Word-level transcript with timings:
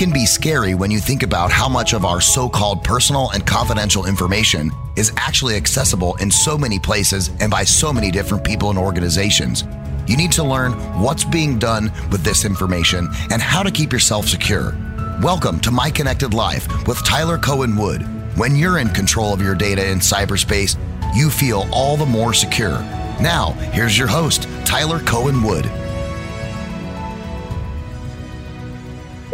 can 0.00 0.10
be 0.10 0.24
scary 0.24 0.74
when 0.74 0.90
you 0.90 0.98
think 0.98 1.22
about 1.22 1.52
how 1.52 1.68
much 1.68 1.92
of 1.92 2.06
our 2.06 2.22
so 2.22 2.48
called 2.48 2.82
personal 2.82 3.28
and 3.32 3.46
confidential 3.46 4.06
information 4.06 4.70
is 4.96 5.12
actually 5.18 5.56
accessible 5.56 6.16
in 6.22 6.30
so 6.30 6.56
many 6.56 6.78
places 6.78 7.30
and 7.38 7.50
by 7.50 7.62
so 7.64 7.92
many 7.92 8.10
different 8.10 8.42
people 8.42 8.70
and 8.70 8.78
organizations. 8.78 9.64
You 10.06 10.16
need 10.16 10.32
to 10.32 10.42
learn 10.42 10.72
what's 11.02 11.24
being 11.24 11.58
done 11.58 11.92
with 12.10 12.24
this 12.24 12.46
information 12.46 13.10
and 13.30 13.42
how 13.42 13.62
to 13.62 13.70
keep 13.70 13.92
yourself 13.92 14.26
secure. 14.26 14.74
Welcome 15.20 15.60
to 15.60 15.70
My 15.70 15.90
Connected 15.90 16.32
Life 16.32 16.66
with 16.88 17.04
Tyler 17.04 17.36
Cohen 17.36 17.76
Wood. 17.76 18.00
When 18.38 18.56
you're 18.56 18.78
in 18.78 18.88
control 18.88 19.34
of 19.34 19.42
your 19.42 19.54
data 19.54 19.86
in 19.86 19.98
cyberspace, 19.98 20.78
you 21.14 21.28
feel 21.28 21.68
all 21.74 21.98
the 21.98 22.06
more 22.06 22.32
secure. 22.32 22.80
Now, 23.20 23.50
here's 23.74 23.98
your 23.98 24.08
host, 24.08 24.48
Tyler 24.64 25.00
Cohen 25.00 25.42
Wood. 25.42 25.66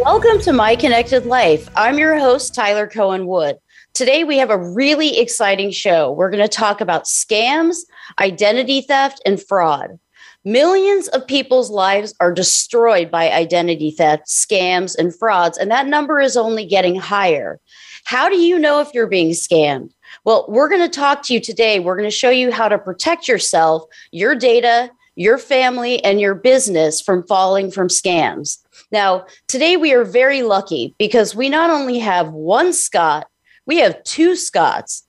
Welcome 0.09 0.39
to 0.43 0.53
My 0.53 0.77
Connected 0.77 1.25
Life. 1.25 1.69
I'm 1.75 1.99
your 1.99 2.17
host, 2.17 2.55
Tyler 2.55 2.87
Cohen 2.87 3.27
Wood. 3.27 3.57
Today, 3.93 4.23
we 4.23 4.37
have 4.37 4.49
a 4.49 4.57
really 4.57 5.19
exciting 5.19 5.69
show. 5.69 6.13
We're 6.13 6.29
going 6.29 6.41
to 6.41 6.47
talk 6.47 6.79
about 6.79 7.03
scams, 7.03 7.79
identity 8.17 8.79
theft, 8.79 9.21
and 9.25 9.37
fraud. 9.43 9.99
Millions 10.45 11.09
of 11.09 11.27
people's 11.27 11.69
lives 11.69 12.15
are 12.21 12.31
destroyed 12.31 13.11
by 13.11 13.29
identity 13.29 13.91
theft, 13.91 14.27
scams, 14.27 14.97
and 14.97 15.13
frauds, 15.13 15.57
and 15.57 15.69
that 15.71 15.87
number 15.87 16.21
is 16.21 16.37
only 16.37 16.65
getting 16.65 16.95
higher. 16.95 17.59
How 18.05 18.29
do 18.29 18.37
you 18.37 18.57
know 18.57 18.79
if 18.79 18.93
you're 18.93 19.07
being 19.07 19.31
scammed? 19.31 19.91
Well, 20.23 20.45
we're 20.47 20.69
going 20.69 20.89
to 20.89 20.99
talk 20.99 21.21
to 21.23 21.33
you 21.33 21.41
today. 21.41 21.81
We're 21.81 21.97
going 21.97 22.09
to 22.09 22.15
show 22.15 22.29
you 22.29 22.49
how 22.49 22.69
to 22.69 22.79
protect 22.79 23.27
yourself, 23.27 23.83
your 24.11 24.35
data, 24.35 24.89
your 25.15 25.37
family, 25.37 26.01
and 26.05 26.21
your 26.21 26.35
business 26.35 27.01
from 27.01 27.27
falling 27.27 27.71
from 27.71 27.89
scams. 27.89 28.59
Now, 28.91 29.25
today 29.47 29.77
we 29.77 29.93
are 29.93 30.03
very 30.03 30.43
lucky 30.43 30.95
because 30.97 31.35
we 31.35 31.49
not 31.49 31.69
only 31.69 31.99
have 31.99 32.29
one 32.29 32.73
Scott, 32.73 33.27
we 33.65 33.77
have 33.77 34.03
two 34.03 34.35
Scotts. 34.35 35.05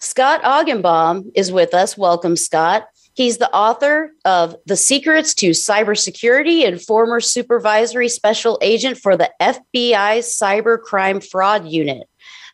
Scott 0.00 0.42
Augenbaum 0.42 1.30
is 1.34 1.52
with 1.52 1.74
us. 1.74 1.96
Welcome, 1.96 2.36
Scott. 2.36 2.86
He's 3.14 3.38
the 3.38 3.50
author 3.54 4.10
of 4.24 4.56
The 4.66 4.76
Secrets 4.76 5.34
to 5.34 5.50
Cybersecurity 5.50 6.66
and 6.66 6.82
former 6.82 7.20
supervisory 7.20 8.08
special 8.08 8.58
agent 8.60 8.98
for 8.98 9.16
the 9.16 9.30
FBI's 9.40 10.36
Cybercrime 10.36 11.24
Fraud 11.24 11.68
Unit. 11.68 12.08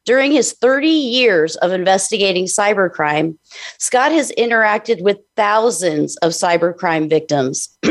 During 0.07 0.33
his 0.33 0.55
30 0.55 0.89
years 0.89 1.57
of 1.57 1.73
investigating 1.73 2.47
cybercrime, 2.47 3.37
Scott 3.79 4.13
has 4.13 4.33
interacted 4.39 5.03
with 5.03 5.19
thousands 5.37 6.17
of 6.19 6.33
cybercrime 6.33 7.09
victims. 7.09 7.77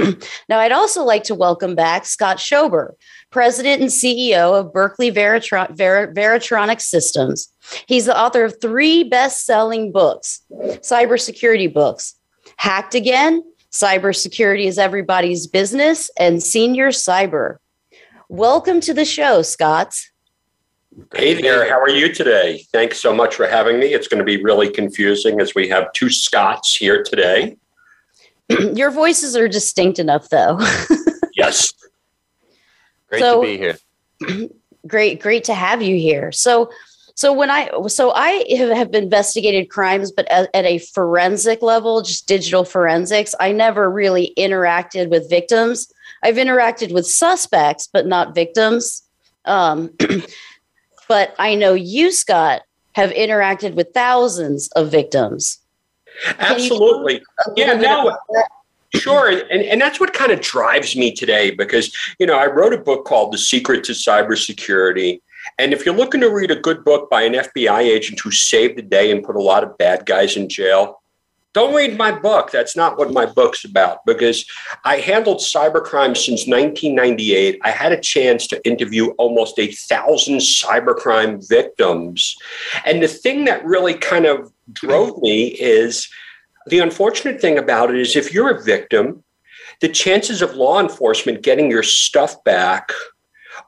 now, 0.49 0.59
I'd 0.59 0.71
also 0.71 1.03
like 1.03 1.23
to 1.25 1.35
welcome 1.35 1.75
back 1.75 2.05
Scott 2.05 2.37
Schober, 2.37 2.95
President 3.29 3.81
and 3.81 3.91
CEO 3.91 4.59
of 4.59 4.73
Berkeley 4.73 5.11
Veritron- 5.11 5.77
Ver- 5.77 6.11
Varitronics 6.13 6.81
Systems. 6.81 7.53
He's 7.87 8.05
the 8.05 8.19
author 8.19 8.43
of 8.43 8.59
three 8.59 9.03
best 9.03 9.45
selling 9.45 9.91
books, 9.91 10.41
cybersecurity 10.51 11.71
books 11.71 12.15
Hacked 12.57 12.95
Again, 12.95 13.43
Cybersecurity 13.71 14.65
is 14.65 14.77
Everybody's 14.77 15.47
Business, 15.47 16.09
and 16.19 16.41
Senior 16.41 16.89
Cyber. 16.89 17.57
Welcome 18.27 18.81
to 18.81 18.93
the 18.93 19.05
show, 19.05 19.43
Scott. 19.43 19.95
Hey 21.13 21.39
there, 21.39 21.69
how 21.69 21.79
are 21.79 21.89
you 21.89 22.11
today? 22.11 22.65
Thanks 22.71 22.99
so 22.99 23.13
much 23.13 23.35
for 23.35 23.47
having 23.47 23.79
me. 23.79 23.93
It's 23.93 24.07
going 24.07 24.19
to 24.19 24.25
be 24.25 24.43
really 24.43 24.71
confusing 24.71 25.39
as 25.39 25.53
we 25.53 25.67
have 25.69 25.93
two 25.93 26.09
Scotts 26.09 26.75
here 26.75 27.03
today. 27.03 27.57
Your 28.73 28.89
voices 28.89 29.35
are 29.35 29.47
distinct 29.47 29.99
enough, 29.99 30.29
though. 30.29 30.59
yes. 31.35 31.73
Great 33.07 33.19
so, 33.19 33.41
to 33.41 33.47
be 33.47 33.57
here. 33.57 34.49
Great, 34.87 35.21
great 35.21 35.43
to 35.43 35.53
have 35.53 35.81
you 35.81 35.97
here. 35.97 36.31
So, 36.31 36.71
so 37.13 37.33
when 37.33 37.51
I 37.51 37.69
so 37.89 38.13
I 38.15 38.45
have 38.49 38.95
investigated 38.95 39.69
crimes, 39.69 40.09
but 40.09 40.25
at, 40.31 40.49
at, 40.53 40.63
a 40.63 40.77
forensic 40.77 41.61
level, 41.61 42.01
just 42.01 42.29
digital 42.29 42.63
forensics. 42.63 43.35
I 43.41 43.51
never 43.51 43.91
really 43.91 44.33
interacted 44.37 45.09
with 45.09 45.29
victims. 45.29 45.91
I've 46.23 46.37
interacted 46.37 46.93
with 46.93 47.05
suspects, 47.05 47.89
but 47.91 48.07
not 48.07 48.33
victims. 48.33 49.03
Um, 49.43 49.91
but 51.09 51.35
I 51.37 51.55
know 51.55 51.73
you, 51.73 52.13
Scott, 52.13 52.61
have 52.93 53.09
interacted 53.09 53.73
with 53.73 53.93
thousands 53.93 54.69
of 54.69 54.89
victims. 54.89 55.57
Absolutely. 56.37 57.21
Yeah, 57.57 57.73
no. 57.73 58.15
Sure. 58.95 59.29
And, 59.29 59.61
and 59.61 59.81
that's 59.81 59.99
what 59.99 60.13
kind 60.13 60.31
of 60.31 60.41
drives 60.41 60.95
me 60.95 61.13
today 61.13 61.51
because, 61.51 61.95
you 62.19 62.25
know, 62.25 62.37
I 62.37 62.45
wrote 62.45 62.73
a 62.73 62.77
book 62.77 63.05
called 63.05 63.33
The 63.33 63.37
Secret 63.37 63.83
to 63.85 63.91
Cybersecurity. 63.91 65.21
And 65.57 65.73
if 65.73 65.85
you're 65.85 65.95
looking 65.95 66.21
to 66.21 66.29
read 66.29 66.51
a 66.51 66.55
good 66.55 66.83
book 66.83 67.09
by 67.09 67.23
an 67.23 67.33
FBI 67.33 67.81
agent 67.81 68.19
who 68.19 68.31
saved 68.31 68.77
the 68.77 68.81
day 68.81 69.11
and 69.11 69.23
put 69.23 69.35
a 69.35 69.41
lot 69.41 69.63
of 69.63 69.77
bad 69.77 70.05
guys 70.05 70.37
in 70.37 70.49
jail, 70.49 71.01
don't 71.53 71.73
read 71.73 71.97
my 71.97 72.11
book. 72.11 72.51
That's 72.51 72.75
not 72.75 72.97
what 72.97 73.11
my 73.11 73.25
book's 73.25 73.65
about 73.65 74.05
because 74.05 74.45
I 74.85 74.97
handled 74.97 75.39
cybercrime 75.39 76.15
since 76.15 76.47
1998. 76.47 77.59
I 77.63 77.71
had 77.71 77.91
a 77.91 77.99
chance 77.99 78.45
to 78.47 78.67
interview 78.67 79.07
almost 79.17 79.57
a 79.57 79.71
thousand 79.71 80.37
cybercrime 80.37 81.47
victims. 81.47 82.35
And 82.85 83.01
the 83.01 83.07
thing 83.07 83.45
that 83.45 83.65
really 83.65 83.95
kind 83.95 84.25
of 84.25 84.51
drove 84.71 85.19
me 85.21 85.47
is 85.47 86.07
the 86.67 86.79
unfortunate 86.79 87.41
thing 87.41 87.57
about 87.57 87.89
it 87.89 87.99
is 87.99 88.15
if 88.15 88.31
you're 88.31 88.55
a 88.55 88.63
victim, 88.63 89.23
the 89.81 89.89
chances 89.89 90.41
of 90.41 90.55
law 90.55 90.79
enforcement 90.79 91.41
getting 91.41 91.71
your 91.71 91.83
stuff 91.83 92.43
back 92.43 92.91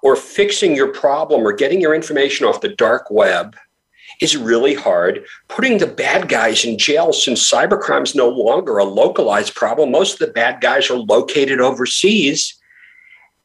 or 0.03 0.15
fixing 0.15 0.75
your 0.75 0.93
problem 0.93 1.41
or 1.41 1.53
getting 1.53 1.81
your 1.81 1.95
information 1.95 2.45
off 2.45 2.61
the 2.61 2.75
dark 2.75 3.09
web 3.09 3.55
is 4.21 4.37
really 4.37 4.75
hard. 4.75 5.25
Putting 5.49 5.79
the 5.79 5.87
bad 5.87 6.29
guys 6.29 6.63
in 6.63 6.77
jail 6.77 7.11
since 7.11 7.51
cybercrime 7.51 8.03
is 8.03 8.15
no 8.15 8.29
longer 8.29 8.77
a 8.77 8.83
localized 8.83 9.55
problem. 9.55 9.91
Most 9.91 10.13
of 10.13 10.19
the 10.19 10.33
bad 10.33 10.61
guys 10.61 10.89
are 10.89 10.97
located 10.97 11.59
overseas. 11.59 12.57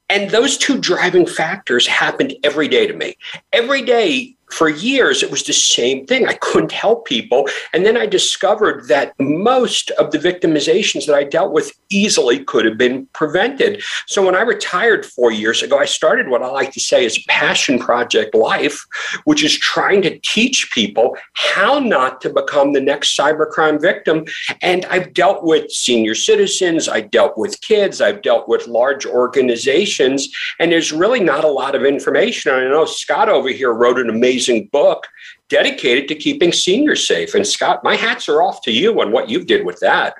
And 0.08 0.30
those 0.30 0.56
two 0.56 0.78
driving 0.78 1.26
factors 1.26 1.86
happened 1.86 2.34
every 2.44 2.68
day 2.68 2.86
to 2.86 2.94
me. 2.94 3.16
Every 3.52 3.82
day, 3.82 4.35
for 4.50 4.68
years, 4.68 5.22
it 5.22 5.30
was 5.30 5.42
the 5.42 5.52
same 5.52 6.06
thing. 6.06 6.26
I 6.26 6.34
couldn't 6.34 6.72
help 6.72 7.06
people. 7.06 7.48
And 7.72 7.84
then 7.84 7.96
I 7.96 8.06
discovered 8.06 8.86
that 8.88 9.12
most 9.18 9.90
of 9.92 10.12
the 10.12 10.18
victimizations 10.18 11.06
that 11.06 11.14
I 11.14 11.24
dealt 11.24 11.52
with 11.52 11.72
easily 11.90 12.44
could 12.44 12.64
have 12.64 12.78
been 12.78 13.06
prevented. 13.12 13.82
So 14.06 14.24
when 14.24 14.36
I 14.36 14.42
retired 14.42 15.04
four 15.04 15.32
years 15.32 15.62
ago, 15.62 15.78
I 15.78 15.84
started 15.84 16.28
what 16.28 16.42
I 16.42 16.48
like 16.48 16.72
to 16.72 16.80
say 16.80 17.04
is 17.04 17.18
passion 17.28 17.78
project 17.78 18.34
life, 18.34 18.84
which 19.24 19.42
is 19.42 19.58
trying 19.58 20.02
to 20.02 20.18
teach 20.20 20.70
people 20.72 21.16
how 21.34 21.78
not 21.78 22.20
to 22.20 22.30
become 22.30 22.72
the 22.72 22.80
next 22.80 23.16
cybercrime 23.16 23.80
victim. 23.80 24.24
And 24.62 24.84
I've 24.86 25.12
dealt 25.12 25.44
with 25.44 25.70
senior 25.70 26.14
citizens, 26.14 26.88
I 26.88 27.00
dealt 27.00 27.36
with 27.36 27.60
kids, 27.62 28.00
I've 28.00 28.22
dealt 28.22 28.48
with 28.48 28.66
large 28.66 29.06
organizations, 29.06 30.28
and 30.58 30.70
there's 30.70 30.92
really 30.92 31.20
not 31.20 31.44
a 31.44 31.48
lot 31.48 31.74
of 31.74 31.84
information. 31.84 32.52
I 32.52 32.64
know 32.64 32.84
Scott 32.84 33.28
over 33.28 33.48
here 33.48 33.72
wrote 33.72 33.98
an 33.98 34.08
amazing 34.08 34.35
amazing 34.36 34.68
book 34.72 35.06
dedicated 35.48 36.08
to 36.08 36.14
keeping 36.14 36.52
seniors 36.52 37.06
safe. 37.06 37.34
And 37.34 37.46
Scott, 37.46 37.82
my 37.82 37.96
hats 37.96 38.28
are 38.28 38.42
off 38.42 38.62
to 38.62 38.72
you 38.72 39.00
on 39.00 39.12
what 39.12 39.28
you 39.28 39.44
did 39.44 39.64
with 39.64 39.78
that. 39.80 40.14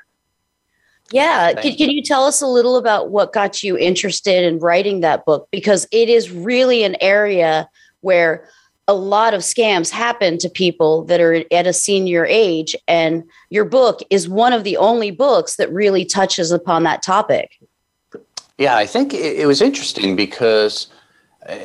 Yeah. 1.12 1.53
Can, 1.54 1.77
can 1.77 1.91
you 1.91 2.03
tell 2.03 2.25
us 2.25 2.41
a 2.41 2.47
little 2.47 2.77
about 2.77 3.10
what 3.10 3.32
got 3.32 3.62
you 3.62 3.78
interested 3.78 4.44
in 4.44 4.59
writing 4.59 5.00
that 5.00 5.25
book? 5.25 5.49
Because 5.53 5.87
it 5.93 6.09
is 6.09 6.31
really 6.31 6.82
an 6.82 6.97
area 7.00 7.69
where 8.00 8.49
a 8.88 8.94
lot 8.94 9.34
of 9.34 9.41
scams 9.41 9.91
happen 9.91 10.38
to 10.38 10.48
people 10.48 11.04
that 11.04 11.21
are 11.21 11.44
at 11.53 11.66
a 11.66 11.72
senior 11.72 12.25
age. 12.25 12.75
And 12.88 13.25
your 13.50 13.65
book 13.65 14.00
is 14.10 14.28
one 14.28 14.53
of 14.53 14.65
the 14.65 14.77
only 14.77 15.10
books 15.10 15.56
that 15.56 15.72
really 15.72 16.04
touches 16.04 16.50
upon 16.53 16.84
that 16.84 17.03
topic. 17.03 17.59
Yeah, 18.59 18.77
I 18.77 18.86
think 18.86 19.12
it 19.12 19.47
was 19.47 19.60
interesting 19.60 20.16
because 20.16 20.86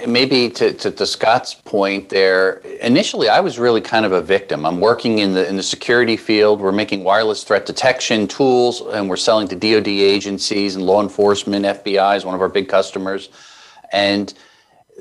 maybe 0.08 0.50
to, 0.50 0.74
to, 0.74 0.92
to, 0.92 1.06
Scott's 1.06 1.54
point 1.54 2.10
there, 2.10 2.58
initially 2.82 3.30
I 3.30 3.40
was 3.40 3.58
really 3.58 3.82
kind 3.82 4.06
of 4.06 4.12
a 4.12 4.22
victim. 4.22 4.66
I'm 4.66 4.80
working 4.80 5.20
in 5.20 5.34
the 5.34 5.48
in 5.48 5.58
the 5.58 5.64
security 5.64 6.18
field. 6.18 6.62
We're 6.62 6.72
making 6.72 7.04
wireless 7.04 7.44
threat 7.44 7.66
detection 7.66 8.28
tools, 8.28 8.82
and 8.82 9.10
we're 9.10 9.18
selling 9.18 9.48
to 9.48 9.56
DoD 9.56 9.88
agencies 9.88 10.76
and 10.76 10.86
law 10.86 11.02
enforcement. 11.02 11.66
FBI 11.66 12.18
is 12.18 12.26
one 12.26 12.36
of 12.36 12.42
our 12.42 12.50
big 12.50 12.70
customers, 12.70 13.30
and 13.92 14.34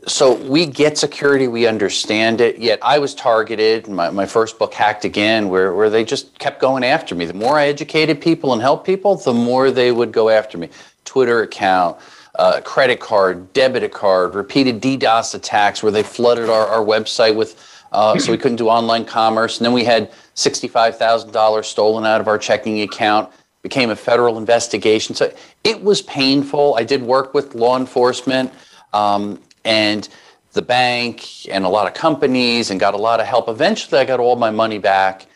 so 0.07 0.35
we 0.35 0.65
get 0.65 0.97
security, 0.97 1.47
we 1.47 1.67
understand 1.67 2.41
it. 2.41 2.59
Yet 2.59 2.79
I 2.81 2.99
was 2.99 3.15
targeted. 3.15 3.87
My, 3.89 4.09
my 4.09 4.25
first 4.25 4.59
book, 4.59 4.73
Hacked 4.73 5.05
Again, 5.05 5.51
where, 5.51 5.75
where 5.75 5.91
they 5.91 6.05
just 6.05 6.39
kept 6.39 6.59
going 6.59 6.85
after 6.85 7.15
me. 7.15 7.27
The 7.27 7.35
more 7.35 7.59
I 7.59 7.67
educated 7.67 8.21
people 8.21 8.55
and 8.55 8.63
helped 8.63 8.87
people, 8.87 9.17
the 9.17 9.35
more 9.35 9.71
they 9.71 9.93
would 9.93 10.11
go 10.11 10.31
after 10.31 10.57
me. 10.57 10.71
Twitter 11.05 11.43
account 11.43 11.99
uh, 12.41 12.59
credit 12.63 13.01
card, 13.01 13.53
debit 13.53 13.93
card, 13.93 14.35
repeated 14.35 14.81
DDoS 14.81 15.35
attacks 15.35 15.83
where 15.83 15.93
they 15.93 16.03
flooded 16.03 16.49
our, 16.49 16.67
our 16.67 16.83
website 16.83 17.37
with, 17.37 17.85
uh, 17.93 18.19
so 18.19 18.33
we 18.33 18.39
couldn't 18.39 18.57
do 18.57 18.67
online 18.69 19.05
commerce. 19.05 19.59
And 19.59 19.67
then 19.67 19.75
we 19.75 19.85
had 19.85 20.11
$65,000 20.37 21.65
stolen 21.67 22.07
out 22.07 22.19
of 22.19 22.29
our 22.29 22.39
checking 22.39 22.81
account, 22.81 23.31
became 23.61 23.91
a 23.91 23.97
federal 23.97 24.39
investigation. 24.39 25.15
So 25.15 25.31
it 25.65 25.85
was 25.85 26.01
painful. 26.01 26.77
I 26.79 26.83
did 26.83 27.03
work 27.03 27.35
with 27.35 27.55
law 27.55 27.77
enforcement. 27.77 28.51
Um, 28.95 29.39
and 29.67 30.09
the 30.55 30.63
bank 30.63 31.47
and 31.51 31.67
a 31.67 31.69
lot 31.69 31.87
of 31.87 31.93
companies 31.93 32.71
and 32.71 32.81
got 32.81 32.95
a 32.95 32.97
lot 32.97 33.21
of 33.21 33.27
help. 33.27 33.51
Eventually, 33.51 34.01
I 34.01 34.07
got 34.07 34.19
all 34.19 34.37
my 34.37 34.51
money 34.51 34.79
back, 34.79 35.27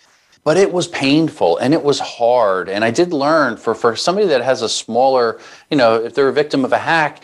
but 0.44 0.58
it 0.58 0.70
was 0.70 0.86
painful 0.88 1.56
and 1.56 1.74
it 1.74 1.82
was 1.82 1.98
hard. 1.98 2.68
And 2.68 2.84
I 2.84 2.90
did 2.90 3.12
learn 3.12 3.56
for, 3.56 3.74
for 3.74 3.96
somebody 3.96 4.26
that 4.28 4.42
has 4.42 4.62
a 4.62 4.68
smaller, 4.68 5.40
you 5.70 5.76
know, 5.76 5.96
if 5.96 6.14
they're 6.14 6.28
a 6.28 6.32
victim 6.32 6.64
of 6.64 6.72
a 6.72 6.78
hack, 6.78 7.22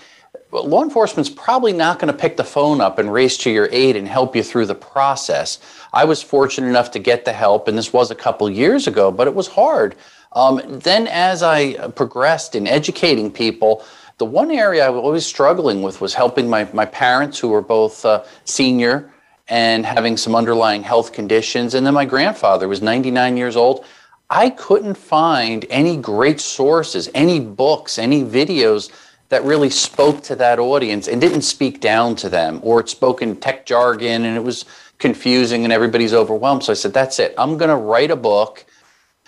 law 0.51 0.83
enforcement's 0.83 1.31
probably 1.31 1.73
not 1.73 1.99
going 1.99 2.13
to 2.13 2.19
pick 2.19 2.37
the 2.37 2.45
phone 2.45 2.81
up 2.81 2.99
and 2.99 3.13
race 3.13 3.37
to 3.39 3.51
your 3.51 3.69
aid 3.71 3.95
and 3.95 4.09
help 4.09 4.35
you 4.35 4.43
through 4.43 4.67
the 4.67 4.75
process. 4.75 5.59
I 5.93 6.05
was 6.05 6.23
fortunate 6.23 6.69
enough 6.69 6.91
to 6.93 6.99
get 6.99 7.25
the 7.25 7.33
help, 7.33 7.69
and 7.69 7.77
this 7.77 7.93
was 7.93 8.11
a 8.11 8.15
couple 8.15 8.51
years 8.51 8.87
ago, 8.87 9.11
but 9.13 9.29
it 9.29 9.35
was 9.35 9.47
hard. 9.47 9.97
Um, 10.33 10.61
then, 10.67 11.07
as 11.09 11.43
I 11.43 11.89
progressed 11.91 12.55
in 12.55 12.67
educating 12.67 13.31
people, 13.31 13.85
the 14.19 14.25
one 14.25 14.51
area 14.51 14.87
I 14.87 14.91
was 14.91 15.03
always 15.03 15.27
struggling 15.27 15.83
with 15.83 16.01
was 16.01 16.15
helping 16.15 16.49
my, 16.49 16.69
my 16.73 16.87
parents, 16.87 17.39
who 17.39 17.49
were 17.49 17.63
both 17.63 18.05
uh, 18.05 18.25
senior 18.45 19.13
and 19.51 19.85
having 19.85 20.17
some 20.17 20.35
underlying 20.35 20.83
health 20.85 21.13
conditions. 21.13 21.75
And 21.75 21.85
then 21.85 21.93
my 21.93 22.05
grandfather 22.05 22.69
was 22.69 22.81
99 22.81 23.37
years 23.37 23.57
old. 23.57 23.85
I 24.31 24.51
couldn't 24.51 24.95
find 24.95 25.67
any 25.69 25.97
great 25.97 26.41
sources, 26.41 27.11
any 27.15 27.41
books, 27.41 27.99
any 27.99 28.23
videos 28.23 28.91
that 29.29 29.43
really 29.45 29.71
spoke 29.71 30.23
to 30.23 30.37
that 30.37 30.61
audience 30.61 31.09
and 31.09 31.21
didn't 31.21 31.43
speak 31.43 31.81
down 31.81 32.15
to 32.17 32.29
them, 32.29 32.61
or 32.63 32.81
it 32.81 32.89
spoke 32.89 33.23
in 33.23 33.37
tech 33.37 33.67
jargon 33.67 34.25
and 34.25 34.37
it 34.37 34.45
was 34.45 34.65
confusing 34.99 35.65
and 35.65 35.73
everybody's 35.73 36.15
overwhelmed. 36.15 36.63
So 36.63 36.73
I 36.73 36.75
said, 36.75 36.95
that's 36.95 37.19
it. 37.19 37.35
I'm 37.37 37.59
going 37.59 37.71
to 37.71 37.77
write 37.77 38.13
a 38.13 38.17
book 38.17 38.65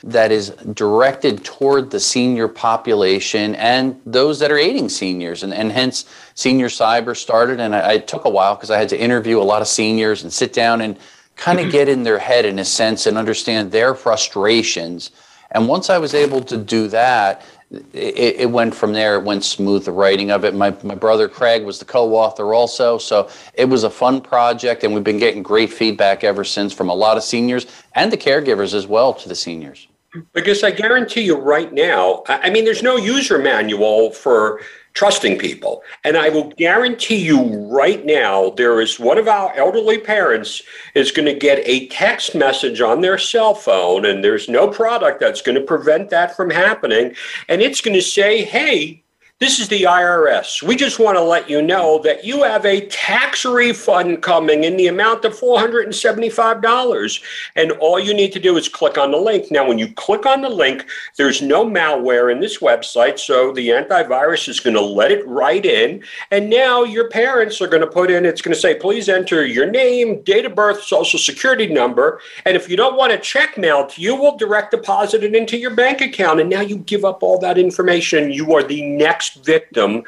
that 0.05 0.33
is 0.33 0.51
directed 0.73 1.45
toward 1.45 1.91
the 1.91 2.01
senior 2.01 2.49
population 2.49 3.55
and 3.55 4.01
those 4.05 4.39
that 4.41 4.51
are 4.51 4.59
aiding 4.59 4.89
seniors. 4.89 5.43
And, 5.43 5.55
and 5.55 5.71
hence, 5.71 6.07
Senior 6.35 6.69
Cyber 6.69 7.17
started. 7.17 7.61
And 7.61 7.75
I, 7.75 7.95
it 7.95 8.09
took 8.09 8.25
a 8.25 8.31
while 8.31 8.57
because 8.57 8.71
I 8.71 8.79
had 8.79 8.89
to 8.91 9.01
interview 9.01 9.41
a 9.41 9.45
lot 9.45 9.63
of 9.63 9.69
seniors 9.69 10.23
and 10.23 10.33
sit 10.33 10.53
down 10.53 10.81
and 10.81 10.99
kind 11.37 11.61
of 11.61 11.71
get 11.71 11.89
in 11.89 12.03
their 12.03 12.19
head 12.19 12.45
in 12.45 12.59
a 12.59 12.65
sense 12.65 13.07
and 13.07 13.17
understand 13.17 13.71
their 13.71 13.95
frustrations. 13.95 15.11
And 15.53 15.69
once 15.69 15.89
I 15.89 15.99
was 15.99 16.15
able 16.15 16.41
to 16.43 16.57
do 16.57 16.89
that, 16.89 17.45
it, 17.93 18.37
it, 18.41 18.51
went 18.51 18.75
from 18.75 18.93
there. 18.93 19.17
It 19.17 19.25
went 19.25 19.45
smooth, 19.45 19.85
the 19.85 19.93
writing 19.93 20.31
of 20.31 20.45
it. 20.45 20.55
My, 20.55 20.77
my 20.83 20.95
brother 20.95 21.27
Craig 21.27 21.65
was 21.65 21.79
the 21.79 21.87
co 21.87 22.15
author 22.15 22.53
also. 22.53 22.99
So 22.99 23.31
it 23.55 23.65
was 23.65 23.85
a 23.85 23.91
fun 23.91 24.21
project, 24.21 24.85
and 24.85 24.93
we've 24.93 25.05
been 25.05 25.19
getting 25.19 25.43
great 25.43 25.73
feedback 25.73 26.23
ever 26.23 26.45
since 26.45 26.73
from 26.73 26.91
a 26.91 26.95
lot 26.95 27.17
of 27.17 27.23
seniors 27.23 27.67
and 27.95 28.13
the 28.13 28.19
caregivers 28.19 28.75
as 28.75 28.87
well 28.87 29.15
to 29.15 29.29
the 29.29 29.35
seniors. 29.35 29.89
Because 30.33 30.63
I 30.63 30.71
guarantee 30.71 31.23
you 31.23 31.37
right 31.37 31.73
now, 31.73 32.23
I 32.29 32.51
mean, 32.51 32.65
there's 32.65 32.83
no 32.83 32.97
user 32.97 33.39
manual 33.39 34.11
for 34.11 34.61
trusting 34.95 35.39
people. 35.39 35.83
And 36.05 36.19
I 36.19 36.29
will 36.29 36.51
guarantee 36.51 37.17
you 37.17 37.67
right 37.69 38.05
now, 38.05 38.51
there 38.51 38.81
is 38.81 39.01
one 39.01 39.17
of 39.17 39.27
our 39.27 39.55
elderly 39.55 39.99
parents 39.99 40.63
is 40.95 41.13
going 41.13 41.25
to 41.27 41.35
get 41.35 41.67
a 41.67 41.87
text 41.89 42.35
message 42.35 42.81
on 42.83 43.01
their 43.01 43.17
cell 43.17 43.55
phone, 43.55 44.05
and 44.05 44.23
there's 44.23 44.51
no 44.51 44.69
product 44.69 45.19
that's 45.21 45.41
going 45.41 45.59
to 45.59 45.65
prevent 45.65 46.11
that 46.11 46.37
from 46.37 46.51
happening. 46.51 47.15
And 47.49 47.63
it's 47.63 47.81
going 47.81 47.95
to 47.95 48.03
say, 48.03 48.45
hey, 48.45 49.03
this 49.43 49.59
is 49.59 49.67
the 49.67 49.83
IRS. 49.83 50.63
We 50.63 50.77
just 50.77 51.01
want 51.01 51.17
to 51.17 51.23
let 51.23 51.51
you 51.51 51.61
know 51.61 51.99
that 52.05 52.25
you 52.25 52.45
have 52.45 52.65
a 52.65 52.87
tax 52.87 53.45
refund 53.45 54.23
coming 54.23 54.63
in 54.63 54.77
the 54.77 54.87
amount 54.87 55.25
of 55.25 55.37
$475. 55.37 57.23
And 57.57 57.73
all 57.73 57.99
you 57.99 58.15
need 58.15 58.33
to 58.35 58.39
do 58.39 58.57
is 58.57 58.69
click 58.69 58.97
on 58.97 59.11
the 59.11 59.17
link. 59.17 59.51
Now, 59.51 59.67
when 59.67 59.81
you 59.81 59.93
click 59.95 60.27
on 60.27 60.43
the 60.43 60.49
link, 60.49 60.87
there's 61.17 61.43
no 61.43 61.67
malware 61.67 62.31
in 62.31 62.39
this 62.39 62.59
website. 62.59 63.19
So 63.19 63.53
the 63.53 63.71
antivirus 63.71 64.49
is 64.49 64.61
going 64.61 64.77
to 64.77 64.81
let 64.81 65.11
it 65.11 65.27
right 65.27 65.67
in. 65.67 66.05
And 66.31 66.49
now 66.49 66.85
your 66.85 67.09
parents 67.09 67.61
are 67.61 67.67
going 67.67 67.81
to 67.81 67.89
put 67.89 68.13
in, 68.13 68.25
it's 68.25 68.43
going 68.43 68.55
to 68.55 68.61
say, 68.61 68.77
please 68.77 69.09
enter 69.09 69.45
your 69.45 69.69
name, 69.69 70.23
date 70.23 70.45
of 70.45 70.55
birth, 70.55 70.85
social 70.85 71.19
security 71.19 71.67
number. 71.67 72.21
And 72.45 72.57
if 72.57 72.69
you 72.69 72.77
don't 72.77 72.97
want 72.97 73.13
a 73.13 73.19
check 73.19 73.59
mail 73.59 73.87
to 73.89 74.01
you, 74.01 74.15
will 74.15 74.37
direct 74.37 74.71
deposit 74.71 75.25
it 75.25 75.35
into 75.35 75.57
your 75.57 75.75
bank 75.75 76.01
account. 76.01 76.39
And 76.41 76.49
now 76.49 76.61
you 76.61 76.79
give 76.79 77.05
up 77.05 77.25
all 77.25 77.41
that 77.41 77.59
information. 77.59 78.31
You 78.31 78.55
are 78.55 78.63
the 78.63 78.83
next 78.83 79.32
victim, 79.45 80.03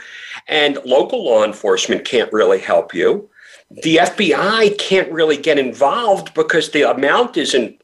and 0.49 0.79
local 0.85 1.25
law 1.25 1.45
enforcement 1.45 2.05
can't 2.05 2.33
really 2.33 2.61
help 2.61 2.95
you. 2.95 3.29
The 3.71 3.97
FBI 3.97 4.79
can't 4.79 5.11
really 5.11 5.37
get 5.37 5.59
involved 5.59 6.35
because 6.35 6.71
the 6.71 6.91
amount 6.91 7.37
isn't 7.37 7.81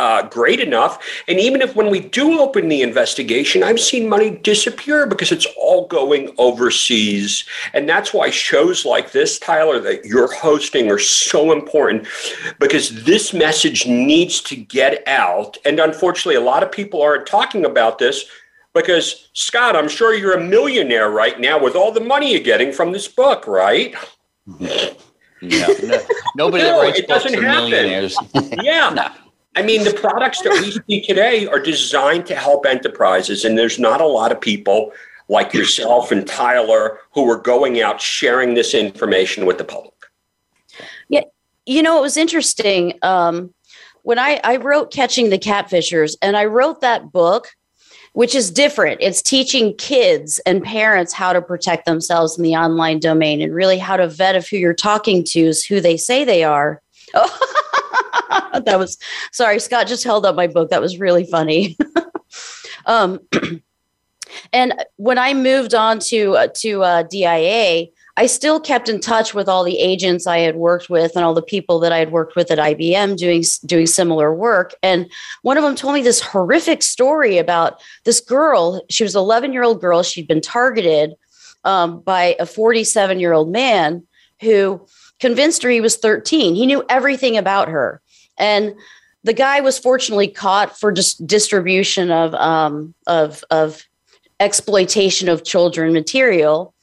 uh, 0.00 0.26
great 0.28 0.60
enough. 0.60 0.98
And 1.28 1.38
even 1.38 1.60
if 1.60 1.76
when 1.76 1.90
we 1.90 2.00
do 2.00 2.40
open 2.40 2.68
the 2.68 2.80
investigation, 2.80 3.62
I've 3.62 3.78
seen 3.78 4.08
money 4.08 4.30
disappear 4.30 5.06
because 5.06 5.30
it's 5.30 5.46
all 5.58 5.86
going 5.88 6.34
overseas. 6.38 7.44
And 7.74 7.86
that's 7.86 8.14
why 8.14 8.30
shows 8.30 8.86
like 8.86 9.12
this, 9.12 9.38
Tyler, 9.38 9.78
that 9.80 10.06
you're 10.06 10.32
hosting 10.32 10.90
are 10.90 10.98
so 10.98 11.52
important 11.52 12.08
because 12.58 13.04
this 13.04 13.34
message 13.34 13.86
needs 13.86 14.40
to 14.42 14.56
get 14.56 15.06
out. 15.06 15.58
And 15.66 15.78
unfortunately, 15.78 16.36
a 16.36 16.40
lot 16.40 16.62
of 16.62 16.72
people 16.72 17.02
aren't 17.02 17.26
talking 17.26 17.66
about 17.66 17.98
this 17.98 18.24
because, 18.74 19.28
Scott, 19.32 19.76
I'm 19.76 19.88
sure 19.88 20.14
you're 20.14 20.38
a 20.38 20.42
millionaire 20.42 21.10
right 21.10 21.38
now 21.40 21.62
with 21.62 21.74
all 21.74 21.92
the 21.92 22.00
money 22.00 22.32
you're 22.32 22.42
getting 22.42 22.72
from 22.72 22.92
this 22.92 23.08
book, 23.08 23.46
right? 23.46 23.94
No, 24.46 25.66
no 25.82 26.00
nobody 26.36 26.64
no, 26.64 26.82
writes 26.82 26.98
it 26.98 27.08
doesn't 27.08 27.32
happen. 27.32 27.70
millionaires. 27.70 28.16
yeah. 28.62 28.90
No. 28.90 29.08
I 29.56 29.62
mean, 29.62 29.82
the 29.82 29.92
products 29.92 30.42
that 30.42 30.52
we 30.52 30.70
see 30.70 31.04
today 31.04 31.46
are 31.48 31.58
designed 31.58 32.26
to 32.26 32.36
help 32.36 32.66
enterprises, 32.66 33.44
and 33.44 33.58
there's 33.58 33.78
not 33.78 34.00
a 34.00 34.06
lot 34.06 34.30
of 34.30 34.40
people 34.40 34.92
like 35.28 35.52
yourself 35.52 36.12
and 36.12 36.26
Tyler 36.26 36.98
who 37.12 37.28
are 37.30 37.38
going 37.38 37.80
out 37.80 38.00
sharing 38.00 38.54
this 38.54 38.74
information 38.74 39.46
with 39.46 39.58
the 39.58 39.64
public. 39.64 39.94
Yeah, 41.08 41.22
you 41.66 41.82
know, 41.82 41.98
it 41.98 42.02
was 42.02 42.16
interesting. 42.16 42.98
Um, 43.02 43.52
when 44.02 44.18
I, 44.18 44.40
I 44.44 44.56
wrote 44.56 44.92
Catching 44.92 45.30
the 45.30 45.38
Catfishers, 45.38 46.16
and 46.22 46.36
I 46.36 46.44
wrote 46.44 46.80
that 46.80 47.10
book 47.10 47.48
which 48.12 48.34
is 48.34 48.50
different. 48.50 49.00
It's 49.00 49.22
teaching 49.22 49.74
kids 49.76 50.40
and 50.40 50.62
parents 50.62 51.12
how 51.12 51.32
to 51.32 51.40
protect 51.40 51.86
themselves 51.86 52.36
in 52.36 52.44
the 52.44 52.56
online 52.56 52.98
domain 52.98 53.40
and 53.40 53.54
really 53.54 53.78
how 53.78 53.96
to 53.96 54.08
vet 54.08 54.36
if 54.36 54.48
who 54.48 54.56
you're 54.56 54.74
talking 54.74 55.24
to 55.24 55.40
is 55.40 55.64
who 55.64 55.80
they 55.80 55.96
say 55.96 56.24
they 56.24 56.42
are. 56.42 56.82
Oh, 57.14 58.60
that 58.64 58.78
was 58.78 58.98
sorry. 59.32 59.60
Scott 59.60 59.86
just 59.86 60.04
held 60.04 60.26
up 60.26 60.34
my 60.34 60.46
book. 60.46 60.70
That 60.70 60.80
was 60.80 60.98
really 60.98 61.24
funny. 61.24 61.76
um, 62.86 63.20
and 64.52 64.74
when 64.96 65.18
I 65.18 65.34
moved 65.34 65.74
on 65.74 65.98
to 66.00 66.36
uh, 66.36 66.48
to 66.56 66.82
uh, 66.82 67.02
DIA, 67.04 67.86
I 68.16 68.26
still 68.26 68.60
kept 68.60 68.88
in 68.88 69.00
touch 69.00 69.34
with 69.34 69.48
all 69.48 69.64
the 69.64 69.78
agents 69.78 70.26
I 70.26 70.38
had 70.38 70.56
worked 70.56 70.90
with 70.90 71.14
and 71.14 71.24
all 71.24 71.34
the 71.34 71.42
people 71.42 71.78
that 71.80 71.92
I 71.92 71.98
had 71.98 72.12
worked 72.12 72.36
with 72.36 72.50
at 72.50 72.58
IBM 72.58 73.16
doing 73.16 73.44
doing 73.64 73.86
similar 73.86 74.34
work. 74.34 74.74
And 74.82 75.10
one 75.42 75.56
of 75.56 75.62
them 75.62 75.76
told 75.76 75.94
me 75.94 76.02
this 76.02 76.20
horrific 76.20 76.82
story 76.82 77.38
about 77.38 77.80
this 78.04 78.20
girl. 78.20 78.82
She 78.90 79.04
was 79.04 79.14
an 79.14 79.20
11 79.20 79.52
year 79.52 79.62
old 79.62 79.80
girl. 79.80 80.02
She'd 80.02 80.28
been 80.28 80.40
targeted 80.40 81.14
um, 81.64 82.00
by 82.00 82.36
a 82.38 82.46
47 82.46 83.20
year 83.20 83.32
old 83.32 83.50
man 83.50 84.06
who 84.40 84.86
convinced 85.18 85.62
her 85.62 85.70
he 85.70 85.80
was 85.80 85.96
13. 85.96 86.54
He 86.54 86.66
knew 86.66 86.84
everything 86.88 87.36
about 87.36 87.68
her, 87.68 88.00
and 88.38 88.74
the 89.22 89.34
guy 89.34 89.60
was 89.60 89.78
fortunately 89.78 90.28
caught 90.28 90.78
for 90.78 90.90
just 90.90 91.26
distribution 91.26 92.10
of 92.10 92.34
um, 92.34 92.94
of 93.06 93.44
of 93.50 93.84
exploitation 94.40 95.28
of 95.28 95.44
children 95.44 95.92
material 95.92 96.74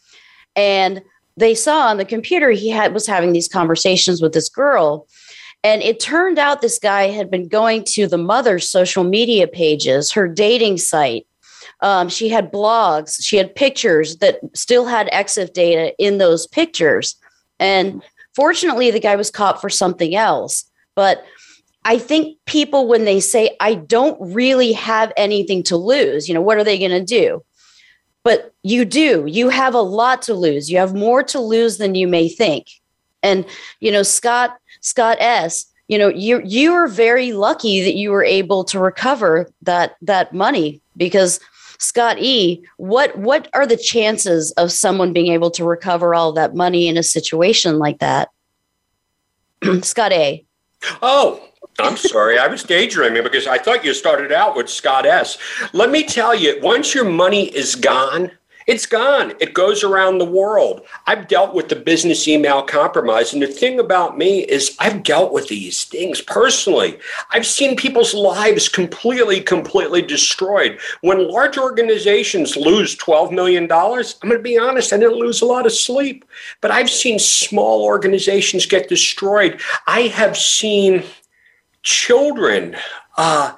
and 0.56 1.02
they 1.38 1.56
saw 1.56 1.88
on 1.88 1.98
the 1.98 2.06
computer 2.06 2.52
he 2.52 2.70
had 2.70 2.94
was 2.94 3.08
having 3.08 3.32
these 3.32 3.48
conversations 3.48 4.22
with 4.22 4.34
this 4.34 4.50
girl. 4.50 5.08
And 5.64 5.82
it 5.82 6.00
turned 6.00 6.38
out 6.40 6.62
this 6.62 6.80
guy 6.80 7.08
had 7.10 7.32
been 7.32 7.48
going 7.48 7.84
to 7.90 8.08
the 8.08 8.18
mother's 8.18 8.70
social 8.70 9.04
media 9.04 9.48
pages 9.48 10.12
her 10.12 10.28
dating 10.28 10.78
site. 10.78 11.26
Um, 11.82 12.10
she 12.10 12.30
had 12.30 12.52
blogs 12.52 13.24
she 13.24 13.38
had 13.38 13.54
pictures 13.54 14.18
that 14.18 14.40
still 14.56 14.86
had 14.86 15.08
exif 15.12 15.54
data 15.54 15.94
in 16.00 16.18
those 16.18 16.48
pictures. 16.48 17.16
And 17.60 18.04
fortunately 18.36 18.92
the 18.92 19.00
guy 19.00 19.16
was 19.16 19.30
caught 19.30 19.62
for 19.62 19.70
something 19.70 20.16
else. 20.16 20.64
But 20.96 21.24
I 21.86 22.00
think 22.00 22.38
people, 22.46 22.88
when 22.88 23.06
they 23.06 23.22
say, 23.22 23.56
I 23.62 23.76
don't 23.76 24.18
really 24.20 24.74
have 24.74 25.14
anything 25.16 25.64
to 25.64 25.78
lose, 25.78 26.28
you 26.28 26.34
know, 26.34 26.42
what 26.42 26.58
are 26.58 26.64
they 26.64 26.78
going 26.78 26.92
to 26.92 27.04
do? 27.04 27.44
But 28.28 28.54
you 28.62 28.84
do. 28.84 29.24
You 29.26 29.48
have 29.48 29.74
a 29.74 29.80
lot 29.80 30.22
to 30.24 30.34
lose. 30.34 30.70
You 30.70 30.80
have 30.80 30.94
more 30.94 31.24
to 31.24 31.40
lose 31.40 31.78
than 31.78 31.96
you 31.96 32.10
may 32.10 32.28
think. 32.28 32.68
And 33.24 33.46
you 33.80 33.90
know 33.90 34.04
scott 34.04 34.58
scott 34.82 35.18
s 35.22 35.66
you 35.88 35.98
know 35.98 36.10
you 36.10 36.42
you 36.44 36.74
are 36.74 36.88
very 36.88 37.32
lucky 37.32 37.82
that 37.84 37.96
you 37.96 38.12
were 38.12 38.26
able 38.26 38.66
to 38.66 38.80
recover 38.80 39.50
that 39.62 39.96
that 40.02 40.34
money 40.34 40.82
because 40.98 41.40
scott 41.80 42.18
e 42.20 42.62
what 42.76 43.18
what 43.18 43.48
are 43.54 43.66
the 43.66 43.78
chances 43.78 44.52
of 44.52 44.74
someone 44.74 45.14
being 45.14 45.32
able 45.32 45.50
to 45.52 45.64
recover 45.64 46.14
all 46.14 46.34
that 46.34 46.54
money 46.54 46.88
in 46.88 46.98
a 46.98 47.04
situation 47.04 47.80
like 47.80 48.00
that? 48.00 48.30
Scott 49.84 50.12
a. 50.12 50.46
Oh 51.02 51.47
I'm 51.80 51.98
sorry, 51.98 52.40
I 52.40 52.48
was 52.48 52.64
daydreaming 52.64 53.24
because 53.24 53.48
I 53.48 53.58
thought 53.58 53.86
you 53.86 53.94
started 53.94 54.32
out 54.32 54.56
with 54.56 54.70
Scott 54.70 55.06
S. 55.06 55.38
Let 55.74 55.92
me 55.92 56.04
tell 56.04 56.34
you, 56.34 56.60
once 56.62 56.96
your 56.96 57.06
money 57.06 57.56
is 57.56 57.76
gone, 57.76 58.32
It's 58.68 58.86
gone. 58.86 59.32
It 59.40 59.54
goes 59.54 59.82
around 59.82 60.18
the 60.18 60.26
world. 60.26 60.82
I've 61.06 61.30
dealt 61.30 61.56
with 61.56 61.70
the 61.70 61.76
business 61.78 62.28
email 62.28 62.62
compromise. 62.62 63.32
And 63.32 63.42
the 63.42 63.48
thing 63.48 63.80
about 63.80 64.18
me 64.18 64.40
is, 64.40 64.76
I've 64.78 65.04
dealt 65.04 65.32
with 65.32 65.48
these 65.48 65.86
things 65.86 66.20
personally. 66.20 67.00
I've 67.32 67.46
seen 67.46 67.78
people's 67.78 68.14
lives 68.14 68.68
completely, 68.68 69.40
completely 69.40 70.02
destroyed. 70.02 70.80
When 71.00 71.32
large 71.32 71.58
organizations 71.58 72.58
lose 72.58 72.98
$12 72.98 73.32
million, 73.32 73.72
I'm 73.72 74.30
going 74.30 74.36
to 74.36 74.40
be 74.40 74.58
honest, 74.58 74.92
I 74.92 74.98
didn't 74.98 75.16
lose 75.16 75.42
a 75.42 75.46
lot 75.46 75.66
of 75.66 75.72
sleep. 75.72 76.26
But 76.60 76.72
I've 76.72 76.90
seen 76.90 77.20
small 77.20 77.86
organizations 77.86 78.66
get 78.66 78.90
destroyed. 78.90 79.62
I 79.88 80.02
have 80.02 80.36
seen 80.36 81.06
children. 81.88 82.76
Uh, 83.18 83.54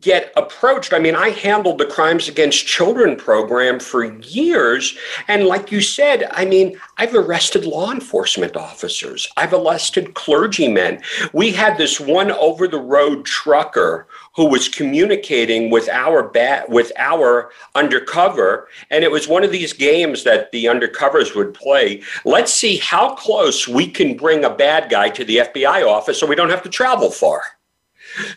get 0.00 0.32
approached. 0.36 0.92
I 0.92 1.00
mean, 1.00 1.16
I 1.16 1.30
handled 1.30 1.78
the 1.78 1.86
Crimes 1.86 2.28
Against 2.28 2.66
Children 2.66 3.16
program 3.16 3.80
for 3.80 4.04
years. 4.04 4.96
And 5.26 5.46
like 5.46 5.72
you 5.72 5.80
said, 5.80 6.28
I 6.30 6.44
mean, 6.44 6.78
I've 6.98 7.14
arrested 7.14 7.64
law 7.64 7.90
enforcement 7.90 8.56
officers, 8.56 9.28
I've 9.36 9.52
arrested 9.52 10.14
clergymen. 10.14 11.02
We 11.32 11.50
had 11.50 11.78
this 11.78 11.98
one 11.98 12.30
over 12.30 12.68
the 12.68 12.80
road 12.80 13.24
trucker 13.24 14.06
who 14.34 14.46
was 14.46 14.68
communicating 14.68 15.70
with 15.70 15.88
our 15.88 16.22
bat 16.22 16.68
with 16.68 16.92
our 16.96 17.50
undercover 17.74 18.68
and 18.90 19.04
it 19.04 19.10
was 19.10 19.28
one 19.28 19.44
of 19.44 19.52
these 19.52 19.72
games 19.72 20.24
that 20.24 20.50
the 20.52 20.64
undercovers 20.64 21.36
would 21.36 21.52
play 21.52 22.02
let's 22.24 22.52
see 22.52 22.78
how 22.78 23.14
close 23.14 23.68
we 23.68 23.86
can 23.86 24.16
bring 24.16 24.44
a 24.44 24.54
bad 24.54 24.90
guy 24.90 25.10
to 25.10 25.24
the 25.24 25.38
FBI 25.38 25.86
office 25.86 26.18
so 26.18 26.26
we 26.26 26.34
don't 26.34 26.48
have 26.48 26.62
to 26.62 26.70
travel 26.70 27.10
far 27.10 27.42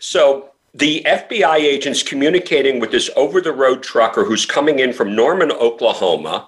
so 0.00 0.50
the 0.76 1.02
FBI 1.06 1.56
agent's 1.56 2.02
communicating 2.02 2.80
with 2.80 2.90
this 2.90 3.08
over 3.16 3.40
the 3.40 3.52
road 3.52 3.82
trucker 3.82 4.24
who's 4.24 4.44
coming 4.44 4.78
in 4.78 4.92
from 4.92 5.16
Norman, 5.16 5.50
Oklahoma, 5.50 6.46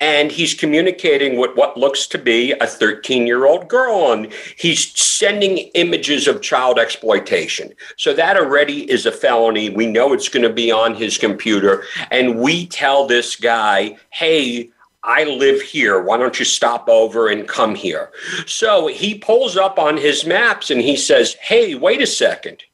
and 0.00 0.32
he's 0.32 0.54
communicating 0.54 1.38
with 1.38 1.54
what 1.56 1.76
looks 1.76 2.06
to 2.08 2.18
be 2.18 2.52
a 2.52 2.66
13 2.66 3.26
year 3.26 3.44
old 3.44 3.68
girl. 3.68 4.12
And 4.12 4.32
he's 4.56 4.98
sending 4.98 5.58
images 5.74 6.26
of 6.26 6.40
child 6.42 6.78
exploitation. 6.78 7.72
So 7.96 8.14
that 8.14 8.36
already 8.36 8.90
is 8.90 9.04
a 9.04 9.12
felony. 9.12 9.68
We 9.68 9.86
know 9.86 10.14
it's 10.14 10.28
going 10.30 10.42
to 10.42 10.52
be 10.52 10.70
on 10.70 10.94
his 10.94 11.18
computer. 11.18 11.84
And 12.10 12.40
we 12.40 12.66
tell 12.66 13.06
this 13.06 13.36
guy, 13.36 13.98
hey, 14.10 14.70
I 15.06 15.24
live 15.24 15.62
here. 15.62 16.02
Why 16.02 16.18
don't 16.18 16.38
you 16.38 16.44
stop 16.44 16.88
over 16.88 17.28
and 17.28 17.48
come 17.48 17.74
here? 17.74 18.10
So 18.46 18.88
he 18.88 19.18
pulls 19.18 19.56
up 19.56 19.78
on 19.78 19.96
his 19.96 20.26
maps 20.26 20.70
and 20.70 20.80
he 20.80 20.96
says, 20.96 21.34
Hey, 21.34 21.74
wait 21.74 22.02
a 22.02 22.06
second 22.06 22.64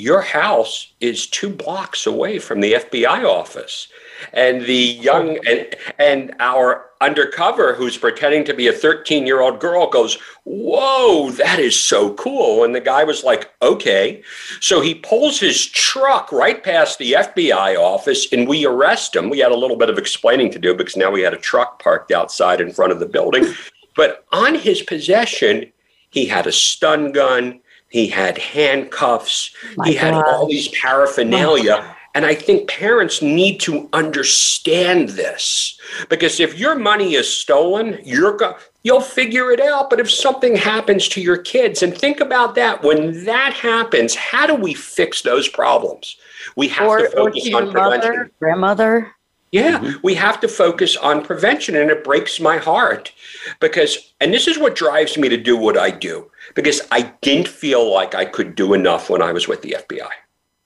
your 0.00 0.22
house 0.22 0.92
is 1.00 1.26
two 1.26 1.50
blocks 1.50 2.06
away 2.06 2.38
from 2.38 2.60
the 2.60 2.74
FBI 2.74 3.24
office. 3.24 3.88
And 4.32 4.62
the 4.62 4.74
young 4.74 5.38
oh. 5.38 5.50
and, 5.50 5.76
and 5.98 6.34
our 6.40 6.86
undercover 7.00 7.74
who's 7.74 7.96
pretending 7.96 8.44
to 8.44 8.52
be 8.52 8.68
a 8.68 8.72
13 8.72 9.26
year 9.26 9.40
old 9.40 9.60
girl 9.60 9.88
goes, 9.88 10.18
Whoa, 10.44 11.30
that 11.32 11.58
is 11.58 11.78
so 11.78 12.14
cool. 12.14 12.64
And 12.64 12.74
the 12.74 12.80
guy 12.80 13.04
was 13.04 13.24
like, 13.24 13.50
Okay. 13.62 14.22
So 14.60 14.80
he 14.80 14.94
pulls 14.94 15.40
his 15.40 15.66
truck 15.66 16.30
right 16.32 16.62
past 16.62 16.98
the 16.98 17.12
FBI 17.12 17.78
office 17.78 18.32
and 18.32 18.48
we 18.48 18.66
arrest 18.66 19.16
him. 19.16 19.30
We 19.30 19.38
had 19.38 19.52
a 19.52 19.56
little 19.56 19.76
bit 19.76 19.90
of 19.90 19.98
explaining 19.98 20.50
to 20.52 20.58
do 20.58 20.74
because 20.74 20.96
now 20.96 21.10
we 21.10 21.22
had 21.22 21.34
a 21.34 21.38
truck 21.38 21.82
parked 21.82 22.12
outside 22.12 22.60
in 22.60 22.72
front 22.72 22.92
of 22.92 23.00
the 23.00 23.06
building. 23.06 23.46
But 23.96 24.24
on 24.30 24.54
his 24.54 24.82
possession, 24.82 25.72
he 26.10 26.24
had 26.24 26.46
a 26.46 26.52
stun 26.52 27.10
gun 27.10 27.60
he 27.90 28.06
had 28.06 28.38
handcuffs. 28.38 29.50
My 29.76 29.88
he 29.88 29.94
had 29.96 30.14
all 30.14 30.46
these 30.46 30.68
paraphernalia. 30.68 31.78
Oh, 31.80 31.96
And 32.14 32.26
I 32.26 32.34
think 32.34 32.68
parents 32.68 33.22
need 33.22 33.60
to 33.60 33.88
understand 33.92 35.10
this 35.10 35.78
because 36.08 36.40
if 36.40 36.58
your 36.58 36.74
money 36.74 37.14
is 37.14 37.32
stolen, 37.32 38.00
you're 38.04 38.36
go- 38.36 38.56
you'll 38.82 39.00
figure 39.00 39.52
it 39.52 39.60
out. 39.60 39.90
But 39.90 40.00
if 40.00 40.10
something 40.10 40.56
happens 40.56 41.08
to 41.08 41.20
your 41.20 41.36
kids, 41.36 41.82
and 41.82 41.96
think 41.96 42.20
about 42.20 42.54
that, 42.56 42.82
when 42.82 43.24
that 43.24 43.52
happens, 43.52 44.14
how 44.14 44.46
do 44.46 44.54
we 44.54 44.74
fix 44.74 45.22
those 45.22 45.48
problems? 45.48 46.16
We 46.56 46.68
have 46.68 46.88
or, 46.88 46.98
to 46.98 47.10
focus 47.10 47.44
to 47.44 47.52
on 47.52 47.70
prevention. 47.70 48.10
Mother, 48.10 48.30
grandmother. 48.38 49.14
Yeah, 49.52 49.78
mm-hmm. 49.78 49.98
we 50.02 50.14
have 50.14 50.40
to 50.40 50.48
focus 50.48 50.96
on 50.96 51.24
prevention, 51.24 51.74
and 51.74 51.90
it 51.90 52.04
breaks 52.04 52.38
my 52.38 52.58
heart 52.58 53.12
because, 53.58 54.12
and 54.20 54.32
this 54.32 54.46
is 54.46 54.58
what 54.58 54.76
drives 54.76 55.18
me 55.18 55.28
to 55.28 55.36
do 55.36 55.56
what 55.56 55.76
I 55.76 55.90
do 55.90 56.30
because 56.54 56.80
I 56.92 57.12
didn't 57.20 57.48
feel 57.48 57.92
like 57.92 58.14
I 58.14 58.26
could 58.26 58.54
do 58.54 58.74
enough 58.74 59.10
when 59.10 59.22
I 59.22 59.32
was 59.32 59.48
with 59.48 59.62
the 59.62 59.76
FBI. 59.78 60.08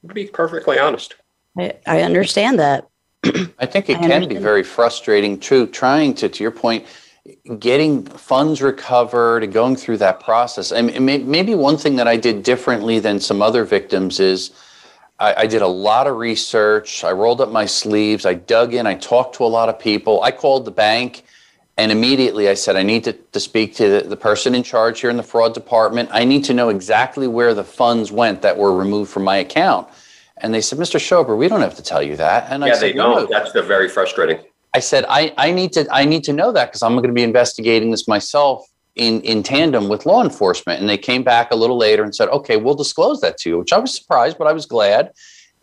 To 0.06 0.14
be 0.14 0.26
perfectly 0.26 0.78
honest, 0.78 1.14
I, 1.58 1.74
I 1.86 2.02
understand 2.02 2.58
that. 2.58 2.88
I 3.58 3.66
think 3.66 3.88
it 3.88 3.98
I 3.98 4.08
can 4.08 4.28
be 4.28 4.36
very 4.36 4.62
frustrating 4.62 5.38
too, 5.38 5.66
trying 5.68 6.14
to, 6.14 6.28
to 6.28 6.42
your 6.42 6.50
point, 6.50 6.86
getting 7.58 8.04
funds 8.04 8.60
recovered 8.60 9.44
and 9.44 9.52
going 9.52 9.76
through 9.76 9.98
that 9.98 10.20
process. 10.20 10.72
And 10.72 11.06
maybe 11.06 11.54
one 11.54 11.78
thing 11.78 11.96
that 11.96 12.08
I 12.08 12.16
did 12.16 12.42
differently 12.42 12.98
than 12.98 13.18
some 13.18 13.40
other 13.40 13.64
victims 13.64 14.20
is 14.20 14.50
I, 15.18 15.34
I, 15.38 15.46
did 15.46 15.62
a 15.62 15.66
lot 15.66 16.06
of 16.06 16.16
research. 16.16 17.02
I 17.02 17.12
rolled 17.12 17.40
up 17.40 17.50
my 17.50 17.64
sleeves. 17.64 18.26
I 18.26 18.34
dug 18.34 18.74
in. 18.74 18.86
I 18.86 18.94
talked 18.94 19.36
to 19.36 19.44
a 19.44 19.46
lot 19.46 19.68
of 19.68 19.78
people. 19.78 20.22
I 20.22 20.32
called 20.32 20.66
the 20.66 20.70
bank 20.70 21.24
and 21.76 21.90
immediately 21.90 22.48
I 22.48 22.54
said, 22.54 22.76
I 22.76 22.82
need 22.82 23.04
to, 23.04 23.12
to 23.12 23.40
speak 23.40 23.74
to 23.76 24.00
the, 24.00 24.08
the, 24.08 24.16
person 24.16 24.54
in 24.54 24.62
charge 24.62 25.00
here 25.00 25.10
in 25.10 25.16
the 25.16 25.24
fraud 25.24 25.54
department. 25.54 26.08
I 26.12 26.24
need 26.24 26.44
to 26.44 26.54
know 26.54 26.68
exactly 26.68 27.26
where 27.26 27.52
the 27.52 27.64
funds 27.64 28.12
went 28.12 28.42
that 28.42 28.56
were 28.56 28.76
removed 28.76 29.10
from 29.10 29.24
my 29.24 29.38
account. 29.38 29.88
And 30.44 30.52
they 30.52 30.60
said, 30.60 30.78
Mr. 30.78 31.00
Schober, 31.00 31.38
we 31.38 31.48
don't 31.48 31.62
have 31.62 31.74
to 31.76 31.82
tell 31.82 32.02
you 32.02 32.16
that. 32.16 32.50
And 32.50 32.62
yeah, 32.62 32.72
I 32.72 32.72
said, 32.74 32.82
they 32.82 32.92
don't. 32.92 33.22
No. 33.22 33.26
That's 33.26 33.52
the 33.52 33.62
very 33.62 33.88
frustrating. 33.88 34.40
I 34.74 34.80
said, 34.80 35.06
I, 35.08 35.32
I 35.38 35.50
need 35.50 35.72
to 35.72 35.86
I 35.90 36.04
need 36.04 36.22
to 36.24 36.34
know 36.34 36.52
that 36.52 36.66
because 36.66 36.82
I'm 36.82 36.92
going 36.92 37.08
to 37.08 37.14
be 37.14 37.22
investigating 37.22 37.90
this 37.90 38.06
myself 38.06 38.62
in, 38.94 39.22
in 39.22 39.42
tandem 39.42 39.88
with 39.88 40.04
law 40.04 40.22
enforcement. 40.22 40.80
And 40.80 40.88
they 40.88 40.98
came 40.98 41.22
back 41.22 41.50
a 41.50 41.56
little 41.56 41.78
later 41.78 42.02
and 42.02 42.14
said, 42.14 42.28
okay, 42.28 42.58
we'll 42.58 42.74
disclose 42.74 43.22
that 43.22 43.38
to 43.38 43.48
you, 43.48 43.58
which 43.58 43.72
I 43.72 43.78
was 43.78 43.94
surprised, 43.94 44.36
but 44.36 44.46
I 44.46 44.52
was 44.52 44.66
glad. 44.66 45.12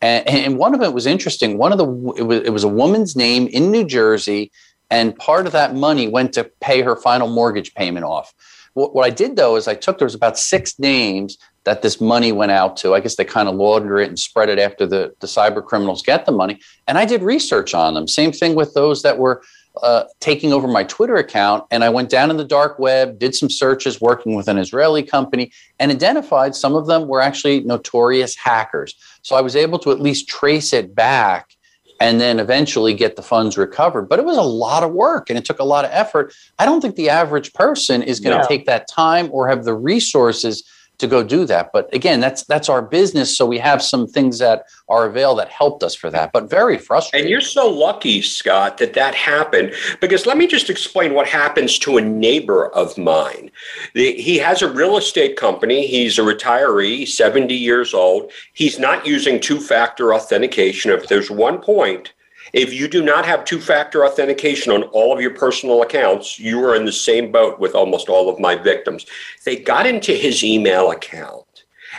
And, 0.02 0.28
and 0.28 0.58
one 0.58 0.74
of 0.74 0.82
it 0.82 0.94
was 0.94 1.06
interesting. 1.06 1.60
One 1.60 1.72
of 1.72 1.78
the 1.78 1.86
it 2.18 2.24
was, 2.24 2.40
it 2.40 2.52
was 2.52 2.64
a 2.64 2.68
woman's 2.68 3.16
name 3.16 3.46
in 3.50 3.70
New 3.70 3.86
Jersey 3.86 4.52
and 4.90 5.16
part 5.16 5.46
of 5.46 5.52
that 5.52 5.76
money 5.76 6.08
went 6.08 6.34
to 6.34 6.46
pay 6.60 6.82
her 6.82 6.96
final 6.96 7.28
mortgage 7.28 7.76
payment 7.76 8.04
off. 8.04 8.34
What, 8.74 8.96
what 8.96 9.06
I 9.06 9.12
did 9.12 9.36
though 9.36 9.58
is 9.58 9.68
I 9.68 9.76
took 9.76 10.00
there 10.00 10.08
was 10.08 10.16
about 10.16 10.40
six 10.40 10.80
names 10.80 11.38
that 11.64 11.82
this 11.82 12.02
money 12.02 12.32
went 12.32 12.52
out 12.52 12.76
to. 12.78 12.96
I 12.96 13.00
guess 13.00 13.16
they 13.16 13.26
kind 13.26 13.48
of 13.48 13.56
launder 13.56 14.00
it 14.00 14.10
and 14.10 14.18
spread 14.18 14.50
it 14.50 14.60
after 14.60 14.86
the, 14.86 15.14
the 15.20 15.28
cyber 15.28 15.64
criminals 15.64 16.02
get 16.02 16.26
the 16.26 16.32
money. 16.32 16.60
And 16.88 16.98
I 16.98 17.06
did 17.06 17.22
research 17.22 17.74
on 17.74 17.94
them. 17.94 18.08
Same 18.08 18.32
thing 18.32 18.56
with 18.56 18.74
those 18.74 19.04
that 19.04 19.18
were 19.20 19.44
uh, 19.84 20.04
taking 20.20 20.52
over 20.54 20.68
my 20.68 20.84
Twitter 20.84 21.16
account. 21.16 21.64
And 21.72 21.84
I 21.84 21.90
went 21.90 22.10
down 22.10 22.30
in 22.30 22.38
the 22.38 22.44
dark 22.46 22.80
web, 22.80 23.20
did 23.20 23.36
some 23.36 23.50
searches 23.50 24.02
working 24.02 24.36
with 24.36 24.48
an 24.48 24.58
Israeli 24.58 25.04
company, 25.04 25.52
and 25.80 25.92
identified 25.92 26.56
some 26.56 26.76
of 26.76 26.88
them 26.88 27.08
were 27.08 27.22
actually 27.22 27.62
notorious 27.62 28.36
hackers. 28.36 28.96
So 29.22 29.36
I 29.36 29.42
was 29.42 29.56
able 29.56 29.80
to 29.80 29.92
at 29.92 30.00
least 30.00 30.28
trace 30.28 30.74
it 30.74 30.94
back 30.96 31.56
and 32.02 32.20
then 32.20 32.40
eventually 32.40 32.96
get 32.96 33.16
the 33.16 33.22
funds 33.22 33.58
recovered. 33.58 34.10
But 34.10 34.18
it 34.18 34.26
was 34.26 34.38
a 34.38 34.42
lot 34.42 34.84
of 34.84 34.92
work 34.92 35.30
and 35.30 35.38
it 35.38 35.46
took 35.46 35.60
a 35.60 35.64
lot 35.64 35.86
of 35.86 35.92
effort. 35.94 36.34
I 36.58 36.66
don't 36.66 36.82
think 36.82 36.96
the 36.96 37.10
average 37.10 37.54
person 37.54 38.02
is 38.02 38.20
going 38.20 38.36
to 38.36 38.42
no. 38.42 38.48
take 38.48 38.66
that 38.66 38.88
time 38.90 39.30
or 39.32 39.48
have 39.48 39.66
the 39.66 39.76
resources 39.76 40.64
to 41.02 41.08
go 41.08 41.24
do 41.24 41.46
that. 41.46 41.72
But 41.74 41.94
again, 41.94 42.20
that's 42.20 42.44
that's 42.46 42.70
our 42.70 42.82
business. 42.82 43.36
So 43.36 43.46
we 43.46 43.58
have 43.58 43.82
some 43.82 44.08
things 44.08 44.40
that 44.40 44.66
are 44.88 45.06
avail 45.06 45.36
that 45.36 45.50
helped 45.50 45.84
us 45.84 45.94
for 45.94 46.10
that, 46.10 46.32
but 46.32 46.50
very 46.50 46.78
frustrating. 46.78 47.26
And 47.26 47.30
you're 47.30 47.42
so 47.42 47.70
lucky, 47.70 48.22
Scott, 48.22 48.78
that 48.78 48.94
that 48.94 49.14
happened. 49.14 49.74
Because 50.00 50.26
let 50.26 50.38
me 50.38 50.48
just 50.48 50.70
explain 50.70 51.14
what 51.14 51.28
happens 51.28 51.78
to 51.80 51.98
a 51.98 52.02
neighbor 52.02 52.70
of 52.70 52.98
mine. 52.98 53.52
The, 53.94 54.14
he 54.14 54.38
has 54.38 54.62
a 54.62 54.72
real 54.72 54.98
estate 54.98 55.36
company. 55.36 55.88
He's 55.88 56.18
a 56.18 56.22
retiree, 56.22 57.08
70 57.08 57.54
years 57.54 57.94
old. 57.94 58.32
He's 58.54 58.80
not 58.80 59.06
using 59.06 59.40
two 59.40 59.60
factor 59.60 60.14
authentication. 60.14 60.92
If 60.92 61.08
there's 61.08 61.30
one 61.30 61.60
point 61.60 62.14
if 62.54 62.74
you 62.74 62.88
do 62.88 63.04
not 63.04 63.26
have 63.26 63.46
two 63.46 63.60
factor 63.60 64.06
authentication 64.06 64.72
on 64.72 64.84
all 64.84 65.14
of 65.14 65.22
your 65.22 65.34
personal 65.34 65.82
accounts, 65.82 66.40
you 66.40 66.64
are 66.66 66.76
in 66.76 66.86
the 66.86 66.92
same 66.92 67.32
boat 67.32 67.60
with 67.60 67.76
almost 67.76 68.10
all 68.10 68.30
of 68.30 68.40
my 68.40 68.56
victims. 68.56 69.06
They 69.46 69.58
got 69.58 69.86
into 69.86 70.14
his 70.14 70.44
email 70.44 70.92
account. 70.92 71.46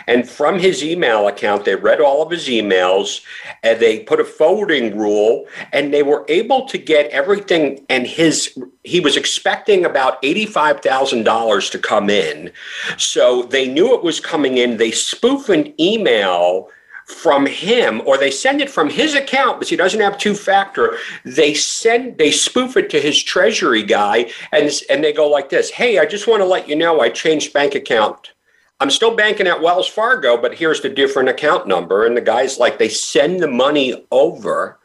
And 0.07 0.27
from 0.27 0.59
his 0.59 0.83
email 0.83 1.27
account, 1.27 1.65
they 1.65 1.75
read 1.75 2.01
all 2.01 2.23
of 2.23 2.31
his 2.31 2.47
emails 2.47 3.21
and 3.61 3.79
they 3.79 3.99
put 3.99 4.19
a 4.19 4.25
forwarding 4.25 4.97
rule 4.97 5.45
and 5.71 5.93
they 5.93 6.03
were 6.03 6.25
able 6.27 6.65
to 6.67 6.77
get 6.77 7.11
everything. 7.11 7.85
And 7.89 8.07
his, 8.07 8.57
he 8.83 8.99
was 8.99 9.15
expecting 9.15 9.85
about 9.85 10.21
$85,000 10.23 11.71
to 11.71 11.79
come 11.79 12.09
in. 12.09 12.51
So 12.97 13.43
they 13.43 13.67
knew 13.67 13.93
it 13.93 14.03
was 14.03 14.19
coming 14.19 14.57
in. 14.57 14.77
They 14.77 14.91
spoof 14.91 15.49
an 15.49 15.79
email 15.79 16.69
from 17.13 17.45
him 17.45 18.01
or 18.05 18.17
they 18.17 18.31
send 18.31 18.61
it 18.61 18.69
from 18.69 18.89
his 18.89 19.15
account 19.15 19.59
because 19.59 19.69
he 19.69 19.75
doesn't 19.75 20.01
have 20.01 20.17
two 20.17 20.33
factor 20.33 20.97
they 21.25 21.53
send 21.53 22.17
they 22.17 22.31
spoof 22.31 22.77
it 22.77 22.89
to 22.89 22.99
his 22.99 23.21
treasury 23.21 23.83
guy 23.83 24.29
and 24.51 24.71
and 24.89 25.03
they 25.03 25.13
go 25.13 25.27
like 25.27 25.49
this 25.49 25.69
hey 25.69 25.99
i 25.99 26.05
just 26.05 26.27
want 26.27 26.41
to 26.41 26.45
let 26.45 26.67
you 26.67 26.75
know 26.75 27.01
i 27.01 27.09
changed 27.09 27.53
bank 27.53 27.75
account 27.75 28.33
i'm 28.79 28.89
still 28.89 29.15
banking 29.15 29.47
at 29.47 29.61
wells 29.61 29.87
fargo 29.87 30.41
but 30.41 30.55
here's 30.55 30.81
the 30.81 30.89
different 30.89 31.29
account 31.29 31.67
number 31.67 32.05
and 32.05 32.17
the 32.17 32.21
guy's 32.21 32.57
like 32.57 32.79
they 32.79 32.89
send 32.89 33.39
the 33.39 33.47
money 33.47 34.05
over 34.11 34.79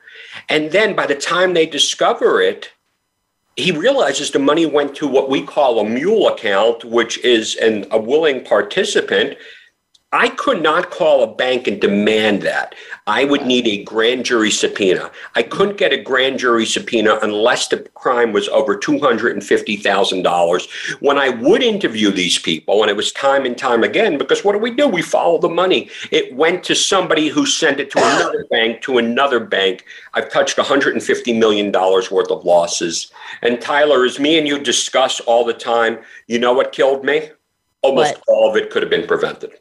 And 0.49 0.71
then 0.71 0.95
by 0.95 1.07
the 1.07 1.15
time 1.15 1.55
they 1.55 1.67
discover 1.67 2.41
it, 2.41 2.73
he 3.57 3.73
realizes 3.73 4.31
the 4.31 4.39
money 4.39 4.67
went 4.67 4.95
to 4.97 5.09
what 5.09 5.29
we 5.29 5.43
call 5.43 5.81
a 5.81 5.89
mule 5.89 6.29
account, 6.29 6.85
which 6.85 7.19
is 7.25 7.57
an, 7.57 7.87
a 7.91 7.99
willing 7.99 8.45
participant. 8.45 9.37
I 10.11 10.31
could 10.31 10.63
not 10.63 10.91
call 10.91 11.23
a 11.23 11.35
bank 11.35 11.67
and 11.67 11.79
demand 11.79 12.41
that. 12.41 12.75
I 13.07 13.25
would 13.25 13.45
need 13.45 13.67
a 13.67 13.85
grand 13.85 14.25
jury 14.25 14.51
subpoena. 14.51 15.11
I 15.35 15.43
couldn't 15.43 15.77
get 15.77 15.93
a 15.93 16.03
grand 16.03 16.39
jury 16.39 16.65
subpoena 16.65 17.19
unless 17.21 17.69
the 17.69 17.81
crime 17.93 18.33
was 18.33 18.49
over 18.49 18.75
$250,000. 18.75 21.01
When 21.03 21.19
I 21.19 21.29
would 21.29 21.63
interview 21.63 22.11
these 22.11 22.39
people, 22.39 22.81
and 22.81 22.91
it 22.91 22.97
was 22.97 23.13
time 23.13 23.45
and 23.45 23.59
time 23.59 23.85
again, 23.85 24.17
because 24.17 24.43
what 24.43 24.53
do 24.53 24.59
we 24.59 24.71
do? 24.71 24.89
We 24.89 25.03
follow 25.03 25.39
the 25.39 25.51
money. 25.51 25.91
It 26.11 26.35
went 26.35 26.65
to 26.65 26.75
somebody 26.75 27.29
who 27.29 27.45
sent 27.45 27.79
it 27.79 27.91
to 27.91 27.99
another 27.99 28.47
bank, 28.51 28.81
to 28.83 28.97
another 28.97 29.41
bank. 29.41 29.85
I've 30.15 30.31
touched 30.31 30.57
$150 30.57 31.39
million 31.39 31.71
worth 31.71 32.31
of 32.31 32.47
losses. 32.47 33.13
And 33.43 33.61
Tyler, 33.61 34.07
as 34.07 34.19
me 34.19 34.39
and 34.39 34.49
you 34.49 34.59
discuss 34.59 35.21
all 35.21 35.45
the 35.45 35.53
time, 35.53 35.99
you 36.29 36.39
know 36.39 36.55
what 36.55 36.73
killed 36.73 37.05
me? 37.05 37.29
Almost 37.83 38.15
what? 38.15 38.25
all 38.27 38.49
of 38.49 38.57
it 38.57 38.71
could 38.71 38.83
have 38.83 38.91
been 38.91 39.07
prevented. 39.07 39.59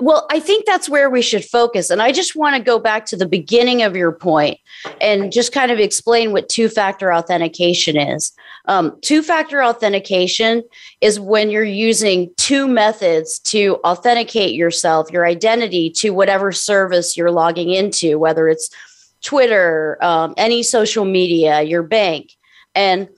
Well, 0.00 0.26
I 0.30 0.40
think 0.40 0.66
that's 0.66 0.88
where 0.88 1.10
we 1.10 1.22
should 1.22 1.44
focus. 1.44 1.90
And 1.90 2.02
I 2.02 2.12
just 2.12 2.36
want 2.36 2.56
to 2.56 2.62
go 2.62 2.78
back 2.78 3.06
to 3.06 3.16
the 3.16 3.26
beginning 3.26 3.82
of 3.82 3.96
your 3.96 4.12
point 4.12 4.58
and 5.00 5.32
just 5.32 5.52
kind 5.52 5.70
of 5.70 5.78
explain 5.78 6.32
what 6.32 6.48
two 6.48 6.68
factor 6.68 7.12
authentication 7.12 7.96
is. 7.96 8.32
Um, 8.66 8.96
two 9.02 9.22
factor 9.22 9.62
authentication 9.62 10.62
is 11.00 11.20
when 11.20 11.50
you're 11.50 11.64
using 11.64 12.32
two 12.36 12.66
methods 12.66 13.38
to 13.40 13.78
authenticate 13.84 14.54
yourself, 14.54 15.10
your 15.10 15.26
identity 15.26 15.90
to 15.90 16.10
whatever 16.10 16.50
service 16.50 17.16
you're 17.16 17.30
logging 17.30 17.70
into, 17.70 18.18
whether 18.18 18.48
it's 18.48 18.70
Twitter, 19.22 19.98
um, 20.02 20.34
any 20.36 20.62
social 20.62 21.04
media, 21.04 21.62
your 21.62 21.82
bank. 21.82 22.30
And 22.74 23.08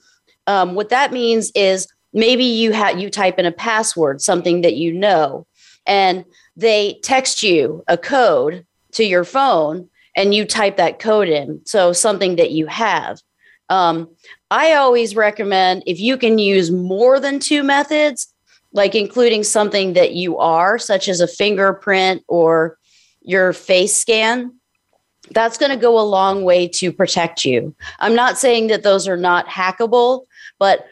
um, 0.47 0.75
what 0.75 0.89
that 0.89 1.11
means 1.11 1.51
is 1.55 1.87
maybe 2.13 2.45
you 2.45 2.71
have 2.71 2.99
you 2.99 3.09
type 3.09 3.39
in 3.39 3.45
a 3.45 3.51
password, 3.51 4.21
something 4.21 4.61
that 4.61 4.75
you 4.75 4.93
know, 4.93 5.45
and 5.85 6.25
they 6.57 6.99
text 7.03 7.43
you 7.43 7.83
a 7.87 7.97
code 7.97 8.65
to 8.93 9.05
your 9.05 9.23
phone 9.23 9.87
and 10.15 10.33
you 10.33 10.43
type 10.43 10.77
that 10.77 10.99
code 10.99 11.29
in. 11.29 11.61
So 11.65 11.93
something 11.93 12.35
that 12.37 12.51
you 12.51 12.65
have. 12.65 13.21
Um, 13.69 14.09
I 14.49 14.73
always 14.73 15.15
recommend 15.15 15.83
if 15.85 15.99
you 15.99 16.17
can 16.17 16.39
use 16.39 16.71
more 16.71 17.19
than 17.19 17.39
two 17.39 17.63
methods, 17.63 18.33
like 18.73 18.95
including 18.95 19.43
something 19.43 19.93
that 19.93 20.13
you 20.13 20.37
are, 20.37 20.79
such 20.79 21.07
as 21.07 21.21
a 21.21 21.27
fingerprint 21.27 22.23
or 22.27 22.77
your 23.21 23.53
face 23.53 23.95
scan, 23.95 24.53
that's 25.31 25.57
going 25.57 25.71
to 25.71 25.77
go 25.77 25.99
a 25.99 26.01
long 26.01 26.43
way 26.43 26.67
to 26.69 26.91
protect 26.91 27.45
you. 27.45 27.75
I'm 27.99 28.15
not 28.15 28.37
saying 28.37 28.67
that 28.67 28.83
those 28.83 29.07
are 29.07 29.17
not 29.17 29.47
hackable, 29.47 30.25
but 30.57 30.87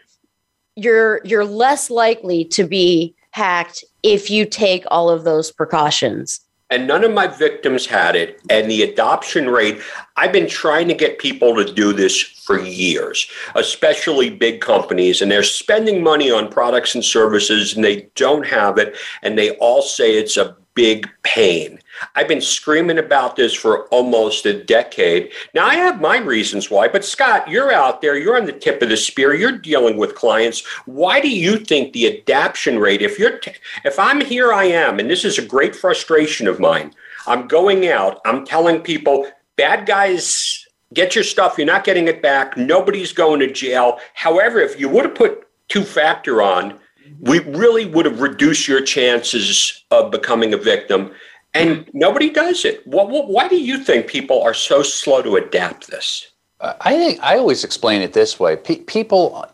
you're 0.75 1.21
you're 1.23 1.45
less 1.45 1.89
likely 1.89 2.43
to 2.43 2.65
be 2.65 3.15
hacked 3.35 3.83
if 4.01 4.29
you 4.29 4.45
take 4.45 4.85
all 4.89 5.09
of 5.09 5.25
those 5.25 5.51
precautions. 5.51 6.39
And 6.69 6.87
none 6.87 7.03
of 7.03 7.13
my 7.13 7.27
victims 7.27 7.85
had 7.85 8.15
it. 8.15 8.39
And 8.49 8.71
the 8.71 8.81
adoption 8.81 9.49
rate, 9.49 9.81
I've 10.15 10.31
been 10.31 10.47
trying 10.47 10.87
to 10.87 10.93
get 10.93 11.19
people 11.19 11.53
to 11.55 11.65
do 11.65 11.91
this 11.91 12.17
for 12.17 12.57
years, 12.57 13.27
especially 13.55 14.29
big 14.29 14.61
companies. 14.61 15.21
And 15.21 15.29
they're 15.29 15.43
spending 15.43 16.01
money 16.01 16.31
on 16.31 16.47
products 16.47 16.95
and 16.95 17.03
services 17.03 17.75
and 17.75 17.83
they 17.83 18.07
don't 18.15 18.47
have 18.47 18.77
it. 18.77 18.95
And 19.21 19.37
they 19.37 19.51
all 19.57 19.81
say 19.81 20.15
it's 20.15 20.37
a 20.37 20.55
big 20.73 21.09
pain. 21.23 21.79
I've 22.15 22.27
been 22.27 22.41
screaming 22.41 22.97
about 22.97 23.35
this 23.35 23.53
for 23.53 23.85
almost 23.87 24.45
a 24.45 24.63
decade. 24.63 25.31
Now, 25.53 25.65
I 25.65 25.75
have 25.75 26.01
my 26.01 26.17
reasons 26.17 26.69
why, 26.69 26.87
but 26.87 27.05
Scott, 27.05 27.47
you're 27.49 27.71
out 27.71 28.01
there, 28.01 28.17
you're 28.17 28.37
on 28.37 28.45
the 28.45 28.53
tip 28.53 28.81
of 28.81 28.89
the 28.89 28.97
spear, 28.97 29.33
you're 29.33 29.57
dealing 29.57 29.97
with 29.97 30.15
clients. 30.15 30.65
Why 30.85 31.21
do 31.21 31.29
you 31.29 31.57
think 31.57 31.93
the 31.93 32.05
adoption 32.07 32.79
rate, 32.79 33.01
if 33.01 33.19
you're, 33.19 33.39
t- 33.39 33.53
if 33.83 33.97
I'm 33.99 34.21
here, 34.21 34.53
I 34.53 34.65
am, 34.65 34.99
and 34.99 35.09
this 35.09 35.25
is 35.25 35.37
a 35.37 35.45
great 35.45 35.75
frustration 35.75 36.47
of 36.47 36.59
mine, 36.59 36.93
I'm 37.27 37.47
going 37.47 37.87
out, 37.87 38.21
I'm 38.25 38.45
telling 38.45 38.81
people, 38.81 39.27
bad 39.55 39.85
guys, 39.85 40.65
get 40.93 41.15
your 41.15 41.23
stuff, 41.23 41.57
you're 41.57 41.67
not 41.67 41.83
getting 41.83 42.07
it 42.07 42.21
back, 42.21 42.57
nobody's 42.57 43.13
going 43.13 43.39
to 43.39 43.51
jail. 43.51 43.99
However, 44.13 44.59
if 44.59 44.79
you 44.79 44.89
would 44.89 45.05
have 45.05 45.15
put 45.15 45.47
two 45.67 45.83
factor 45.83 46.41
on, 46.41 46.79
we 47.19 47.39
really 47.39 47.85
would 47.85 48.05
have 48.05 48.19
reduced 48.19 48.67
your 48.67 48.81
chances 48.81 49.83
of 49.91 50.11
becoming 50.11 50.53
a 50.53 50.57
victim. 50.57 51.11
And 51.55 51.89
nobody 51.93 52.29
does 52.29 52.65
it. 52.65 52.85
why 52.85 53.47
do 53.47 53.55
you 53.55 53.79
think 53.79 54.07
people 54.07 54.43
are 54.43 54.53
so 54.53 54.83
slow 54.83 55.21
to 55.21 55.37
adapt 55.37 55.87
this? 55.87 56.27
Uh, 56.59 56.73
I 56.81 56.95
think 56.97 57.19
I 57.23 57.37
always 57.37 57.63
explain 57.63 58.01
it 58.01 58.13
this 58.13 58.39
way: 58.39 58.55
P- 58.57 58.77
people, 58.77 59.45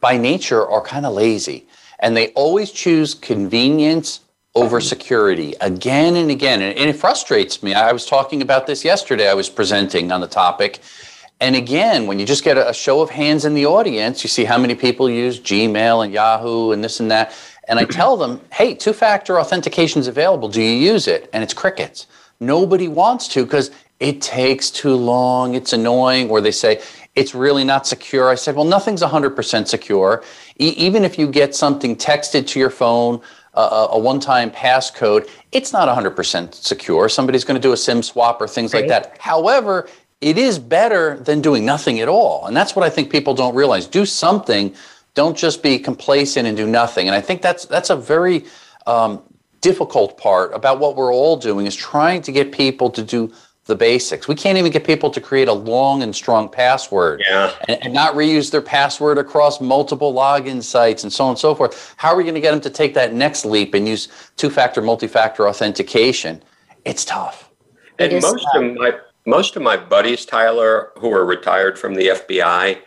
by 0.00 0.16
nature, 0.16 0.66
are 0.66 0.80
kind 0.80 1.04
of 1.04 1.12
lazy, 1.12 1.66
and 2.00 2.16
they 2.16 2.28
always 2.28 2.70
choose 2.70 3.14
convenience 3.14 4.20
over 4.54 4.80
security 4.80 5.54
again 5.60 6.16
and 6.16 6.30
again. 6.30 6.62
And, 6.62 6.76
and 6.78 6.90
it 6.90 6.94
frustrates 6.94 7.62
me. 7.62 7.74
I 7.74 7.92
was 7.92 8.06
talking 8.06 8.42
about 8.42 8.66
this 8.66 8.84
yesterday. 8.84 9.28
I 9.28 9.34
was 9.34 9.48
presenting 9.48 10.10
on 10.10 10.20
the 10.20 10.26
topic, 10.26 10.80
and 11.40 11.54
again, 11.54 12.06
when 12.06 12.18
you 12.18 12.26
just 12.26 12.42
get 12.42 12.58
a, 12.58 12.74
show 12.74 13.00
of 13.00 13.10
hands 13.10 13.44
in 13.44 13.54
the 13.54 13.66
audience, 13.66 14.24
you 14.24 14.28
see 14.28 14.44
how 14.44 14.58
many 14.58 14.74
people 14.74 15.08
use 15.08 15.38
Gmail 15.38 16.04
and 16.04 16.12
Yahoo 16.12 16.72
and 16.72 16.82
this 16.82 16.98
and 16.98 17.10
that. 17.10 17.32
And 17.68 17.78
I 17.78 17.84
tell 17.84 18.16
them, 18.16 18.40
hey, 18.52 18.74
two 18.74 18.92
factor 18.92 19.38
authentication 19.38 20.00
is 20.00 20.08
available. 20.08 20.48
Do 20.48 20.62
you 20.62 20.70
use 20.92 21.06
it? 21.06 21.28
And 21.32 21.44
it's 21.44 21.52
crickets. 21.54 22.06
Nobody 22.40 22.88
wants 22.88 23.28
to 23.28 23.44
because 23.44 23.70
it 24.00 24.22
takes 24.22 24.70
too 24.70 24.94
long. 24.94 25.54
It's 25.54 25.72
annoying. 25.72 26.30
Or 26.30 26.40
they 26.40 26.50
say, 26.50 26.80
it's 27.14 27.34
really 27.34 27.64
not 27.64 27.86
secure. 27.86 28.30
I 28.30 28.36
said, 28.36 28.56
well, 28.56 28.64
nothing's 28.64 29.02
100% 29.02 29.68
secure. 29.68 30.24
E- 30.58 30.74
even 30.76 31.04
if 31.04 31.18
you 31.18 31.26
get 31.28 31.54
something 31.54 31.94
texted 31.94 32.46
to 32.48 32.58
your 32.58 32.70
phone, 32.70 33.20
uh, 33.54 33.88
a 33.90 33.98
one 33.98 34.20
time 34.20 34.50
passcode, 34.50 35.28
it's 35.52 35.72
not 35.72 35.88
100% 35.88 36.54
secure. 36.54 37.08
Somebody's 37.08 37.44
going 37.44 37.60
to 37.60 37.66
do 37.66 37.72
a 37.72 37.76
SIM 37.76 38.02
swap 38.02 38.40
or 38.40 38.46
things 38.46 38.72
right. 38.72 38.80
like 38.80 38.88
that. 38.88 39.18
However, 39.18 39.88
it 40.20 40.38
is 40.38 40.58
better 40.58 41.18
than 41.18 41.40
doing 41.40 41.64
nothing 41.64 42.00
at 42.00 42.08
all. 42.08 42.46
And 42.46 42.56
that's 42.56 42.74
what 42.74 42.84
I 42.84 42.90
think 42.90 43.10
people 43.10 43.34
don't 43.34 43.54
realize. 43.54 43.86
Do 43.86 44.06
something. 44.06 44.74
Don't 45.14 45.36
just 45.36 45.62
be 45.62 45.78
complacent 45.78 46.46
and 46.46 46.56
do 46.56 46.66
nothing. 46.66 47.08
And 47.08 47.14
I 47.14 47.20
think 47.20 47.42
that's 47.42 47.64
that's 47.64 47.90
a 47.90 47.96
very 47.96 48.44
um, 48.86 49.22
difficult 49.60 50.16
part 50.18 50.54
about 50.54 50.78
what 50.78 50.96
we're 50.96 51.12
all 51.12 51.36
doing 51.36 51.66
is 51.66 51.74
trying 51.74 52.22
to 52.22 52.32
get 52.32 52.52
people 52.52 52.90
to 52.90 53.02
do 53.02 53.32
the 53.68 53.76
basics. 53.76 54.26
We 54.26 54.34
can't 54.34 54.56
even 54.56 54.72
get 54.72 54.84
people 54.84 55.10
to 55.10 55.20
create 55.20 55.46
a 55.46 55.52
long 55.52 56.02
and 56.02 56.16
strong 56.16 56.48
password 56.48 57.22
yeah. 57.28 57.54
and, 57.68 57.84
and, 57.84 57.92
not 57.92 58.14
reuse 58.14 58.50
their 58.50 58.62
password 58.62 59.18
across 59.18 59.60
multiple 59.60 60.14
login 60.14 60.62
sites 60.62 61.02
and 61.02 61.12
so 61.12 61.24
on 61.24 61.30
and 61.30 61.38
so 61.38 61.54
forth. 61.54 61.94
How 61.98 62.08
are 62.08 62.16
we 62.16 62.22
going 62.22 62.34
to 62.34 62.40
get 62.40 62.52
them 62.52 62.62
to 62.62 62.70
take 62.70 62.94
that 62.94 63.12
next 63.12 63.44
leap 63.44 63.74
and 63.74 63.86
use 63.86 64.08
two 64.38 64.48
factor, 64.48 64.80
multi 64.80 65.06
factor 65.06 65.46
authentication? 65.46 66.42
It's 66.86 67.04
tough. 67.04 67.50
And 67.98 68.14
most 68.14 68.42
tough. 68.54 68.62
of 68.62 68.74
my 68.74 68.92
most 69.26 69.56
of 69.56 69.62
my 69.62 69.76
buddies, 69.76 70.24
Tyler, 70.24 70.92
who 70.98 71.12
are 71.12 71.26
retired 71.26 71.78
from 71.78 71.94
the 71.94 72.08
FBI, 72.08 72.78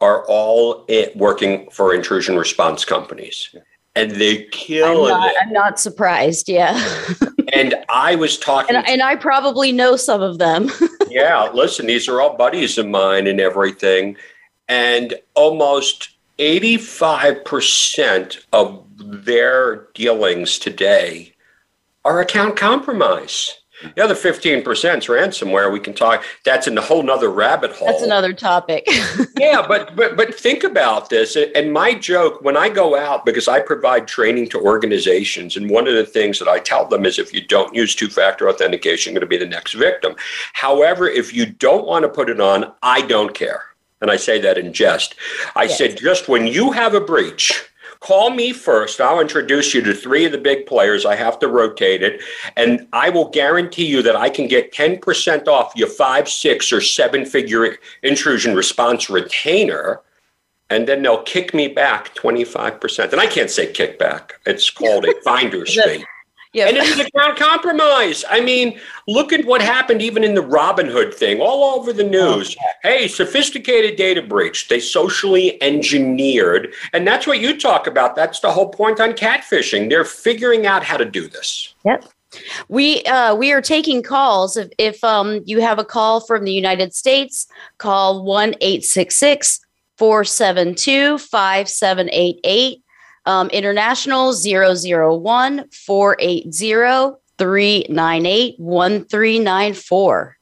are 0.00 0.24
all 0.26 0.84
it 0.88 1.16
working 1.16 1.68
for 1.70 1.94
intrusion 1.94 2.36
response 2.36 2.84
companies. 2.84 3.54
And 3.96 4.10
they 4.12 4.44
kill 4.46 5.04
I'm 5.04 5.20
not, 5.20 5.34
I'm 5.40 5.52
not 5.52 5.78
surprised. 5.78 6.48
Yeah. 6.48 6.76
and 7.52 7.76
I 7.88 8.16
was 8.16 8.36
talking. 8.38 8.74
And, 8.74 8.88
and 8.88 9.02
I 9.02 9.14
probably 9.16 9.70
know 9.70 9.94
some 9.96 10.20
of 10.20 10.38
them. 10.38 10.68
yeah. 11.08 11.48
Listen, 11.54 11.86
these 11.86 12.08
are 12.08 12.20
all 12.20 12.36
buddies 12.36 12.76
of 12.76 12.88
mine 12.88 13.28
and 13.28 13.40
everything. 13.40 14.16
And 14.68 15.14
almost 15.34 16.10
85% 16.38 18.44
of 18.52 18.84
their 18.96 19.86
dealings 19.94 20.58
today 20.58 21.32
are 22.04 22.20
account 22.20 22.56
compromise. 22.56 23.58
The 23.96 24.02
other 24.02 24.14
15% 24.14 24.58
is 24.64 25.06
ransomware. 25.06 25.72
We 25.72 25.80
can 25.80 25.94
talk. 25.94 26.24
That's 26.44 26.66
in 26.66 26.78
a 26.78 26.80
whole 26.80 27.02
nother 27.02 27.30
rabbit 27.30 27.72
hole. 27.72 27.88
That's 27.88 28.02
another 28.02 28.32
topic. 28.32 28.86
yeah, 29.36 29.66
but 29.66 29.96
but 29.96 30.16
but 30.16 30.34
think 30.34 30.64
about 30.64 31.10
this. 31.10 31.36
And 31.36 31.72
my 31.72 31.94
joke 31.94 32.40
when 32.42 32.56
I 32.56 32.68
go 32.68 32.96
out 32.96 33.24
because 33.24 33.48
I 33.48 33.60
provide 33.60 34.06
training 34.06 34.48
to 34.50 34.60
organizations, 34.60 35.56
and 35.56 35.68
one 35.68 35.88
of 35.88 35.94
the 35.94 36.06
things 36.06 36.38
that 36.38 36.48
I 36.48 36.60
tell 36.60 36.86
them 36.86 37.04
is 37.04 37.18
if 37.18 37.34
you 37.34 37.44
don't 37.46 37.74
use 37.74 37.94
two-factor 37.94 38.48
authentication, 38.48 39.12
you're 39.12 39.20
going 39.20 39.28
to 39.28 39.38
be 39.38 39.44
the 39.44 39.50
next 39.50 39.74
victim. 39.74 40.14
However, 40.52 41.08
if 41.08 41.34
you 41.34 41.46
don't 41.46 41.86
want 41.86 42.04
to 42.04 42.08
put 42.08 42.30
it 42.30 42.40
on, 42.40 42.72
I 42.82 43.02
don't 43.02 43.34
care. 43.34 43.62
And 44.00 44.10
I 44.10 44.16
say 44.16 44.40
that 44.40 44.58
in 44.58 44.72
jest. 44.72 45.14
I 45.56 45.64
yes. 45.64 45.78
said 45.78 45.96
just 45.96 46.28
when 46.28 46.46
you 46.46 46.72
have 46.72 46.94
a 46.94 47.00
breach 47.00 47.68
Call 48.04 48.28
me 48.28 48.52
first. 48.52 49.00
I'll 49.00 49.18
introduce 49.18 49.72
you 49.72 49.80
to 49.80 49.94
three 49.94 50.26
of 50.26 50.32
the 50.32 50.36
big 50.36 50.66
players. 50.66 51.06
I 51.06 51.16
have 51.16 51.38
to 51.38 51.48
rotate 51.48 52.02
it. 52.02 52.20
And 52.54 52.86
I 52.92 53.08
will 53.08 53.30
guarantee 53.30 53.86
you 53.86 54.02
that 54.02 54.14
I 54.14 54.28
can 54.28 54.46
get 54.46 54.74
10% 54.74 55.48
off 55.48 55.72
your 55.74 55.88
five, 55.88 56.28
six, 56.28 56.70
or 56.70 56.82
seven 56.82 57.24
figure 57.24 57.78
intrusion 58.02 58.54
response 58.54 59.08
retainer. 59.08 60.02
And 60.68 60.86
then 60.86 61.00
they'll 61.00 61.22
kick 61.22 61.54
me 61.54 61.68
back 61.68 62.14
25%. 62.14 63.10
And 63.10 63.22
I 63.22 63.26
can't 63.26 63.50
say 63.50 63.72
kickback, 63.72 64.32
it's 64.44 64.68
called 64.68 65.06
a 65.06 65.14
finder's 65.24 65.74
fee. 65.74 66.04
Yep. 66.54 66.68
And 66.68 66.76
it's 66.76 67.00
an 67.00 67.06
account 67.06 67.36
compromise. 67.36 68.24
I 68.30 68.40
mean, 68.40 68.78
look 69.08 69.32
at 69.32 69.44
what 69.44 69.60
happened 69.60 70.00
even 70.00 70.22
in 70.22 70.34
the 70.34 70.40
Robinhood 70.40 71.12
thing, 71.12 71.40
all 71.40 71.76
over 71.76 71.92
the 71.92 72.04
news. 72.04 72.56
Oh, 72.58 72.70
hey, 72.84 73.08
sophisticated 73.08 73.96
data 73.96 74.22
breach. 74.22 74.68
They 74.68 74.78
socially 74.78 75.60
engineered. 75.60 76.72
And 76.92 77.04
that's 77.06 77.26
what 77.26 77.40
you 77.40 77.58
talk 77.58 77.88
about. 77.88 78.14
That's 78.14 78.38
the 78.38 78.52
whole 78.52 78.68
point 78.68 79.00
on 79.00 79.14
catfishing. 79.14 79.90
They're 79.90 80.04
figuring 80.04 80.64
out 80.64 80.84
how 80.84 80.96
to 80.96 81.04
do 81.04 81.26
this. 81.26 81.74
Yep. 81.84 82.04
We 82.68 83.02
uh, 83.04 83.34
we 83.34 83.52
are 83.52 83.60
taking 83.60 84.02
calls. 84.02 84.56
If, 84.56 84.68
if 84.78 85.02
um, 85.02 85.42
you 85.44 85.60
have 85.60 85.78
a 85.78 85.84
call 85.84 86.20
from 86.20 86.44
the 86.44 86.52
United 86.52 86.94
States, 86.94 87.46
call 87.78 88.24
1 88.24 88.54
866 88.60 89.60
472 89.98 91.18
5788. 91.18 92.83
Um, 93.26 93.48
international 93.48 94.34
001 94.34 95.68
480 95.70 97.16
398 97.38 98.60
1394. 98.60 100.36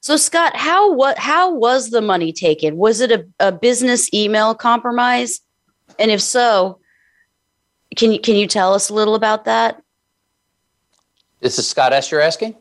So 0.00 0.16
Scott, 0.18 0.54
how 0.54 0.92
what 0.92 1.18
how 1.18 1.54
was 1.54 1.88
the 1.88 2.02
money 2.02 2.32
taken? 2.32 2.76
Was 2.76 3.00
it 3.00 3.10
a, 3.10 3.26
a 3.40 3.52
business 3.52 4.12
email 4.12 4.54
compromise? 4.54 5.40
And 5.98 6.10
if 6.10 6.20
so, 6.20 6.80
can 7.96 8.12
you 8.12 8.20
can 8.20 8.36
you 8.36 8.46
tell 8.46 8.74
us 8.74 8.90
a 8.90 8.94
little 8.94 9.14
about 9.14 9.46
that? 9.46 9.82
This 11.40 11.58
is 11.58 11.66
Scott 11.66 11.94
S. 11.94 12.10
You're 12.10 12.20
asking? 12.20 12.54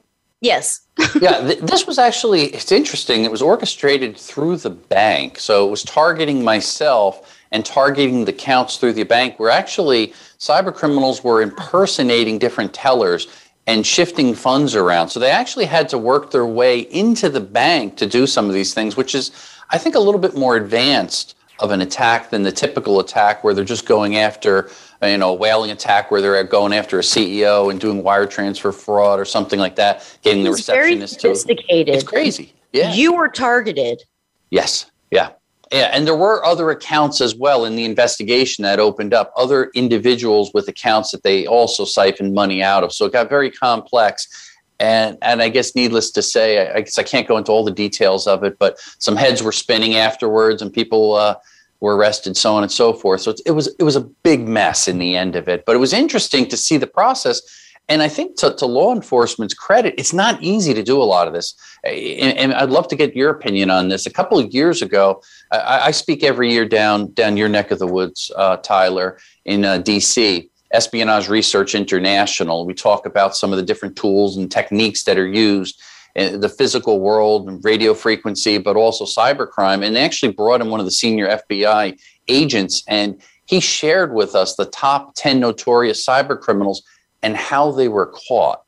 Yes. 0.44 0.82
yeah, 1.22 1.40
th- 1.40 1.60
this 1.60 1.88
was 1.88 1.98
actually 1.98 2.48
it's 2.48 2.72
interesting. 2.72 3.24
It 3.24 3.32
was 3.32 3.42
orchestrated 3.42 4.18
through 4.18 4.58
the 4.58 4.70
bank, 4.70 5.40
so 5.40 5.66
it 5.66 5.72
was 5.72 5.84
targeting 5.84 6.44
myself 6.44 7.40
and 7.52 7.66
targeting 7.66 8.26
the 8.26 8.34
accounts 8.34 8.76
through 8.76 8.94
the 8.94 9.04
bank. 9.04 9.40
Where 9.40 9.50
actually 9.50 10.14
cyber 10.38 10.76
criminals 10.76 11.24
were 11.24 11.42
impersonating 11.42 12.40
different 12.40 12.74
tellers 12.74 13.28
and 13.68 13.88
shifting 13.88 14.36
funds 14.36 14.76
around. 14.76 15.08
So 15.08 15.22
they 15.22 15.32
actually 15.32 15.66
had 15.66 15.88
to 15.90 15.98
work 15.98 16.32
their 16.32 16.46
way 16.46 16.80
into 16.80 17.30
the 17.30 17.40
bank 17.40 17.96
to 17.98 18.06
do 18.06 18.28
some 18.28 18.48
of 18.48 18.54
these 18.54 18.74
things, 18.74 18.98
which 18.98 19.16
is, 19.16 19.32
I 19.70 19.78
think, 19.78 19.96
a 19.96 20.00
little 20.00 20.20
bit 20.20 20.36
more 20.36 20.58
advanced 20.58 21.38
of 21.60 21.72
an 21.72 21.80
attack 21.80 22.30
than 22.30 22.44
the 22.44 22.52
typical 22.52 23.00
attack 23.00 23.46
where 23.46 23.54
they're 23.54 23.64
just 23.64 23.86
going 23.86 24.18
after 24.18 24.70
you 25.04 25.18
know, 25.18 25.32
a 25.32 25.34
whaling 25.34 25.72
attack 25.72 26.12
where 26.12 26.22
they're 26.22 26.44
going 26.44 26.74
after 26.74 27.00
a 27.00 27.02
CEO 27.02 27.72
and 27.72 27.80
doing 27.80 28.04
wire 28.04 28.26
transfer 28.26 28.72
fraud 28.72 29.20
or 29.20 29.26
something 29.26 29.60
like 29.60 29.76
that, 29.76 30.18
getting 30.22 30.46
it's 30.46 30.66
the 30.66 30.74
receptionist 30.74 31.22
very 31.22 31.36
sophisticated. 31.36 31.88
to. 31.88 31.94
It's 31.94 32.04
crazy. 32.04 32.54
Yeah. 32.72 32.94
You 32.94 33.14
were 33.14 33.30
targeted. 33.30 34.04
Yes. 34.50 34.90
Yeah. 35.12 35.32
Yeah, 35.72 35.90
and 35.92 36.06
there 36.06 36.16
were 36.16 36.46
other 36.46 36.70
accounts 36.70 37.20
as 37.20 37.36
well 37.36 37.66
in 37.66 37.76
the 37.76 37.84
investigation 37.84 38.62
that 38.62 38.80
opened 38.80 39.12
up, 39.12 39.34
other 39.36 39.72
individuals 39.74 40.52
with 40.54 40.68
accounts 40.68 41.10
that 41.12 41.24
they 41.24 41.48
also 41.48 41.84
siphoned 41.84 42.36
money 42.36 42.62
out 42.62 42.84
of. 42.84 42.94
So 42.94 43.06
it 43.06 43.12
got 43.12 43.28
very 43.28 43.50
complex. 43.50 44.52
And, 44.80 45.18
and 45.24 45.42
I 45.42 45.50
guess 45.50 45.74
needless 45.74 46.12
to 46.12 46.22
say, 46.22 46.72
I, 46.72 46.82
guess 46.82 47.00
I 47.00 47.04
can't 47.04 47.28
go 47.28 47.38
into 47.38 47.52
all 47.52 47.64
the 47.64 47.72
details 47.72 48.28
of 48.28 48.44
it, 48.44 48.60
but 48.60 48.80
some 49.00 49.16
heads 49.16 49.42
were 49.42 49.52
spinning 49.52 49.96
afterwards, 49.96 50.62
and 50.62 50.72
people 50.72 51.16
uh, 51.16 51.36
were 51.84 51.98
arrested, 51.98 52.38
so 52.38 52.56
on 52.56 52.64
and 52.64 52.72
so 52.72 52.94
forth. 52.94 53.20
So 53.20 53.36
it 53.46 53.52
was 53.52 53.68
it 53.78 53.84
was 53.84 53.98
a 53.98 54.02
big 54.02 54.48
mess 54.48 54.88
in 54.88 55.00
the 55.00 55.18
end 55.18 55.36
of 55.36 55.50
it. 55.50 55.66
But 55.66 55.76
it 55.76 55.80
was 55.80 55.92
interesting 55.92 56.48
to 56.48 56.56
see 56.56 56.78
the 56.78 56.88
process. 56.88 57.42
And 57.90 58.02
I 58.02 58.08
think 58.08 58.38
to, 58.38 58.56
to 58.56 58.66
law 58.66 58.96
enforcement's 58.96 59.54
credit, 59.54 59.94
it's 59.98 60.14
not 60.14 60.42
easy 60.42 60.74
to 60.74 60.82
do 60.82 61.02
a 61.02 61.04
lot 61.04 61.28
of 61.28 61.34
this. 61.34 61.54
And, 61.84 62.38
and 62.38 62.54
I'd 62.54 62.70
love 62.70 62.88
to 62.88 62.96
get 62.96 63.14
your 63.18 63.30
opinion 63.30 63.70
on 63.70 63.90
this. 63.90 64.06
A 64.06 64.10
couple 64.10 64.40
of 64.40 64.54
years 64.54 64.82
ago, 64.82 65.22
I, 65.52 65.82
I 65.88 65.92
speak 65.92 66.24
every 66.24 66.50
year 66.54 66.66
down 66.66 67.12
down 67.12 67.36
your 67.36 67.50
neck 67.50 67.70
of 67.72 67.80
the 67.80 67.88
woods, 67.88 68.32
uh, 68.38 68.56
Tyler, 68.58 69.20
in 69.44 69.66
uh, 69.66 69.80
D.C. 69.80 70.50
Espionage 70.72 71.28
Research 71.28 71.76
International. 71.76 72.66
We 72.66 72.74
talk 72.74 73.06
about 73.06 73.36
some 73.36 73.52
of 73.52 73.58
the 73.58 73.64
different 73.64 73.98
tools 73.98 74.38
and 74.38 74.50
techniques 74.50 75.04
that 75.04 75.18
are 75.18 75.28
used 75.28 75.82
the 76.16 76.50
physical 76.50 77.00
world, 77.00 77.50
and 77.50 77.64
radio 77.64 77.94
frequency, 77.94 78.58
but 78.58 78.76
also 78.76 79.06
cybercrime. 79.06 79.84
And 79.84 79.96
they 79.96 80.04
actually 80.04 80.32
brought 80.32 80.62
in 80.62 80.70
one 80.70 80.80
of 80.80 80.86
the 80.86 80.92
senior 80.92 81.28
FBI 81.28 82.00
agents, 82.28 82.84
and 82.88 83.22
he 83.46 83.60
shared 83.60 84.14
with 84.14 84.36
us 84.36 84.56
the 84.56 84.66
top 84.66 85.16
10 85.16 85.40
notorious 85.40 86.06
cyber 86.06 86.40
criminals 86.40 86.84
and 87.22 87.36
how 87.36 87.72
they 87.72 87.88
were 87.88 88.14
caught. 88.28 88.64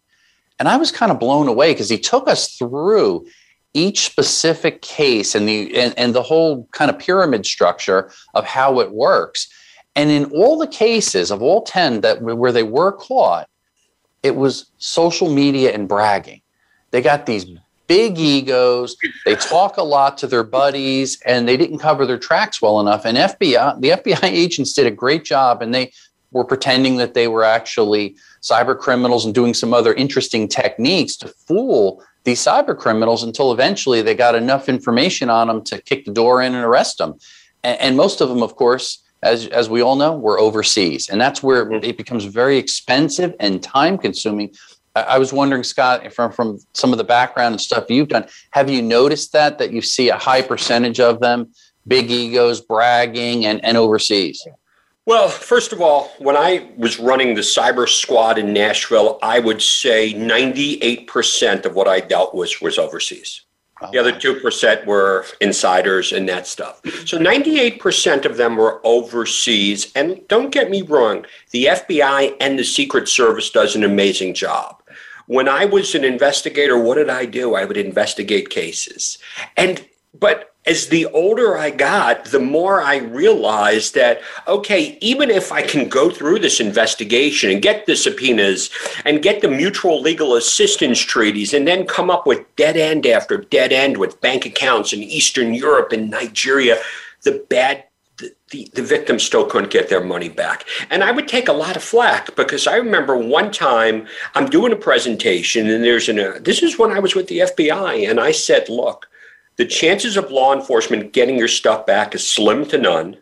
And 0.59 0.67
I 0.67 0.77
was 0.77 0.91
kind 0.91 1.11
of 1.11 1.19
blown 1.19 1.47
away 1.47 1.73
because 1.73 1.89
he 1.89 1.97
took 1.97 2.27
us 2.27 2.55
through 2.55 3.25
each 3.73 4.05
specific 4.05 4.81
case 4.81 5.35
and 5.35 5.47
the 5.47 5.75
and, 5.75 5.93
and 5.97 6.15
the 6.15 6.23
whole 6.23 6.67
kind 6.71 6.89
of 6.89 6.97
pyramid 6.97 7.45
structure 7.45 8.09
of 8.33 8.45
how 8.45 8.79
it 8.79 8.91
works. 8.91 9.49
And 9.97 10.09
in 10.09 10.25
all 10.31 10.57
the 10.57 10.67
cases 10.67 11.29
of 11.29 11.41
all 11.41 11.63
10 11.63 12.01
that 12.01 12.21
where 12.21 12.51
they 12.51 12.63
were 12.63 12.93
caught, 12.93 13.49
it 14.23 14.35
was 14.35 14.71
social 14.77 15.29
media 15.29 15.73
and 15.73 15.87
bragging. 15.87 16.41
They 16.91 17.01
got 17.01 17.25
these 17.25 17.45
big 17.87 18.17
egos. 18.17 18.95
They 19.25 19.35
talk 19.35 19.77
a 19.77 19.83
lot 19.83 20.17
to 20.19 20.27
their 20.27 20.43
buddies, 20.43 21.21
and 21.25 21.47
they 21.47 21.57
didn't 21.57 21.79
cover 21.79 22.05
their 22.05 22.17
tracks 22.17 22.61
well 22.61 22.79
enough. 22.79 23.05
And 23.05 23.17
FBI, 23.17 23.81
the 23.81 23.89
FBI 23.89 24.23
agents 24.23 24.73
did 24.73 24.87
a 24.87 24.91
great 24.91 25.23
job, 25.23 25.61
and 25.61 25.73
they 25.73 25.91
were 26.31 26.45
pretending 26.45 26.97
that 26.97 27.13
they 27.13 27.27
were 27.27 27.43
actually 27.43 28.15
cyber 28.41 28.77
criminals 28.77 29.25
and 29.25 29.33
doing 29.33 29.53
some 29.53 29.73
other 29.73 29.93
interesting 29.93 30.47
techniques 30.47 31.15
to 31.17 31.27
fool 31.27 32.03
these 32.25 32.43
cyber 32.43 32.77
criminals 32.77 33.23
until 33.23 33.51
eventually 33.51 34.01
they 34.01 34.15
got 34.15 34.35
enough 34.35 34.67
information 34.67 35.29
on 35.29 35.47
them 35.47 35.63
to 35.63 35.81
kick 35.81 36.05
the 36.05 36.11
door 36.11 36.41
in 36.41 36.53
and 36.53 36.63
arrest 36.65 36.97
them. 36.97 37.13
And, 37.63 37.79
and 37.79 37.97
most 37.97 38.19
of 38.19 38.29
them, 38.29 38.43
of 38.43 38.55
course, 38.55 39.01
as, 39.23 39.47
as 39.47 39.69
we 39.69 39.81
all 39.81 39.95
know, 39.95 40.15
were 40.15 40.39
overseas. 40.39 41.09
And 41.09 41.21
that's 41.21 41.41
where 41.41 41.71
it 41.71 41.97
becomes 41.97 42.25
very 42.25 42.57
expensive 42.57 43.33
and 43.39 43.61
time 43.63 43.97
consuming 43.97 44.53
I 44.95 45.17
was 45.17 45.33
wondering, 45.33 45.63
Scott, 45.63 46.11
from 46.13 46.31
from 46.31 46.59
some 46.73 46.91
of 46.91 46.97
the 46.97 47.03
background 47.03 47.53
and 47.53 47.61
stuff 47.61 47.89
you've 47.89 48.07
done, 48.07 48.27
have 48.51 48.69
you 48.69 48.81
noticed 48.81 49.33
that 49.33 49.57
that 49.59 49.71
you 49.71 49.81
see 49.81 50.09
a 50.09 50.17
high 50.17 50.41
percentage 50.41 50.99
of 50.99 51.19
them, 51.19 51.51
big 51.87 52.09
egos, 52.09 52.61
bragging, 52.61 53.45
and 53.45 53.63
and 53.63 53.77
overseas? 53.77 54.45
Well, 55.05 55.29
first 55.29 55.71
of 55.71 55.81
all, 55.81 56.11
when 56.17 56.35
I 56.35 56.67
was 56.77 56.99
running 56.99 57.35
the 57.35 57.41
cyber 57.41 57.87
squad 57.87 58.39
in 58.39 58.53
Nashville, 58.53 59.19
I 59.21 59.37
would 59.37 59.61
say 59.61 60.13
98% 60.15 61.65
of 61.65 61.75
what 61.75 61.87
I 61.87 61.99
dealt 61.99 62.33
with 62.33 62.59
was 62.59 62.79
overseas. 62.79 63.41
Oh, 63.81 63.91
the 63.91 63.99
other 63.99 64.13
2% 64.13 64.85
were 64.85 65.25
insiders 65.41 66.11
and 66.11 66.27
that 66.29 66.47
stuff. 66.47 66.81
So 67.05 67.19
98% 67.19 68.25
of 68.25 68.37
them 68.37 68.55
were 68.55 68.81
overseas. 68.83 69.91
And 69.95 70.27
don't 70.27 70.49
get 70.49 70.71
me 70.71 70.81
wrong, 70.81 71.25
the 71.51 71.65
FBI 71.65 72.37
and 72.39 72.57
the 72.57 72.63
Secret 72.63 73.07
Service 73.07 73.49
does 73.51 73.75
an 73.75 73.83
amazing 73.83 74.33
job. 74.33 74.81
When 75.27 75.49
I 75.49 75.65
was 75.65 75.95
an 75.95 76.03
investigator, 76.03 76.77
what 76.77 76.95
did 76.95 77.09
I 77.09 77.25
do? 77.25 77.55
I 77.55 77.65
would 77.65 77.77
investigate 77.77 78.49
cases. 78.49 79.17
And, 79.57 79.85
but 80.13 80.55
as 80.65 80.87
the 80.87 81.05
older 81.07 81.57
I 81.57 81.69
got, 81.69 82.25
the 82.25 82.39
more 82.39 82.81
I 82.81 82.97
realized 82.97 83.93
that, 83.95 84.21
okay, 84.47 84.97
even 84.99 85.29
if 85.29 85.51
I 85.51 85.61
can 85.61 85.87
go 85.89 86.09
through 86.09 86.39
this 86.39 86.59
investigation 86.59 87.51
and 87.51 87.61
get 87.61 87.85
the 87.85 87.95
subpoenas 87.95 88.71
and 89.05 89.21
get 89.21 89.41
the 89.41 89.47
mutual 89.47 90.01
legal 90.01 90.35
assistance 90.35 90.99
treaties 90.99 91.53
and 91.53 91.67
then 91.67 91.85
come 91.85 92.09
up 92.09 92.25
with 92.25 92.55
dead 92.55 92.77
end 92.77 93.05
after 93.05 93.37
dead 93.37 93.71
end 93.71 93.97
with 93.97 94.21
bank 94.21 94.45
accounts 94.45 94.91
in 94.91 95.03
Eastern 95.03 95.53
Europe 95.53 95.91
and 95.91 96.09
Nigeria, 96.09 96.79
the 97.23 97.45
bad 97.49 97.83
the, 98.55 98.69
the 98.73 98.81
victims 98.81 99.23
still 99.23 99.45
couldn't 99.45 99.71
get 99.71 99.89
their 99.89 100.03
money 100.03 100.29
back. 100.29 100.65
And 100.89 101.03
I 101.03 101.11
would 101.11 101.27
take 101.27 101.47
a 101.47 101.53
lot 101.53 101.75
of 101.75 101.83
flack 101.83 102.35
because 102.35 102.67
I 102.67 102.77
remember 102.77 103.17
one 103.17 103.51
time 103.51 104.07
I'm 104.33 104.45
doing 104.45 104.71
a 104.71 104.77
presentation 104.77 105.69
and 105.69 105.83
there's 105.83 106.07
an, 106.07 106.19
uh, 106.19 106.39
this 106.41 106.63
is 106.63 106.79
when 106.79 106.91
I 106.91 106.99
was 106.99 107.15
with 107.15 107.27
the 107.27 107.39
FBI. 107.39 108.09
And 108.09 108.19
I 108.19 108.31
said, 108.31 108.69
look, 108.69 109.07
the 109.57 109.65
chances 109.65 110.15
of 110.15 110.31
law 110.31 110.53
enforcement 110.53 111.11
getting 111.11 111.37
your 111.37 111.47
stuff 111.47 111.85
back 111.85 112.15
is 112.15 112.27
slim 112.27 112.65
to 112.67 112.77
none. 112.77 113.17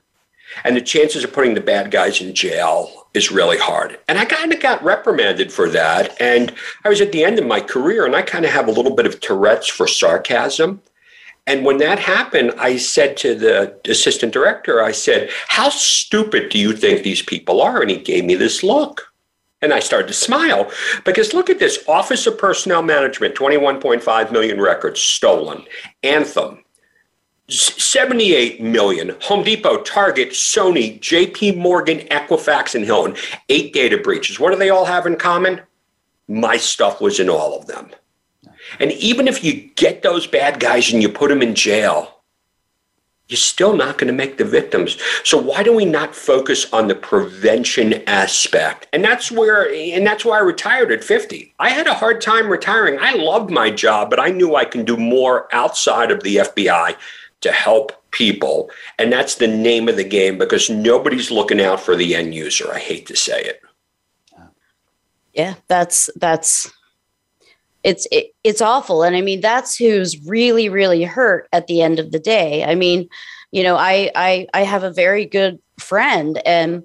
And 0.64 0.76
the 0.76 0.82
chances 0.82 1.24
of 1.24 1.34
putting 1.34 1.56
the 1.56 1.62
bad 1.62 1.90
guys 1.90 2.22
in 2.22 2.36
jail 2.36 3.08
is 3.16 3.32
really 3.32 3.58
hard. 3.58 4.00
And 4.08 4.20
I 4.20 4.26
kind 4.26 4.54
of 4.54 4.60
got 4.60 4.84
reprimanded 4.84 5.52
for 5.52 5.68
that. 5.70 6.16
And 6.22 6.54
I 6.86 6.90
was 6.90 7.02
at 7.02 7.12
the 7.12 7.24
end 7.24 7.40
of 7.40 7.48
my 7.48 7.60
career 7.60 8.06
and 8.06 8.16
I 8.16 8.22
kind 8.22 8.46
of 8.46 8.52
have 8.52 8.68
a 8.68 8.72
little 8.72 8.96
bit 8.96 9.08
of 9.08 9.20
Tourette's 9.20 9.68
for 9.68 9.88
sarcasm. 9.88 10.82
And 11.46 11.66
when 11.66 11.78
that 11.78 12.00
happened, 12.00 12.54
I 12.58 12.78
said 12.78 13.18
to 13.18 13.36
the 13.36 13.78
assistant 13.90 14.32
director, 14.32 14.82
I 14.82 14.92
said, 14.92 15.30
How 15.48 15.70
stupid 15.70 16.50
do 16.50 16.58
you 16.58 16.74
think 16.74 17.04
these 17.04 17.22
people 17.22 17.62
are? 17.62 17.82
And 17.82 17.92
he 17.92 17.98
gave 17.98 18.24
me 18.24 18.36
this 18.36 18.64
look. 18.64 19.14
And 19.62 19.74
I 19.74 19.80
started 19.80 20.08
to 20.08 20.14
smile 20.14 20.70
because 21.06 21.34
look 21.34 21.50
at 21.50 21.60
this 21.60 21.84
Office 21.88 22.28
of 22.28 22.38
Personnel 22.38 22.82
Management, 22.82 23.36
21.5 23.36 24.32
million 24.32 24.60
records 24.60 25.02
stolen. 25.02 25.64
Anthem, 26.02 26.64
78 27.50 28.62
million. 28.62 29.16
Home 29.24 29.44
Depot, 29.44 29.82
Target, 29.84 30.30
Sony, 30.30 31.00
JP 31.00 31.58
Morgan, 31.58 32.00
Equifax, 32.08 32.76
and 32.76 32.86
Hilton. 32.86 33.16
Eight 33.50 33.74
data 33.74 33.98
breaches. 33.98 34.40
What 34.40 34.52
do 34.52 34.58
they 34.58 34.70
all 34.70 34.86
have 34.86 35.06
in 35.06 35.16
common? 35.18 35.62
My 36.28 36.58
stuff 36.58 37.02
was 37.02 37.20
in 37.20 37.30
all 37.30 37.58
of 37.58 37.68
them. 37.68 37.90
And 38.80 38.92
even 38.94 39.28
if 39.28 39.44
you 39.44 39.54
get 39.76 40.04
those 40.04 40.28
bad 40.28 40.60
guys 40.60 40.92
and 40.92 41.02
you 41.02 41.10
put 41.10 41.30
them 41.30 41.42
in 41.42 41.56
jail, 41.56 42.14
you're 43.28 43.38
still 43.38 43.76
not 43.76 43.98
going 43.98 44.08
to 44.08 44.14
make 44.14 44.38
the 44.38 44.46
victims. 44.46 44.98
So 45.24 45.38
why 45.38 45.64
do 45.64 45.74
we 45.74 45.86
not 45.86 46.14
focus 46.16 46.72
on 46.74 46.88
the 46.88 46.96
prevention 46.96 48.04
aspect? 48.06 48.88
And 48.92 49.04
that's 49.04 49.32
where 49.32 49.74
and 49.74 50.06
that's 50.06 50.26
why 50.26 50.38
I 50.38 50.42
retired 50.42 50.92
at 50.92 51.04
50. 51.04 51.54
I 51.58 51.70
had 51.70 51.88
a 51.88 51.94
hard 51.94 52.22
time 52.22 52.50
retiring. 52.50 53.00
I 53.00 53.14
loved 53.14 53.50
my 53.50 53.72
job, 53.72 54.10
but 54.10 54.20
I 54.20 54.30
knew 54.30 54.56
I 54.56 54.66
can 54.66 54.84
do 54.84 54.98
more 54.98 55.48
outside 55.54 56.12
of 56.12 56.22
the 56.24 56.38
FBI 56.38 56.96
to 57.42 57.52
help 57.52 57.92
people. 58.12 58.70
And 59.00 59.12
that's 59.12 59.36
the 59.36 59.48
name 59.48 59.88
of 59.88 59.96
the 59.96 60.04
game 60.04 60.38
because 60.38 60.70
nobody's 60.70 61.32
looking 61.32 61.62
out 61.62 61.80
for 61.80 61.96
the 61.96 62.16
end 62.16 62.36
user. 62.36 62.72
I 62.74 62.80
hate 62.80 63.08
to 63.08 63.16
say 63.16 63.42
it. 63.42 63.62
Yeah, 65.34 65.56
that's 65.68 66.10
that's 66.18 66.72
it's 67.84 68.08
it, 68.12 68.34
it's 68.44 68.62
awful. 68.62 69.04
And 69.04 69.16
i 69.16 69.22
mean 69.22 69.42
that's 69.42 69.78
who's 69.78 70.20
really 70.26 70.70
really 70.70 71.04
hurt 71.04 71.48
at 71.52 71.68
the 71.68 71.82
end 71.82 72.00
of 72.00 72.12
the 72.12 72.20
day. 72.20 72.64
I 72.64 72.76
mean 72.76 73.10
you 73.52 73.64
know 73.64 73.76
i 73.76 74.12
i 74.16 74.48
i 74.54 74.64
have 74.64 74.84
a 74.84 74.92
very 74.92 75.26
good 75.26 75.60
friend 75.80 76.42
and 76.46 76.84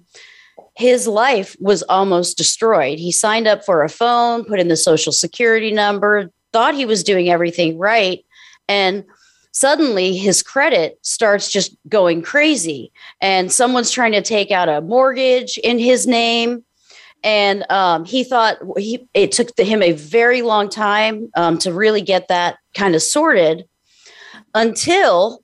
his 0.76 1.08
life 1.08 1.56
was 1.58 1.82
almost 1.84 2.38
destroyed. 2.38 3.00
He 3.00 3.10
signed 3.10 3.48
up 3.48 3.64
for 3.64 3.82
a 3.82 3.88
phone 3.88 4.44
put 4.44 4.60
in 4.60 4.68
the 4.68 4.76
social 4.76 5.12
security 5.12 5.72
number 5.72 6.30
thought 6.52 6.74
he 6.74 6.86
was 6.86 7.02
doing 7.02 7.28
everything 7.28 7.78
right. 7.78 8.24
And 8.68 9.04
suddenly 9.52 10.16
his 10.16 10.42
credit 10.42 10.98
starts 11.02 11.50
just 11.50 11.76
going 11.88 12.22
crazy. 12.22 12.92
And 13.20 13.50
someone's 13.50 13.90
trying 13.90 14.12
to 14.12 14.22
take 14.22 14.50
out 14.50 14.68
a 14.68 14.80
mortgage 14.80 15.58
in 15.58 15.78
his 15.78 16.06
name 16.06 16.64
and 17.24 17.70
um, 17.70 18.04
he 18.04 18.24
thought 18.24 18.58
he 18.76 19.08
it 19.14 19.32
took 19.32 19.56
him 19.58 19.82
a 19.82 19.92
very 19.92 20.42
long 20.42 20.68
time 20.68 21.30
um, 21.36 21.58
to 21.58 21.72
really 21.72 22.02
get 22.02 22.28
that 22.28 22.58
kind 22.74 22.94
of 22.94 23.02
sorted 23.02 23.64
until 24.54 25.42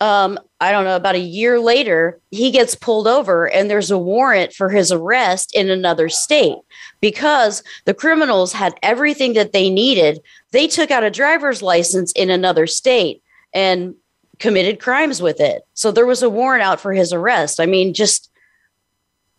um, 0.00 0.38
I 0.60 0.70
don't 0.70 0.84
know 0.84 0.96
about 0.96 1.14
a 1.14 1.20
year 1.20 1.60
later 1.60 2.20
he 2.30 2.50
gets 2.50 2.74
pulled 2.74 3.06
over 3.06 3.48
and 3.50 3.70
there's 3.70 3.90
a 3.90 3.98
warrant 3.98 4.52
for 4.52 4.68
his 4.68 4.92
arrest 4.92 5.54
in 5.54 5.70
another 5.70 6.08
state 6.08 6.58
because 7.00 7.62
the 7.84 7.94
criminals 7.94 8.52
had 8.52 8.74
everything 8.82 9.34
that 9.34 9.52
they 9.52 9.70
needed. 9.70 10.20
They 10.50 10.66
took 10.66 10.90
out 10.90 11.04
a 11.04 11.10
driver's 11.10 11.62
license 11.62 12.12
in 12.12 12.28
another 12.28 12.66
state 12.66 13.22
and 13.54 13.94
committed 14.38 14.80
crimes 14.80 15.22
with 15.22 15.40
it. 15.40 15.62
So 15.74 15.90
there 15.90 16.06
was 16.06 16.22
a 16.22 16.30
warrant 16.30 16.62
out 16.62 16.80
for 16.80 16.92
his 16.92 17.12
arrest. 17.12 17.60
I 17.60 17.66
mean, 17.66 17.94
just 17.94 18.30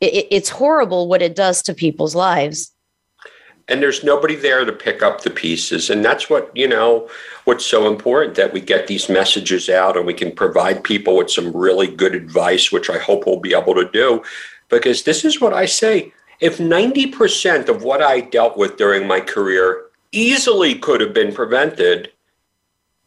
it, 0.01 0.27
it's 0.31 0.49
horrible 0.49 1.07
what 1.07 1.21
it 1.21 1.35
does 1.35 1.61
to 1.63 1.73
people's 1.73 2.15
lives. 2.15 2.71
And 3.67 3.81
there's 3.81 4.03
nobody 4.03 4.35
there 4.35 4.63
to 4.63 4.71
pick 4.71 5.01
up 5.01 5.21
the 5.21 5.31
pieces. 5.31 5.89
And 5.89 6.05
that's 6.05 6.29
what 6.29 6.51
you 6.55 6.67
know 6.67 7.09
what's 7.45 7.65
so 7.65 7.87
important 7.91 8.35
that 8.35 8.53
we 8.53 8.61
get 8.61 8.87
these 8.87 9.09
messages 9.09 9.69
out 9.69 9.97
and 9.97 10.05
we 10.05 10.13
can 10.13 10.31
provide 10.31 10.83
people 10.83 11.17
with 11.17 11.31
some 11.31 11.55
really 11.55 11.87
good 11.87 12.15
advice 12.15 12.71
which 12.71 12.89
i 12.89 12.97
hope 12.97 13.25
we'll 13.25 13.39
be 13.39 13.55
able 13.55 13.73
to 13.75 13.89
do. 13.89 14.23
Because 14.69 15.03
this 15.03 15.25
is 15.25 15.41
what 15.41 15.53
i 15.53 15.65
say 15.65 16.11
if 16.41 16.57
90% 16.57 17.69
of 17.69 17.83
what 17.83 18.01
i 18.01 18.19
dealt 18.19 18.57
with 18.57 18.77
during 18.77 19.07
my 19.07 19.19
career 19.19 19.85
easily 20.11 20.75
could 20.75 21.01
have 21.01 21.13
been 21.13 21.33
prevented 21.33 22.11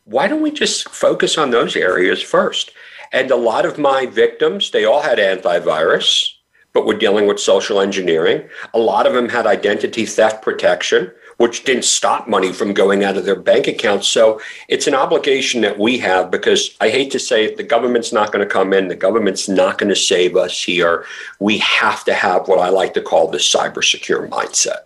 why 0.04 0.26
don't 0.26 0.40
we 0.40 0.50
just 0.50 0.88
focus 0.88 1.36
on 1.36 1.50
those 1.50 1.76
areas 1.76 2.22
first? 2.22 2.72
And 3.12 3.30
a 3.30 3.36
lot 3.36 3.66
of 3.66 3.78
my 3.78 4.06
victims 4.06 4.70
they 4.70 4.84
all 4.84 5.02
had 5.02 5.18
antivirus 5.18 6.37
but 6.72 6.86
were 6.86 6.94
dealing 6.94 7.26
with 7.26 7.40
social 7.40 7.80
engineering. 7.80 8.48
A 8.74 8.78
lot 8.78 9.06
of 9.06 9.12
them 9.12 9.28
had 9.28 9.46
identity 9.46 10.04
theft 10.04 10.42
protection, 10.42 11.10
which 11.38 11.64
didn't 11.64 11.84
stop 11.84 12.28
money 12.28 12.52
from 12.52 12.72
going 12.72 13.04
out 13.04 13.16
of 13.16 13.24
their 13.24 13.40
bank 13.40 13.66
accounts. 13.66 14.08
So 14.08 14.40
it's 14.68 14.86
an 14.86 14.94
obligation 14.94 15.60
that 15.62 15.78
we 15.78 15.98
have 15.98 16.30
because 16.30 16.76
I 16.80 16.90
hate 16.90 17.10
to 17.12 17.18
say 17.18 17.44
it, 17.44 17.56
the 17.56 17.62
government's 17.62 18.12
not 18.12 18.32
going 18.32 18.46
to 18.46 18.52
come 18.52 18.72
in, 18.72 18.88
the 18.88 18.96
government's 18.96 19.48
not 19.48 19.78
going 19.78 19.88
to 19.88 19.96
save 19.96 20.36
us 20.36 20.62
here. 20.62 21.04
We 21.40 21.58
have 21.58 22.04
to 22.04 22.14
have 22.14 22.48
what 22.48 22.58
I 22.58 22.68
like 22.68 22.94
to 22.94 23.02
call 23.02 23.28
the 23.28 23.38
cyber 23.38 23.82
secure 23.82 24.28
mindset. 24.28 24.84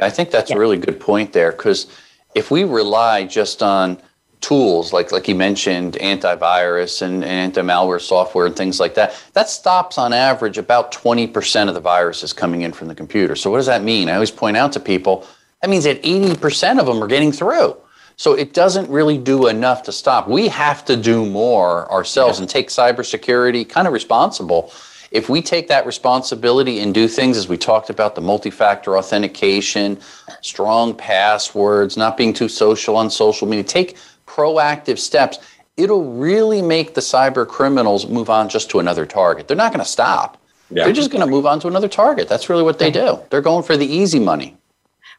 I 0.00 0.10
think 0.10 0.30
that's 0.30 0.50
yeah. 0.50 0.56
a 0.56 0.58
really 0.58 0.78
good 0.78 0.98
point 0.98 1.32
there 1.32 1.52
because 1.52 1.86
if 2.34 2.50
we 2.50 2.64
rely 2.64 3.24
just 3.24 3.62
on 3.62 4.00
tools 4.42 4.92
like 4.92 5.12
like 5.12 5.28
you 5.28 5.34
mentioned 5.34 5.94
antivirus 5.94 7.00
and, 7.00 7.22
and 7.22 7.32
anti-malware 7.32 8.00
software 8.00 8.44
and 8.44 8.56
things 8.56 8.78
like 8.78 8.94
that 8.94 9.18
that 9.32 9.48
stops 9.48 9.96
on 9.96 10.12
average 10.12 10.58
about 10.58 10.92
20% 10.92 11.68
of 11.68 11.74
the 11.74 11.80
viruses 11.80 12.32
coming 12.32 12.62
in 12.62 12.72
from 12.72 12.88
the 12.88 12.94
computer. 12.94 13.34
So 13.36 13.50
what 13.50 13.56
does 13.56 13.66
that 13.66 13.82
mean? 13.82 14.10
I 14.10 14.14
always 14.14 14.32
point 14.32 14.56
out 14.56 14.72
to 14.72 14.80
people 14.80 15.26
that 15.62 15.70
means 15.70 15.84
that 15.84 16.02
80% 16.02 16.80
of 16.80 16.86
them 16.86 17.02
are 17.02 17.06
getting 17.06 17.30
through. 17.30 17.76
So 18.16 18.34
it 18.34 18.52
doesn't 18.52 18.90
really 18.90 19.16
do 19.16 19.46
enough 19.46 19.84
to 19.84 19.92
stop. 19.92 20.28
We 20.28 20.48
have 20.48 20.84
to 20.86 20.96
do 20.96 21.24
more 21.24 21.90
ourselves 21.90 22.38
yeah. 22.38 22.42
and 22.42 22.50
take 22.50 22.68
cybersecurity 22.68 23.68
kind 23.68 23.86
of 23.86 23.92
responsible. 23.92 24.72
If 25.12 25.28
we 25.28 25.42
take 25.42 25.68
that 25.68 25.86
responsibility 25.86 26.80
and 26.80 26.92
do 26.92 27.06
things 27.06 27.36
as 27.36 27.48
we 27.48 27.56
talked 27.56 27.90
about 27.90 28.14
the 28.14 28.20
multi-factor 28.20 28.96
authentication 28.96 30.00
strong 30.40 30.94
passwords 30.94 31.96
not 31.96 32.16
being 32.16 32.32
too 32.32 32.48
social 32.48 32.96
on 32.96 33.10
social 33.10 33.46
media 33.46 33.62
take 33.62 33.96
proactive 34.32 34.98
steps, 34.98 35.38
it'll 35.76 36.12
really 36.12 36.62
make 36.62 36.94
the 36.94 37.00
cyber 37.00 37.46
criminals 37.46 38.06
move 38.06 38.30
on 38.30 38.48
just 38.48 38.70
to 38.70 38.78
another 38.78 39.06
target. 39.06 39.48
They're 39.48 39.56
not 39.56 39.72
going 39.72 39.84
to 39.84 39.90
stop. 39.90 40.38
Yeah. 40.70 40.84
They're 40.84 40.92
just 40.92 41.10
going 41.10 41.24
to 41.24 41.30
move 41.30 41.44
on 41.44 41.60
to 41.60 41.68
another 41.68 41.88
target. 41.88 42.28
That's 42.28 42.48
really 42.48 42.62
what 42.62 42.78
they 42.78 42.90
do. 42.90 43.20
They're 43.30 43.42
going 43.42 43.62
for 43.62 43.76
the 43.76 43.86
easy 43.86 44.18
money. 44.18 44.56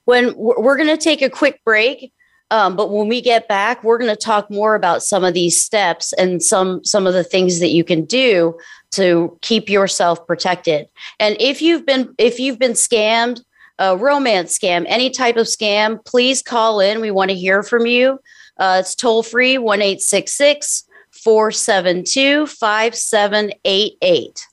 When 0.05 0.33
we're 0.35 0.77
going 0.77 0.89
to 0.89 0.97
take 0.97 1.21
a 1.21 1.29
quick 1.29 1.61
break, 1.63 2.11
um, 2.51 2.75
but 2.75 2.91
when 2.91 3.07
we 3.07 3.21
get 3.21 3.47
back, 3.47 3.83
we're 3.83 3.97
going 3.97 4.13
to 4.13 4.19
talk 4.19 4.49
more 4.49 4.75
about 4.75 5.01
some 5.03 5.23
of 5.23 5.33
these 5.33 5.61
steps 5.61 6.11
and 6.13 6.41
some 6.41 6.83
some 6.83 7.07
of 7.07 7.13
the 7.13 7.23
things 7.23 7.59
that 7.59 7.69
you 7.69 7.83
can 7.83 8.05
do 8.05 8.57
to 8.91 9.37
keep 9.41 9.69
yourself 9.69 10.25
protected. 10.27 10.87
And 11.19 11.37
if 11.39 11.61
you've 11.61 11.85
been 11.85 12.13
if 12.17 12.39
you've 12.39 12.59
been 12.59 12.73
scammed, 12.73 13.41
a 13.79 13.97
romance 13.97 14.57
scam, 14.57 14.85
any 14.87 15.09
type 15.09 15.37
of 15.37 15.47
scam, 15.47 16.03
please 16.05 16.41
call 16.41 16.79
in. 16.79 17.01
We 17.01 17.11
want 17.11 17.31
to 17.31 17.35
hear 17.35 17.63
from 17.63 17.85
you. 17.85 18.19
Uh, 18.57 18.77
it's 18.81 18.95
toll 18.95 19.23
free 19.23 19.57
1 19.57 19.79
472 19.79 22.47
5788. 22.47 24.47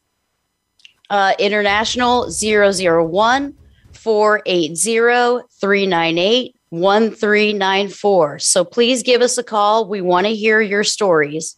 Uh, 1.09 1.35
international 1.39 2.31
001 2.31 3.55
480 3.93 5.45
398 5.61 6.57
1394. 6.71 8.39
So 8.39 8.65
please 8.65 9.03
give 9.03 9.21
us 9.21 9.37
a 9.37 9.43
call. 9.43 9.89
We 9.89 10.01
want 10.01 10.27
to 10.27 10.35
hear 10.35 10.61
your 10.61 10.85
stories. 10.85 11.57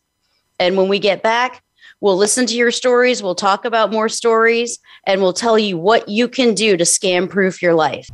And 0.58 0.76
when 0.76 0.88
we 0.88 0.98
get 0.98 1.22
back, 1.22 1.62
we'll 2.00 2.16
listen 2.16 2.46
to 2.46 2.56
your 2.56 2.70
stories, 2.70 3.22
we'll 3.22 3.34
talk 3.34 3.64
about 3.64 3.92
more 3.92 4.08
stories, 4.08 4.78
and 5.04 5.20
we'll 5.20 5.32
tell 5.32 5.58
you 5.58 5.76
what 5.76 6.08
you 6.08 6.28
can 6.28 6.54
do 6.54 6.76
to 6.76 6.84
scam 6.84 7.28
proof 7.28 7.62
your 7.62 7.74
life. 7.74 8.08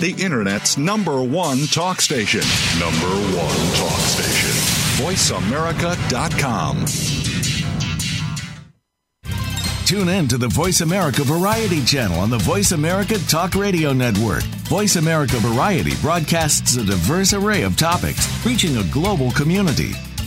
The 0.00 0.12
Internet's 0.22 0.78
number 0.78 1.22
one 1.22 1.66
talk 1.66 2.00
station. 2.00 2.42
Number 2.78 3.08
one 3.36 3.74
talk 3.74 4.00
station. 4.00 4.50
VoiceAmerica.com. 5.04 6.86
Tune 9.86 10.08
in 10.10 10.28
to 10.28 10.36
the 10.36 10.48
Voice 10.48 10.82
America 10.82 11.22
Variety 11.24 11.82
channel 11.84 12.20
on 12.20 12.28
the 12.28 12.38
Voice 12.38 12.72
America 12.72 13.18
Talk 13.26 13.54
Radio 13.54 13.92
Network. 13.92 14.42
Voice 14.68 14.96
America 14.96 15.36
Variety 15.38 15.96
broadcasts 16.02 16.76
a 16.76 16.84
diverse 16.84 17.32
array 17.32 17.62
of 17.62 17.76
topics, 17.76 18.28
reaching 18.44 18.76
a 18.76 18.84
global 18.92 19.30
community. 19.30 19.92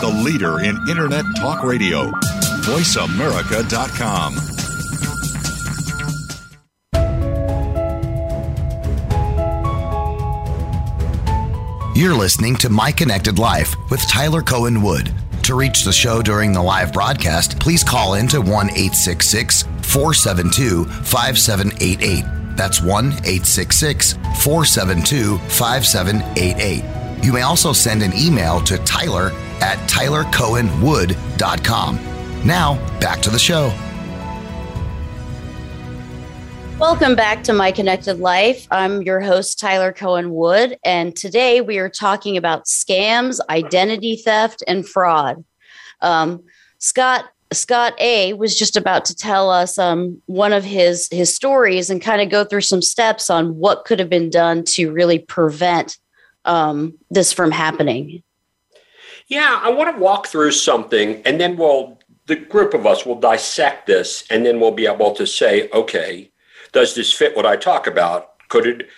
the 0.00 0.08
leader 0.08 0.60
in 0.60 0.76
Internet 0.88 1.24
Talk 1.36 1.62
Radio, 1.62 2.10
VoiceAmerica.com. 2.64 4.34
You're 11.96 12.14
listening 12.14 12.56
to 12.56 12.68
My 12.68 12.92
Connected 12.92 13.38
Life 13.38 13.74
with 13.90 14.06
Tyler 14.06 14.42
Cohen 14.42 14.82
Wood. 14.82 15.14
To 15.44 15.54
reach 15.54 15.82
the 15.82 15.92
show 15.92 16.20
during 16.20 16.52
the 16.52 16.62
live 16.62 16.92
broadcast, 16.92 17.58
please 17.58 17.82
call 17.82 18.14
in 18.14 18.28
to 18.28 18.40
1 18.40 18.50
866 18.50 19.62
472 19.82 20.84
5788. 20.84 22.24
That's 22.54 22.82
1 22.82 23.06
866 23.06 24.12
472 24.12 25.38
5788. 25.38 27.24
You 27.24 27.32
may 27.32 27.42
also 27.42 27.72
send 27.72 28.02
an 28.02 28.12
email 28.14 28.60
to 28.62 28.76
Tyler 28.78 29.30
at 29.60 29.78
tylercohenwood.com. 29.88 32.46
Now, 32.46 32.74
back 33.00 33.20
to 33.22 33.30
the 33.30 33.38
show. 33.38 33.72
Welcome 36.78 37.16
back 37.16 37.42
to 37.44 37.54
My 37.54 37.72
Connected 37.72 38.18
Life. 38.18 38.66
I'm 38.70 39.00
your 39.00 39.20
host, 39.20 39.58
Tyler 39.58 39.94
Cohen 39.94 40.34
Wood, 40.34 40.76
and 40.84 41.16
today 41.16 41.62
we 41.62 41.78
are 41.78 41.88
talking 41.88 42.36
about 42.36 42.66
scams, 42.66 43.40
identity 43.48 44.16
theft, 44.16 44.62
and 44.66 44.86
fraud. 44.86 45.42
Um, 46.02 46.44
Scott 46.78 47.30
Scott 47.50 47.94
A 47.98 48.34
was 48.34 48.58
just 48.58 48.76
about 48.76 49.06
to 49.06 49.16
tell 49.16 49.50
us 49.50 49.78
um, 49.78 50.20
one 50.26 50.52
of 50.52 50.64
his 50.64 51.08
his 51.10 51.34
stories 51.34 51.88
and 51.88 52.02
kind 52.02 52.20
of 52.20 52.28
go 52.28 52.44
through 52.44 52.60
some 52.60 52.82
steps 52.82 53.30
on 53.30 53.56
what 53.56 53.86
could 53.86 53.98
have 53.98 54.10
been 54.10 54.28
done 54.28 54.62
to 54.64 54.92
really 54.92 55.18
prevent 55.18 55.96
um, 56.44 56.92
this 57.10 57.32
from 57.32 57.50
happening. 57.50 58.22
Yeah, 59.26 59.60
I 59.62 59.70
want 59.70 59.94
to 59.94 60.00
walk 60.00 60.28
through 60.28 60.52
something, 60.52 61.22
and 61.24 61.40
then 61.40 61.56
we'll 61.56 61.98
the 62.26 62.36
group 62.36 62.74
of 62.74 62.86
us 62.86 63.06
will 63.06 63.20
dissect 63.20 63.86
this, 63.86 64.24
and 64.30 64.44
then 64.44 64.58
we'll 64.58 64.72
be 64.72 64.86
able 64.86 65.14
to 65.14 65.26
say, 65.26 65.68
okay 65.72 66.30
does 66.76 66.94
this 66.94 67.10
fit 67.10 67.34
what 67.34 67.46
I 67.46 67.56
talk 67.56 67.86
about? 67.86 68.38
Could 68.48 68.66
it 68.66 68.88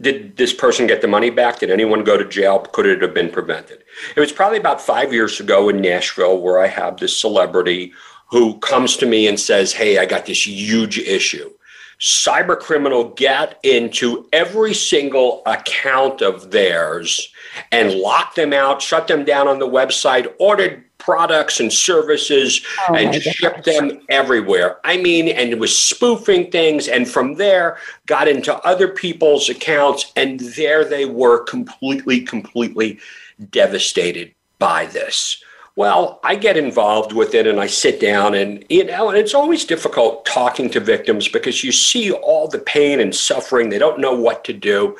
did 0.00 0.36
this 0.36 0.52
person 0.52 0.86
get 0.86 1.00
the 1.00 1.08
money 1.08 1.30
back? 1.30 1.58
Did 1.58 1.70
anyone 1.70 2.04
go 2.04 2.16
to 2.16 2.24
jail? 2.24 2.60
Could 2.60 2.86
it 2.86 3.02
have 3.02 3.12
been 3.12 3.30
prevented? 3.30 3.82
It 4.16 4.20
was 4.20 4.32
probably 4.32 4.58
about 4.58 4.80
five 4.80 5.12
years 5.12 5.40
ago 5.40 5.68
in 5.68 5.80
Nashville 5.80 6.40
where 6.40 6.60
I 6.60 6.68
have 6.68 6.96
this 6.96 7.20
celebrity 7.20 7.92
who 8.30 8.58
comes 8.58 8.96
to 8.98 9.06
me 9.06 9.26
and 9.26 9.38
says, 9.38 9.72
Hey, 9.72 9.98
I 9.98 10.06
got 10.06 10.26
this 10.26 10.46
huge 10.46 10.98
issue. 10.98 11.50
Cyber 12.00 12.58
criminal 12.58 13.10
get 13.10 13.58
into 13.64 14.28
every 14.32 14.74
single 14.74 15.42
account 15.46 16.20
of 16.20 16.52
theirs 16.52 17.31
and 17.70 17.94
locked 17.94 18.36
them 18.36 18.52
out, 18.52 18.82
shut 18.82 19.08
them 19.08 19.24
down 19.24 19.48
on 19.48 19.58
the 19.58 19.68
website, 19.68 20.32
ordered 20.38 20.84
products 20.98 21.58
and 21.58 21.72
services 21.72 22.64
oh 22.88 22.94
and 22.94 23.20
shipped 23.20 23.64
them 23.64 24.00
everywhere. 24.08 24.78
I 24.84 24.98
mean, 24.98 25.28
and 25.28 25.50
it 25.50 25.58
was 25.58 25.76
spoofing 25.76 26.50
things. 26.50 26.86
And 26.86 27.08
from 27.08 27.34
there, 27.34 27.76
got 28.06 28.28
into 28.28 28.54
other 28.58 28.88
people's 28.88 29.48
accounts. 29.48 30.12
And 30.14 30.38
there 30.40 30.84
they 30.84 31.04
were 31.04 31.42
completely, 31.44 32.20
completely 32.20 33.00
devastated 33.50 34.32
by 34.58 34.86
this. 34.86 35.42
Well, 35.74 36.20
I 36.22 36.36
get 36.36 36.58
involved 36.58 37.12
with 37.12 37.34
it 37.34 37.46
and 37.46 37.58
I 37.58 37.66
sit 37.66 37.98
down 37.98 38.34
and 38.34 38.64
you 38.68 38.84
know, 38.84 39.08
and 39.08 39.18
it's 39.18 39.34
always 39.34 39.64
difficult 39.64 40.26
talking 40.26 40.68
to 40.70 40.80
victims 40.80 41.28
because 41.28 41.64
you 41.64 41.72
see 41.72 42.12
all 42.12 42.46
the 42.46 42.58
pain 42.58 43.00
and 43.00 43.14
suffering. 43.14 43.70
They 43.70 43.78
don't 43.78 43.98
know 43.98 44.14
what 44.14 44.44
to 44.44 44.52
do. 44.52 44.96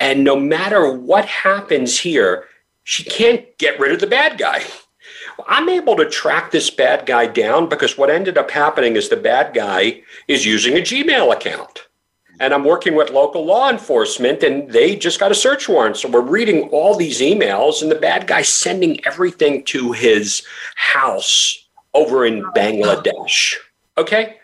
And 0.00 0.24
no 0.24 0.36
matter 0.36 0.92
what 0.92 1.24
happens 1.26 1.98
here, 1.98 2.44
she 2.84 3.02
can't 3.04 3.56
get 3.58 3.78
rid 3.78 3.92
of 3.92 4.00
the 4.00 4.06
bad 4.06 4.38
guy. 4.38 4.62
I'm 5.46 5.68
able 5.68 5.96
to 5.96 6.08
track 6.08 6.50
this 6.50 6.70
bad 6.70 7.06
guy 7.06 7.26
down 7.26 7.68
because 7.68 7.98
what 7.98 8.10
ended 8.10 8.38
up 8.38 8.50
happening 8.50 8.96
is 8.96 9.08
the 9.08 9.16
bad 9.16 9.54
guy 9.54 10.02
is 10.26 10.46
using 10.46 10.74
a 10.74 10.80
Gmail 10.80 11.32
account. 11.32 11.86
And 12.40 12.54
I'm 12.54 12.64
working 12.64 12.94
with 12.94 13.10
local 13.10 13.44
law 13.44 13.68
enforcement, 13.68 14.44
and 14.44 14.70
they 14.70 14.94
just 14.94 15.18
got 15.18 15.32
a 15.32 15.34
search 15.34 15.68
warrant. 15.68 15.96
So 15.96 16.08
we're 16.08 16.20
reading 16.20 16.68
all 16.68 16.94
these 16.94 17.20
emails, 17.20 17.82
and 17.82 17.90
the 17.90 17.96
bad 17.96 18.28
guy's 18.28 18.48
sending 18.48 19.04
everything 19.04 19.64
to 19.64 19.90
his 19.90 20.44
house 20.76 21.66
over 21.94 22.24
in 22.24 22.44
Bangladesh. 22.54 23.56
Okay? 23.96 24.36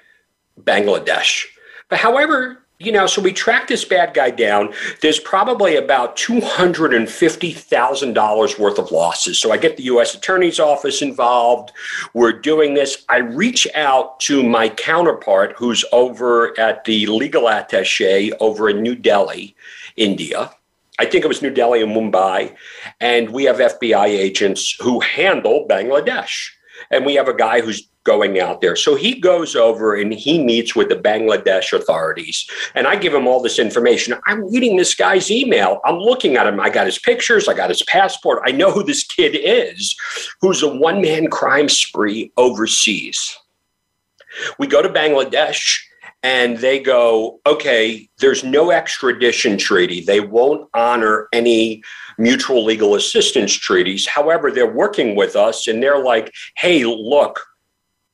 Bangladesh. 0.61 1.47
But 1.89 2.01
however, 2.01 2.64
you 2.81 2.91
know, 2.91 3.07
so 3.07 3.23
we 3.23 3.33
track 3.33 3.69
this 3.69 3.85
bad 3.85 4.15
guy 4.15 4.31
down. 4.31 4.75
There's 5.01 5.21
probably 5.21 5.77
about 5.77 6.17
$250,000 6.17 8.59
worth 8.59 8.79
of 8.79 8.91
losses. 8.91 9.39
So 9.39 9.53
I 9.53 9.59
get 9.59 9.77
the 9.77 9.85
U.S. 9.85 10.13
Attorney's 10.15 10.59
Office 10.59 11.01
involved. 11.01 11.71
We're 12.15 12.33
doing 12.33 12.75
this. 12.75 13.05
I 13.09 13.19
reach 13.19 13.69
out 13.77 14.19
to 14.21 14.43
my 14.43 14.69
counterpart 14.69 15.55
who's 15.57 15.85
over 15.93 16.59
at 16.59 16.85
the 16.85 17.07
legal 17.07 17.49
attache 17.49 18.33
over 18.41 18.69
in 18.69 18.83
New 18.83 18.97
Delhi, 18.97 19.55
India. 19.97 20.51
I 20.99 21.07
think 21.07 21.25
it 21.25 21.29
was 21.29 21.43
New 21.43 21.51
Delhi 21.51 21.81
and 21.83 21.95
Mumbai. 21.95 22.57
And 23.01 23.31
we 23.31 23.45
have 23.45 23.59
FBI 23.59 24.07
agents 24.07 24.77
who 24.81 24.99
handle 25.01 25.67
Bangladesh. 25.69 26.49
And 26.91 27.07
we 27.07 27.15
have 27.15 27.29
a 27.29 27.35
guy 27.35 27.61
who's 27.61 27.89
going 28.05 28.39
out 28.39 28.61
there. 28.61 28.77
So 28.77 28.95
he 28.95 29.19
goes 29.19 29.57
over 29.57 29.95
and 29.95 30.13
he 30.13 30.43
meets 30.43 30.77
with 30.77 30.89
the 30.89 30.97
Bangladesh 30.97 31.73
authorities. 31.73 32.49
And 32.75 32.87
I 32.87 32.97
give 32.97 33.15
him 33.15 33.27
all 33.27 33.43
this 33.43 33.59
information. 33.59 34.15
I'm 34.27 34.51
reading 34.53 34.77
this 34.77 34.95
guy's 34.95 35.31
email. 35.31 35.81
I'm 35.85 35.99
looking 35.99 36.37
at 36.37 36.47
him. 36.47 36.61
I 36.61 36.71
got 36.71 36.87
his 36.87 36.99
pictures, 36.99 37.49
I 37.49 37.55
got 37.55 37.71
his 37.71 37.83
passport. 37.83 38.43
I 38.45 38.53
know 38.53 38.71
who 38.71 38.85
this 38.85 39.05
kid 39.05 39.31
is, 39.35 39.97
who's 40.41 40.63
a 40.63 40.69
one 40.69 41.01
man 41.01 41.29
crime 41.29 41.69
spree 41.69 42.31
overseas. 42.37 43.37
We 44.59 44.67
go 44.67 44.83
to 44.83 44.89
Bangladesh 44.89 45.81
and 46.23 46.57
they 46.59 46.81
go, 46.81 47.41
okay, 47.47 48.09
there's 48.19 48.43
no 48.43 48.71
extradition 48.71 49.59
treaty. 49.59 50.01
They 50.03 50.21
won't 50.21 50.69
honor 50.73 51.29
any 51.33 51.83
mutual 52.19 52.65
legal 52.65 52.95
assistance 52.95 53.53
treaties. 53.53 54.07
However, 54.07 54.51
they're 54.51 54.71
working 54.71 55.17
with 55.17 55.37
us 55.37 55.67
and 55.67 55.83
they're 55.83 56.03
like, 56.03 56.33
hey, 56.57 56.85
look, 56.85 57.41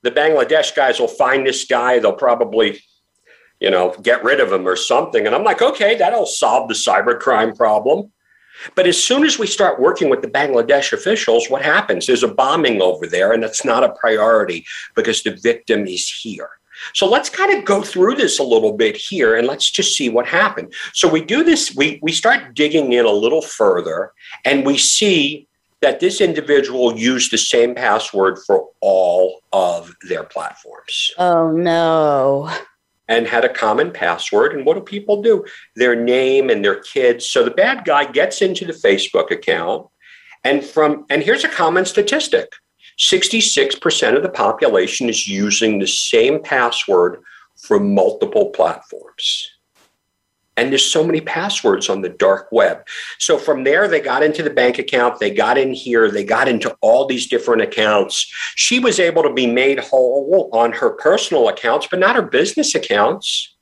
the 0.02 0.10
Bangladesh 0.10 0.74
guys 0.74 0.98
will 0.98 1.08
find 1.08 1.46
this 1.46 1.64
guy. 1.64 1.98
They'll 1.98 2.12
probably, 2.12 2.80
you 3.60 3.70
know, 3.70 3.94
get 4.02 4.24
rid 4.24 4.40
of 4.40 4.52
him 4.52 4.66
or 4.66 4.76
something. 4.76 5.26
And 5.26 5.34
I'm 5.34 5.44
like, 5.44 5.62
okay, 5.62 5.96
that'll 5.96 6.26
solve 6.26 6.68
the 6.68 6.74
cybercrime 6.74 7.56
problem. 7.56 8.12
But 8.74 8.86
as 8.86 9.02
soon 9.02 9.24
as 9.24 9.38
we 9.38 9.46
start 9.46 9.80
working 9.80 10.10
with 10.10 10.22
the 10.22 10.28
Bangladesh 10.28 10.92
officials, 10.92 11.48
what 11.48 11.62
happens? 11.62 12.06
There's 12.06 12.22
a 12.22 12.34
bombing 12.34 12.82
over 12.82 13.06
there, 13.06 13.32
and 13.32 13.42
it's 13.42 13.64
not 13.64 13.84
a 13.84 13.94
priority 13.94 14.66
because 14.94 15.22
the 15.22 15.38
victim 15.42 15.86
is 15.86 16.08
here. 16.08 16.50
So 16.94 17.08
let's 17.08 17.28
kind 17.28 17.56
of 17.56 17.64
go 17.64 17.82
through 17.82 18.16
this 18.16 18.38
a 18.38 18.42
little 18.42 18.72
bit 18.72 18.96
here 18.96 19.36
and 19.36 19.46
let's 19.46 19.70
just 19.70 19.96
see 19.96 20.08
what 20.08 20.26
happened. 20.26 20.72
So 20.94 21.08
we 21.08 21.22
do 21.22 21.44
this, 21.44 21.74
we, 21.74 21.98
we 22.02 22.12
start 22.12 22.54
digging 22.54 22.94
in 22.94 23.04
a 23.04 23.10
little 23.10 23.42
further, 23.42 24.12
and 24.44 24.64
we 24.64 24.78
see 24.78 25.46
that 25.80 26.00
this 26.00 26.20
individual 26.20 26.96
used 26.96 27.32
the 27.32 27.38
same 27.38 27.74
password 27.74 28.38
for 28.46 28.68
all 28.80 29.40
of 29.52 29.94
their 30.08 30.24
platforms. 30.24 31.12
Oh, 31.18 31.50
no. 31.50 32.50
And 33.08 33.26
had 33.26 33.44
a 33.44 33.48
common 33.48 33.90
password. 33.90 34.54
And 34.54 34.64
what 34.64 34.74
do 34.74 34.82
people 34.82 35.22
do? 35.22 35.44
Their 35.76 35.96
name 35.96 36.50
and 36.50 36.64
their 36.64 36.80
kids. 36.80 37.28
So 37.28 37.44
the 37.44 37.50
bad 37.50 37.84
guy 37.84 38.04
gets 38.04 38.42
into 38.42 38.64
the 38.64 38.72
Facebook 38.72 39.30
account. 39.30 39.88
And 40.44 40.64
from 40.64 41.04
and 41.10 41.22
here's 41.22 41.44
a 41.44 41.48
common 41.48 41.84
statistic 41.84 42.52
66% 42.98 44.16
of 44.16 44.22
the 44.22 44.28
population 44.28 45.08
is 45.08 45.26
using 45.26 45.78
the 45.78 45.86
same 45.86 46.42
password 46.42 47.20
for 47.56 47.80
multiple 47.80 48.50
platforms. 48.50 49.50
And 50.60 50.70
there's 50.70 50.84
so 50.84 51.02
many 51.02 51.22
passwords 51.22 51.88
on 51.88 52.02
the 52.02 52.10
dark 52.10 52.48
web. 52.52 52.86
So 53.18 53.38
from 53.38 53.64
there, 53.64 53.88
they 53.88 54.00
got 54.00 54.22
into 54.22 54.42
the 54.42 54.50
bank 54.50 54.78
account, 54.78 55.18
they 55.18 55.30
got 55.30 55.56
in 55.56 55.72
here, 55.72 56.10
they 56.10 56.22
got 56.22 56.48
into 56.48 56.76
all 56.82 57.06
these 57.06 57.26
different 57.26 57.62
accounts. 57.62 58.30
She 58.56 58.78
was 58.78 59.00
able 59.00 59.22
to 59.22 59.32
be 59.32 59.46
made 59.46 59.78
whole 59.78 60.50
on 60.52 60.72
her 60.72 60.90
personal 60.90 61.48
accounts, 61.48 61.86
but 61.90 61.98
not 61.98 62.14
her 62.14 62.22
business 62.22 62.74
accounts 62.74 63.54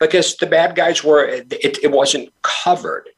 because 0.00 0.36
the 0.36 0.46
bad 0.46 0.74
guys 0.74 1.04
were, 1.04 1.24
it, 1.24 1.78
it 1.80 1.92
wasn't 1.92 2.32
covered. 2.42 3.08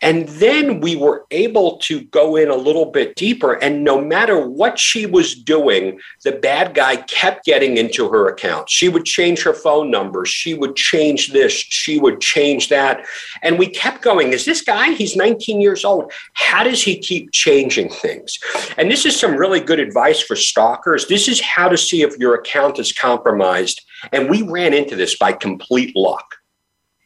And 0.00 0.28
then 0.28 0.80
we 0.80 0.96
were 0.96 1.26
able 1.30 1.78
to 1.78 2.02
go 2.04 2.36
in 2.36 2.48
a 2.48 2.56
little 2.56 2.86
bit 2.86 3.16
deeper. 3.16 3.54
And 3.54 3.84
no 3.84 4.00
matter 4.00 4.46
what 4.46 4.78
she 4.78 5.06
was 5.06 5.34
doing, 5.34 6.00
the 6.24 6.32
bad 6.32 6.74
guy 6.74 6.96
kept 6.96 7.44
getting 7.44 7.76
into 7.76 8.08
her 8.08 8.28
account. 8.28 8.70
She 8.70 8.88
would 8.88 9.04
change 9.04 9.42
her 9.42 9.54
phone 9.54 9.90
number. 9.90 10.24
She 10.24 10.54
would 10.54 10.76
change 10.76 11.32
this. 11.32 11.52
She 11.52 11.98
would 11.98 12.20
change 12.20 12.68
that. 12.68 13.04
And 13.42 13.58
we 13.58 13.66
kept 13.66 14.02
going. 14.02 14.32
Is 14.32 14.44
this 14.44 14.62
guy? 14.62 14.92
He's 14.92 15.16
19 15.16 15.60
years 15.60 15.84
old. 15.84 16.12
How 16.34 16.62
does 16.62 16.82
he 16.82 16.98
keep 16.98 17.32
changing 17.32 17.90
things? 17.90 18.38
And 18.76 18.90
this 18.90 19.06
is 19.06 19.18
some 19.18 19.36
really 19.36 19.60
good 19.60 19.80
advice 19.80 20.20
for 20.20 20.36
stalkers. 20.36 21.06
This 21.06 21.28
is 21.28 21.40
how 21.40 21.68
to 21.68 21.76
see 21.76 22.02
if 22.02 22.16
your 22.18 22.34
account 22.34 22.78
is 22.78 22.92
compromised. 22.92 23.82
And 24.12 24.30
we 24.30 24.42
ran 24.42 24.74
into 24.74 24.96
this 24.96 25.16
by 25.16 25.32
complete 25.32 25.94
luck. 25.96 26.36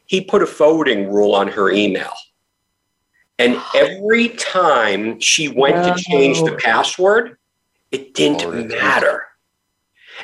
He 0.06 0.20
put 0.20 0.42
a 0.42 0.46
forwarding 0.46 1.10
rule 1.10 1.34
on 1.34 1.48
her 1.48 1.70
email. 1.70 2.12
And 3.38 3.60
every 3.74 4.28
time 4.30 5.18
she 5.20 5.48
went 5.48 5.84
to 5.84 6.02
change 6.02 6.42
the 6.42 6.56
password, 6.56 7.36
it 7.90 8.14
didn't 8.14 8.44
oh, 8.44 8.64
matter. 8.64 9.26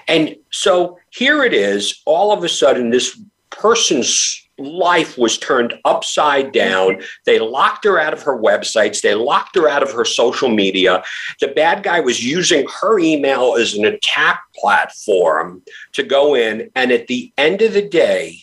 And 0.07 0.37
so 0.51 0.99
here 1.11 1.43
it 1.45 1.53
is, 1.53 2.03
all 2.07 2.33
of 2.33 2.45
a 2.45 2.49
sudden, 2.49 2.91
this 2.91 3.21
person's 3.51 4.47
life 4.59 5.17
was 5.19 5.39
turned 5.39 5.75
upside 5.85 6.53
down. 6.53 7.01
They 7.27 7.39
locked 7.39 7.85
her 7.85 7.99
out 7.99 8.13
of 8.13 8.23
her 8.23 8.39
websites, 8.39 9.01
they 9.01 9.15
locked 9.15 9.57
her 9.57 9.69
out 9.69 9.83
of 9.83 9.91
her 9.93 10.05
social 10.05 10.49
media. 10.49 11.03
The 11.41 11.49
bad 11.49 11.83
guy 11.83 12.01
was 12.01 12.25
using 12.25 12.67
her 12.81 12.99
email 12.99 13.57
as 13.57 13.75
an 13.75 13.85
attack 13.85 14.43
platform 14.55 15.63
to 15.93 16.03
go 16.03 16.35
in. 16.35 16.71
And 16.75 16.93
at 16.93 17.07
the 17.07 17.33
end 17.39 17.63
of 17.63 17.73
the 17.73 17.89
day, 17.89 18.43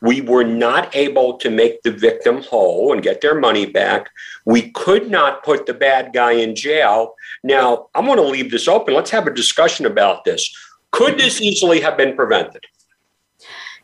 we 0.00 0.20
were 0.20 0.44
not 0.44 0.94
able 0.94 1.38
to 1.38 1.50
make 1.50 1.82
the 1.82 1.90
victim 1.90 2.42
whole 2.42 2.92
and 2.92 3.02
get 3.02 3.20
their 3.20 3.38
money 3.38 3.66
back. 3.66 4.10
We 4.44 4.70
could 4.70 5.10
not 5.10 5.42
put 5.42 5.66
the 5.66 5.74
bad 5.74 6.12
guy 6.12 6.32
in 6.32 6.54
jail. 6.54 7.14
Now, 7.42 7.88
I'm 7.94 8.06
going 8.06 8.18
to 8.18 8.22
leave 8.22 8.50
this 8.50 8.68
open. 8.68 8.94
Let's 8.94 9.10
have 9.10 9.26
a 9.26 9.34
discussion 9.34 9.86
about 9.86 10.24
this. 10.24 10.54
Could 10.92 11.18
this 11.18 11.40
easily 11.40 11.80
have 11.80 11.96
been 11.96 12.14
prevented? 12.14 12.64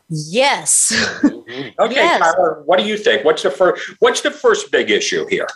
Yes. 0.09 0.91
Mm-hmm. 1.21 1.69
Okay, 1.79 1.95
yes. 1.95 2.19
Tyler, 2.19 2.63
what 2.65 2.79
do 2.79 2.85
you 2.85 2.97
think? 2.97 3.23
What's 3.23 3.43
the 3.43 3.51
first 3.51 3.93
what's 3.99 4.21
the 4.21 4.31
first 4.31 4.71
big 4.71 4.89
issue 4.89 5.27
here? 5.27 5.47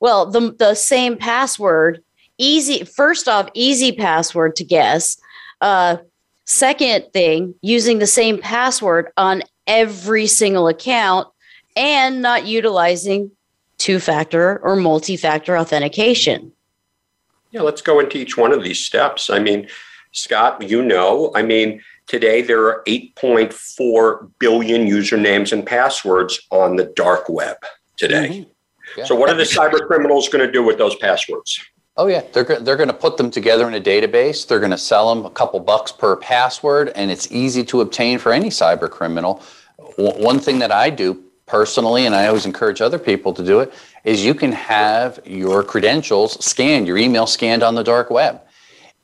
Well, 0.00 0.30
the 0.30 0.52
the 0.56 0.74
same 0.74 1.16
password, 1.16 2.02
easy 2.38 2.84
first 2.84 3.28
off, 3.28 3.48
easy 3.54 3.92
password 3.92 4.56
to 4.56 4.64
guess. 4.64 5.16
Uh 5.60 5.98
second 6.46 7.06
thing, 7.12 7.54
using 7.60 7.98
the 7.98 8.06
same 8.06 8.38
password 8.38 9.10
on 9.16 9.42
every 9.66 10.26
single 10.26 10.68
account 10.68 11.28
and 11.76 12.22
not 12.22 12.46
utilizing 12.46 13.30
two 13.78 13.98
factor 13.98 14.58
or 14.62 14.76
multi 14.76 15.16
factor 15.16 15.58
authentication. 15.58 16.52
Yeah, 17.50 17.62
let's 17.62 17.82
go 17.82 18.00
into 18.00 18.18
each 18.18 18.36
one 18.36 18.52
of 18.52 18.64
these 18.64 18.80
steps. 18.80 19.30
I 19.30 19.38
mean, 19.38 19.68
Scott, 20.12 20.62
you 20.68 20.82
know, 20.82 21.30
I 21.34 21.42
mean, 21.42 21.82
today 22.06 22.42
there 22.42 22.64
are 22.66 22.82
8.4 22.86 24.30
billion 24.38 24.86
usernames 24.86 25.52
and 25.52 25.66
passwords 25.66 26.40
on 26.50 26.76
the 26.76 26.84
dark 26.96 27.28
web 27.28 27.56
today. 27.96 28.28
Mm-hmm. 28.28 28.50
Yeah. 28.98 29.04
So, 29.04 29.14
what 29.14 29.30
are 29.30 29.34
the 29.34 29.44
cyber 29.44 29.84
criminals 29.86 30.28
going 30.28 30.44
to 30.44 30.50
do 30.50 30.62
with 30.62 30.78
those 30.78 30.94
passwords? 30.96 31.60
Oh 31.96 32.08
yeah, 32.08 32.22
they're 32.32 32.42
they're 32.42 32.76
going 32.76 32.88
to 32.88 32.92
put 32.94 33.16
them 33.16 33.30
together 33.30 33.68
in 33.68 33.74
a 33.74 33.80
database. 33.80 34.46
They're 34.46 34.58
going 34.58 34.72
to 34.72 34.78
sell 34.78 35.14
them 35.14 35.24
a 35.24 35.30
couple 35.30 35.60
bucks 35.60 35.92
per 35.92 36.16
password, 36.16 36.88
and 36.96 37.08
it's 37.08 37.30
easy 37.30 37.62
to 37.66 37.82
obtain 37.82 38.18
for 38.18 38.32
any 38.32 38.48
cyber 38.48 38.90
criminal. 38.90 39.40
One 39.96 40.40
thing 40.40 40.58
that 40.58 40.72
I 40.72 40.90
do 40.90 41.22
personally, 41.46 42.06
and 42.06 42.14
I 42.14 42.26
always 42.26 42.46
encourage 42.46 42.80
other 42.80 42.98
people 42.98 43.32
to 43.34 43.44
do 43.44 43.60
it, 43.60 43.72
is 44.02 44.24
you 44.24 44.34
can 44.34 44.50
have 44.50 45.20
your 45.24 45.62
credentials 45.62 46.44
scanned, 46.44 46.88
your 46.88 46.98
email 46.98 47.26
scanned 47.26 47.62
on 47.62 47.76
the 47.76 47.84
dark 47.84 48.10
web. 48.10 48.40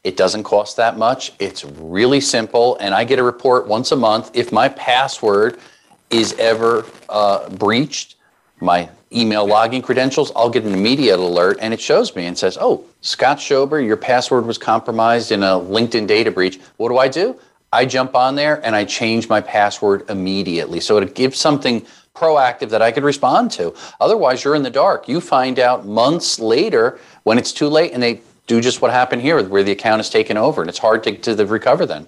It 0.03 0.17
doesn't 0.17 0.43
cost 0.43 0.77
that 0.79 0.99
much. 0.99 1.33
It's 1.39 1.65
really 1.65 2.21
simple, 2.21 2.77
and 2.79 2.93
I 2.93 3.05
get 3.05 3.21
a 3.21 3.23
report 3.23 3.69
once 3.69 3.93
a 3.93 3.97
month 3.97 4.33
if 4.35 4.51
my 4.51 4.69
password 4.69 5.61
is 6.09 6.33
ever 6.41 6.85
uh, 7.09 7.49
breached. 7.51 8.17
My 8.61 8.91
email 9.13 9.47
login 9.47 9.83
credentials, 9.83 10.31
I'll 10.37 10.51
get 10.51 10.65
an 10.65 10.75
immediate 10.75 11.19
alert 11.19 11.59
and 11.61 11.75
it 11.75 11.81
shows 11.81 12.15
me 12.15 12.27
and 12.27 12.39
says, 12.39 12.59
Oh, 12.61 12.85
Scott 13.01 13.39
Schober, 13.39 13.85
your 13.85 13.97
password 13.97 14.47
was 14.47 14.59
compromised 14.59 15.33
in 15.33 15.43
a 15.43 15.59
LinkedIn 15.59 16.07
data 16.07 16.31
breach. 16.31 16.61
What 16.77 16.91
do 16.91 16.99
I 16.99 17.09
do? 17.09 17.39
I 17.73 17.87
jump 17.87 18.15
on 18.15 18.35
there 18.35 18.65
and 18.65 18.75
I 18.75 18.85
change 18.85 19.29
my 19.29 19.41
password 19.41 20.09
immediately. 20.11 20.81
So 20.81 20.99
it 20.99 21.15
gives 21.15 21.39
something 21.39 21.87
proactive 22.15 22.71
that 22.71 22.83
I 22.83 22.91
could 22.91 23.05
respond 23.05 23.53
to. 23.53 23.75
Otherwise, 24.01 24.45
you're 24.45 24.57
in 24.57 24.63
the 24.63 24.71
dark. 24.71 25.09
You 25.09 25.21
find 25.21 25.59
out 25.59 25.87
months 25.87 26.39
later 26.39 26.99
when 27.23 27.39
it's 27.39 27.53
too 27.53 27.69
late 27.69 27.93
and 27.93 28.03
they 28.03 28.21
do 28.47 28.61
just 28.61 28.83
what 28.83 28.91
happened 28.91 29.23
here 29.23 29.43
where 29.45 29.63
the 29.63 29.73
account 29.73 30.01
is 30.01 30.11
taken 30.11 30.37
over 30.37 30.61
and 30.61 30.69
it's 30.69 30.79
hard 30.79 31.05
to, 31.05 31.17
to 31.17 31.47
recover 31.47 31.87
then 31.87 32.07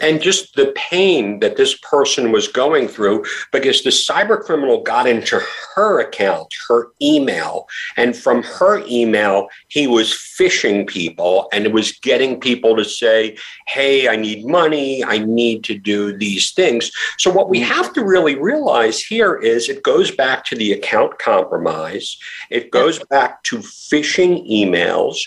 and 0.00 0.20
just 0.20 0.54
the 0.54 0.72
pain 0.76 1.40
that 1.40 1.56
this 1.56 1.76
person 1.78 2.32
was 2.32 2.48
going 2.48 2.88
through 2.88 3.24
because 3.52 3.82
the 3.82 3.90
cyber 3.90 4.40
criminal 4.40 4.82
got 4.82 5.06
into 5.06 5.40
her 5.74 6.00
account, 6.00 6.52
her 6.68 6.88
email, 7.00 7.68
and 7.96 8.16
from 8.16 8.42
her 8.42 8.84
email, 8.86 9.48
he 9.68 9.86
was 9.86 10.12
phishing 10.12 10.86
people 10.86 11.48
and 11.52 11.66
it 11.66 11.72
was 11.72 11.92
getting 11.92 12.40
people 12.40 12.76
to 12.76 12.84
say, 12.84 13.36
Hey, 13.66 14.08
I 14.08 14.16
need 14.16 14.46
money, 14.46 15.04
I 15.04 15.18
need 15.18 15.64
to 15.64 15.78
do 15.78 16.16
these 16.16 16.52
things. 16.52 16.90
So, 17.18 17.30
what 17.30 17.48
we 17.48 17.60
have 17.60 17.92
to 17.94 18.04
really 18.04 18.34
realize 18.34 19.00
here 19.00 19.36
is 19.36 19.68
it 19.68 19.82
goes 19.82 20.10
back 20.10 20.44
to 20.46 20.56
the 20.56 20.72
account 20.72 21.18
compromise, 21.18 22.16
it 22.50 22.70
goes 22.70 22.98
back 23.10 23.42
to 23.44 23.58
phishing 23.58 24.48
emails 24.50 25.18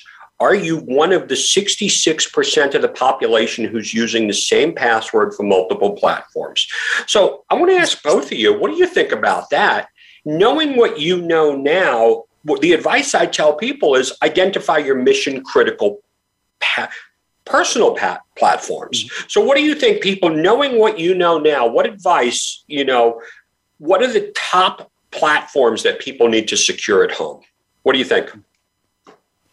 are 0.41 0.55
you 0.55 0.77
one 0.77 1.13
of 1.13 1.27
the 1.27 1.35
66% 1.35 2.73
of 2.73 2.81
the 2.81 2.89
population 2.89 3.63
who's 3.63 3.93
using 3.93 4.27
the 4.27 4.33
same 4.33 4.73
password 4.73 5.35
for 5.35 5.43
multiple 5.43 5.91
platforms? 5.91 6.67
So 7.05 7.45
I 7.51 7.53
want 7.53 7.69
to 7.69 7.77
ask 7.77 8.01
both 8.01 8.25
of 8.25 8.33
you, 8.33 8.59
what 8.59 8.71
do 8.71 8.77
you 8.77 8.87
think 8.87 9.11
about 9.11 9.51
that? 9.51 9.89
Knowing 10.25 10.77
what 10.77 10.99
you 10.99 11.21
know 11.21 11.55
now, 11.55 12.23
the 12.59 12.73
advice 12.73 13.13
I 13.13 13.27
tell 13.27 13.53
people 13.53 13.93
is 13.93 14.17
identify 14.23 14.79
your 14.79 14.95
mission 14.95 15.43
critical 15.43 15.99
pa- 16.59 16.89
personal 17.45 17.95
platforms. 18.35 19.07
So 19.27 19.41
what 19.41 19.57
do 19.57 19.63
you 19.63 19.75
think 19.75 20.01
people 20.01 20.31
knowing 20.31 20.79
what 20.79 20.97
you 20.97 21.13
know 21.13 21.37
now, 21.37 21.67
what 21.67 21.85
advice, 21.85 22.63
you 22.65 22.83
know, 22.83 23.21
what 23.77 24.01
are 24.01 24.11
the 24.11 24.31
top 24.35 24.91
platforms 25.11 25.83
that 25.83 25.99
people 25.99 26.29
need 26.29 26.47
to 26.47 26.57
secure 26.57 27.03
at 27.03 27.11
home? 27.11 27.41
What 27.83 27.93
do 27.93 27.99
you 27.99 28.05
think? 28.05 28.31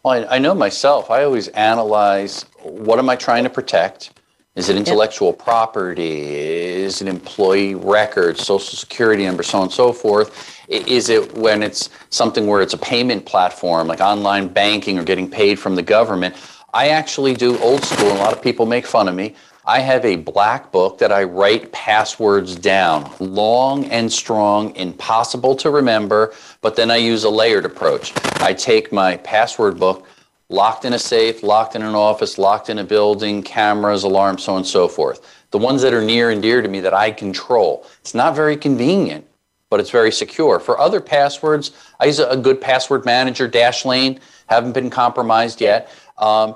Well, 0.03 0.25
I, 0.29 0.35
I 0.35 0.39
know 0.39 0.53
myself. 0.53 1.11
I 1.11 1.23
always 1.23 1.49
analyze 1.49 2.45
what 2.63 2.99
am 2.99 3.09
I 3.09 3.15
trying 3.15 3.43
to 3.43 3.49
protect? 3.49 4.11
Is 4.55 4.69
it 4.69 4.77
intellectual 4.77 5.29
yep. 5.29 5.39
property? 5.39 6.35
Is 6.35 7.01
it 7.01 7.07
employee 7.07 7.75
records, 7.75 8.45
social 8.45 8.77
security 8.77 9.25
number, 9.25 9.43
so 9.43 9.59
on 9.59 9.63
and 9.65 9.73
so 9.73 9.93
forth? 9.93 10.59
Is 10.67 11.09
it 11.09 11.33
when 11.35 11.63
it's 11.63 11.89
something 12.09 12.47
where 12.47 12.61
it's 12.61 12.73
a 12.73 12.77
payment 12.77 13.25
platform 13.25 13.87
like 13.87 14.01
online 14.01 14.47
banking 14.47 14.97
or 14.99 15.03
getting 15.03 15.29
paid 15.29 15.59
from 15.59 15.75
the 15.75 15.83
government? 15.83 16.35
I 16.73 16.89
actually 16.89 17.33
do 17.33 17.59
old 17.59 17.83
school. 17.83 18.11
A 18.11 18.19
lot 18.19 18.33
of 18.33 18.41
people 18.41 18.65
make 18.65 18.85
fun 18.85 19.07
of 19.07 19.15
me. 19.15 19.35
I 19.69 19.81
have 19.81 20.03
a 20.03 20.15
black 20.15 20.71
book 20.71 20.97
that 20.97 21.11
I 21.11 21.25
write 21.25 21.71
passwords 21.71 22.55
down, 22.55 23.07
long 23.19 23.85
and 23.85 24.11
strong, 24.11 24.75
impossible 24.75 25.55
to 25.57 25.69
remember, 25.69 26.33
but 26.61 26.75
then 26.75 26.89
I 26.89 26.95
use 26.95 27.23
a 27.23 27.29
layered 27.29 27.65
approach. 27.65 28.11
I 28.41 28.51
take 28.51 28.91
my 28.91 29.17
password 29.17 29.79
book, 29.79 30.07
locked 30.49 30.85
in 30.85 30.93
a 30.93 30.97
safe, 30.97 31.43
locked 31.43 31.75
in 31.75 31.83
an 31.83 31.93
office, 31.93 32.39
locked 32.39 32.71
in 32.71 32.79
a 32.79 32.83
building, 32.83 33.43
cameras, 33.43 34.01
alarms, 34.01 34.45
so 34.45 34.53
on 34.53 34.57
and 34.57 34.65
so 34.65 34.87
forth. 34.87 35.21
The 35.51 35.59
ones 35.59 35.83
that 35.83 35.93
are 35.93 36.01
near 36.01 36.31
and 36.31 36.41
dear 36.41 36.63
to 36.63 36.67
me 36.67 36.79
that 36.79 36.95
I 36.95 37.11
control. 37.11 37.85
It's 38.01 38.15
not 38.15 38.35
very 38.35 38.57
convenient, 38.57 39.27
but 39.69 39.79
it's 39.79 39.91
very 39.91 40.11
secure. 40.11 40.59
For 40.59 40.79
other 40.79 40.99
passwords, 40.99 41.73
I 41.99 42.05
use 42.05 42.17
a 42.17 42.35
good 42.35 42.59
password 42.59 43.05
manager, 43.05 43.47
Dashlane, 43.47 44.19
haven't 44.47 44.71
been 44.71 44.89
compromised 44.89 45.61
yet. 45.61 45.91
Um, 46.17 46.55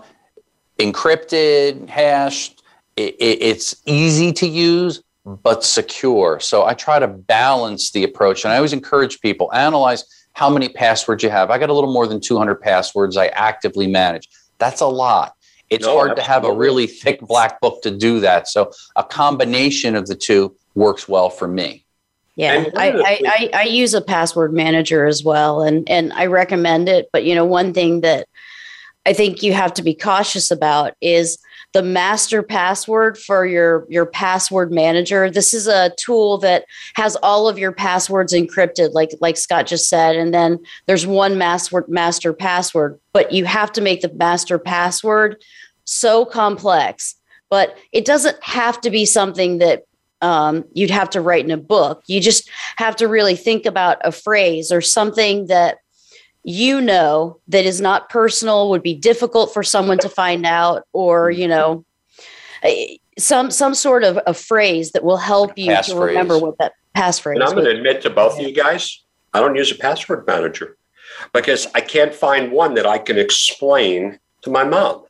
encrypted, 0.80 1.88
hashed, 1.89 2.62
it, 2.96 3.16
it's 3.20 3.76
easy 3.86 4.32
to 4.34 4.48
use 4.48 5.04
but 5.26 5.64
secure. 5.64 6.39
So 6.39 6.66
I 6.66 6.74
try 6.74 7.00
to 7.00 7.08
balance 7.08 7.91
the 7.91 8.04
approach, 8.04 8.44
and 8.44 8.54
I 8.54 8.58
always 8.58 8.74
encourage 8.74 9.22
people 9.22 9.54
analyze 9.54 10.04
how 10.34 10.50
many 10.50 10.70
passwords 10.70 11.24
you 11.24 11.30
have. 11.30 11.50
I 11.50 11.58
got 11.58 11.70
a 11.70 11.74
little 11.74 11.94
more 11.94 12.08
than 12.08 12.20
200 12.20 12.56
passwords 12.56 13.18
I 13.18 13.28
actively 13.28 13.88
manage. 13.88 14.28
That's 14.58 14.82
a 14.82 14.88
lot. 14.88 15.34
It's 15.70 15.86
no, 15.86 15.94
hard 15.94 16.12
absolutely. 16.12 16.24
to 16.24 16.30
have 16.30 16.46
a 16.46 16.54
really 16.54 16.88
thick 16.88 17.22
black 17.22 17.62
book 17.62 17.82
to 17.84 17.91
do 17.91 18.20
that. 18.20 18.48
So 18.48 18.72
a 18.96 19.04
combination 19.04 19.96
of 19.96 20.08
the 20.08 20.16
two 20.16 20.56
works 20.76 21.08
well 21.08 21.30
for 21.30 21.48
me. 21.48 21.86
Yeah, 22.36 22.66
I, 22.76 22.89
I, 22.89 23.22
I, 23.26 23.50
I 23.54 23.64
use 23.64 23.94
a 23.94 24.02
password 24.02 24.54
manager 24.54 25.06
as 25.06 25.24
well, 25.24 25.62
and 25.62 25.88
and 25.88 26.12
I 26.14 26.26
recommend 26.26 26.89
it. 26.89 27.10
But 27.14 27.26
you 27.26 27.36
know, 27.36 27.46
one 27.46 27.74
thing 27.74 28.02
that 28.02 28.28
I 29.06 29.14
think 29.14 29.44
you 29.44 29.54
have 29.54 29.74
to 29.76 29.84
be 29.84 29.94
cautious 29.94 30.50
about 30.50 30.94
is 31.00 31.38
the 31.74 31.84
master 31.84 32.43
password 32.43 33.17
for 33.17 33.45
your 33.45 33.86
your 33.89 34.05
password 34.05 34.71
manager. 34.71 35.30
This 35.30 35.53
is 35.53 35.67
a 35.67 35.91
tool 35.97 36.38
that 36.39 36.65
has 36.93 37.15
all 37.17 37.49
of 37.49 37.57
your 37.57 37.71
passwords 37.71 38.32
encrypted, 38.34 38.93
like 38.93 39.09
like 39.19 39.38
Scott 39.38 39.67
just 39.67 39.89
said, 39.89 40.15
and 40.15 40.34
then 40.34 40.59
there's 40.86 41.05
one 41.05 41.38
master 41.38 41.84
master 41.88 42.32
password. 42.32 42.99
But 43.11 43.32
you 43.32 43.45
have 43.45 43.71
to 43.74 43.82
make 43.82 44.01
the 44.01 44.13
master 44.13 44.59
password 44.59 45.43
so 45.84 46.26
complex. 46.26 47.15
But 47.49 47.78
it 47.91 48.05
doesn't 48.05 48.41
have 48.43 48.80
to 48.82 48.89
be 48.89 49.05
something 49.05 49.57
that 49.59 49.84
um, 50.21 50.63
you'd 50.74 50.89
have 50.89 51.09
to 51.11 51.21
write 51.21 51.43
in 51.43 51.51
a 51.51 51.57
book. 51.57 52.03
You 52.07 52.21
just 52.21 52.49
have 52.78 52.95
to 52.95 53.07
really 53.07 53.36
think 53.36 53.65
about 53.65 53.97
a 54.03 54.11
phrase 54.11 54.71
or 54.71 54.80
something 54.80 55.47
that 55.47 55.80
you 56.44 56.82
know 56.82 57.39
that 57.48 57.66
is 57.66 57.80
not 57.80 58.10
personal 58.10 58.70
would 58.70 58.84
be 58.84 58.94
difficult 58.94 59.54
for 59.54 59.64
someone 59.64 59.98
to 59.98 60.10
find 60.10 60.46
out 60.46 60.84
or 60.91 61.30
mm-hmm. 61.30 61.41
you 61.41 61.48
know 61.48 61.86
some 63.18 63.52
some 63.52 63.74
sort 63.74 64.04
of 64.04 64.20
a 64.26 64.34
phrase 64.34 64.91
that 64.91 65.04
will 65.04 65.18
help 65.18 65.58
you 65.58 65.76
to 65.84 65.96
remember 65.96 66.38
what 66.38 66.58
that 66.58 66.74
passphrase 66.96 67.36
is. 67.36 67.41
And 67.41 67.44
I'm 67.44 67.54
going 67.54 67.66
to 67.66 67.72
admit 67.78 68.02
to 68.04 68.10
both 68.10 68.39
of 68.39 68.46
you 68.46 68.54
guys, 68.54 69.04
I 69.34 69.39
don't 69.39 69.56
use 69.56 69.72
a 69.72 69.76
password 69.76 70.26
manager 70.28 70.78
because 71.34 71.68
I 71.76 71.82
can't 71.82 72.14
find 72.14 72.52
one 72.52 72.74
that 72.76 72.86
I 72.86 72.98
can 72.98 73.18
explain 73.18 74.20
to 74.44 74.50
my 74.50 74.64
mom. 74.64 75.06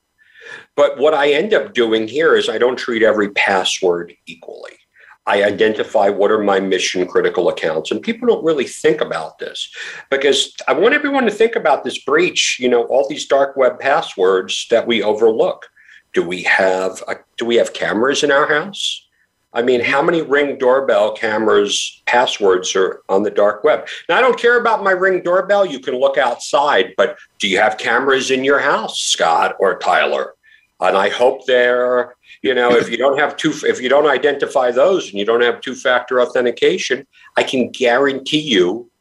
But 0.75 0.97
what 0.97 1.13
I 1.13 1.31
end 1.31 1.53
up 1.53 1.73
doing 1.73 2.07
here 2.07 2.35
is 2.35 2.49
I 2.49 2.57
don't 2.57 2.77
treat 2.77 3.03
every 3.03 3.29
password 3.29 4.13
equally. 4.25 4.77
I 5.25 5.43
identify 5.43 6.09
what 6.09 6.31
are 6.31 6.43
my 6.43 6.59
mission 6.59 7.07
critical 7.07 7.47
accounts. 7.47 7.91
And 7.91 8.01
people 8.01 8.27
don't 8.27 8.43
really 8.43 8.65
think 8.65 8.99
about 8.99 9.39
this 9.39 9.73
because 10.09 10.53
I 10.67 10.73
want 10.73 10.93
everyone 10.93 11.23
to 11.25 11.31
think 11.31 11.55
about 11.55 11.83
this 11.83 12.03
breach, 12.03 12.57
you 12.59 12.67
know, 12.67 12.83
all 12.85 13.07
these 13.07 13.25
dark 13.25 13.55
web 13.55 13.79
passwords 13.79 14.67
that 14.69 14.85
we 14.85 15.01
overlook. 15.01 15.67
Do 16.13 16.23
we 16.23 16.43
have 16.43 17.01
a, 17.07 17.15
do 17.37 17.45
we 17.45 17.55
have 17.55 17.73
cameras 17.73 18.23
in 18.23 18.31
our 18.31 18.47
house? 18.47 19.07
I 19.53 19.61
mean, 19.61 19.81
how 19.81 20.01
many 20.01 20.23
ring 20.23 20.57
doorbell 20.57 21.13
cameras 21.13 22.01
passwords 22.05 22.75
are 22.75 23.01
on 23.07 23.23
the 23.23 23.29
dark 23.29 23.63
web? 23.63 23.87
Now, 24.09 24.17
I 24.17 24.21
don't 24.21 24.39
care 24.39 24.59
about 24.59 24.83
my 24.83 24.91
ring 24.91 25.21
doorbell. 25.21 25.65
You 25.65 25.79
can 25.79 25.99
look 25.99 26.17
outside, 26.17 26.93
but 26.97 27.17
do 27.39 27.47
you 27.47 27.59
have 27.59 27.77
cameras 27.77 28.31
in 28.31 28.43
your 28.43 28.59
house, 28.59 28.99
Scott 28.99 29.55
or 29.59 29.77
Tyler? 29.77 30.33
And 30.79 30.97
I 30.97 31.09
hope 31.09 31.45
they're, 31.45 32.15
you 32.43 32.53
know, 32.53 32.71
if 32.75 32.89
you 32.89 32.97
don't 32.97 33.17
have 33.17 33.37
two, 33.37 33.53
if 33.63 33.81
you 33.81 33.87
don't 33.87 34.05
identify 34.05 34.69
those 34.69 35.09
and 35.09 35.17
you 35.17 35.25
don't 35.25 35.41
have 35.41 35.61
two 35.61 35.73
factor 35.73 36.21
authentication, 36.21 37.07
I 37.37 37.43
can 37.43 37.71
guarantee 37.71 38.41
you 38.41 38.91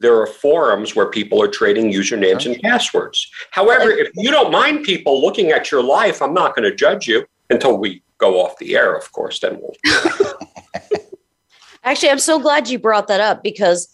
there 0.00 0.20
are 0.20 0.26
forums 0.26 0.94
where 0.94 1.06
people 1.06 1.40
are 1.40 1.48
trading 1.48 1.92
usernames 1.92 2.44
and 2.44 2.60
passwords. 2.60 3.30
However, 3.52 3.90
if 3.90 4.10
you 4.14 4.30
don't 4.30 4.52
mind 4.52 4.84
people 4.84 5.20
looking 5.20 5.50
at 5.52 5.70
your 5.70 5.82
life, 5.82 6.20
I'm 6.20 6.34
not 6.34 6.54
going 6.54 6.68
to 6.68 6.74
judge 6.74 7.06
you 7.06 7.24
until 7.50 7.78
we 7.78 8.02
go 8.18 8.44
off 8.44 8.58
the 8.58 8.76
air, 8.76 8.96
of 8.96 9.10
course, 9.12 9.40
then 9.40 9.60
we'll. 9.60 9.74
Actually, 11.84 12.10
I'm 12.10 12.18
so 12.18 12.38
glad 12.40 12.68
you 12.68 12.78
brought 12.78 13.06
that 13.08 13.20
up 13.20 13.42
because 13.44 13.88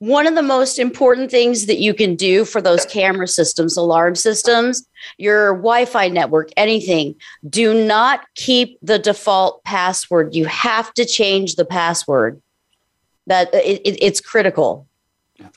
one 0.00 0.26
of 0.26 0.34
the 0.34 0.42
most 0.42 0.78
important 0.78 1.30
things 1.30 1.66
that 1.66 1.78
you 1.78 1.92
can 1.92 2.16
do 2.16 2.44
for 2.46 2.60
those 2.62 2.86
camera 2.86 3.28
systems, 3.28 3.76
alarm 3.76 4.14
systems, 4.16 4.86
your 5.18 5.52
Wi 5.54 5.84
Fi 5.84 6.08
network, 6.08 6.48
anything, 6.56 7.14
do 7.48 7.84
not 7.86 8.24
keep 8.34 8.78
the 8.82 8.98
default 8.98 9.62
password. 9.64 10.34
You 10.34 10.46
have 10.46 10.92
to 10.94 11.04
change 11.04 11.56
the 11.56 11.66
password. 11.66 12.40
That 13.26 13.54
it, 13.54 13.82
it- 13.84 14.02
it's 14.02 14.20
critical. 14.20 14.86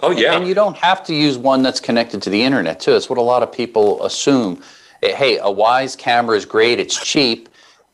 Oh, 0.01 0.11
yeah. 0.11 0.35
And 0.35 0.45
you 0.47 0.53
don't 0.53 0.77
have 0.77 1.03
to 1.05 1.13
use 1.15 1.37
one 1.37 1.61
that's 1.63 1.79
connected 1.79 2.21
to 2.23 2.29
the 2.29 2.41
internet, 2.43 2.79
too. 2.79 2.95
It's 2.95 3.09
what 3.09 3.17
a 3.17 3.21
lot 3.21 3.43
of 3.43 3.51
people 3.51 4.03
assume. 4.05 4.61
Hey, 5.01 5.37
a 5.37 5.43
Wyze 5.45 5.97
camera 5.97 6.37
is 6.37 6.45
great, 6.45 6.79
it's 6.79 7.01
cheap. 7.03 7.49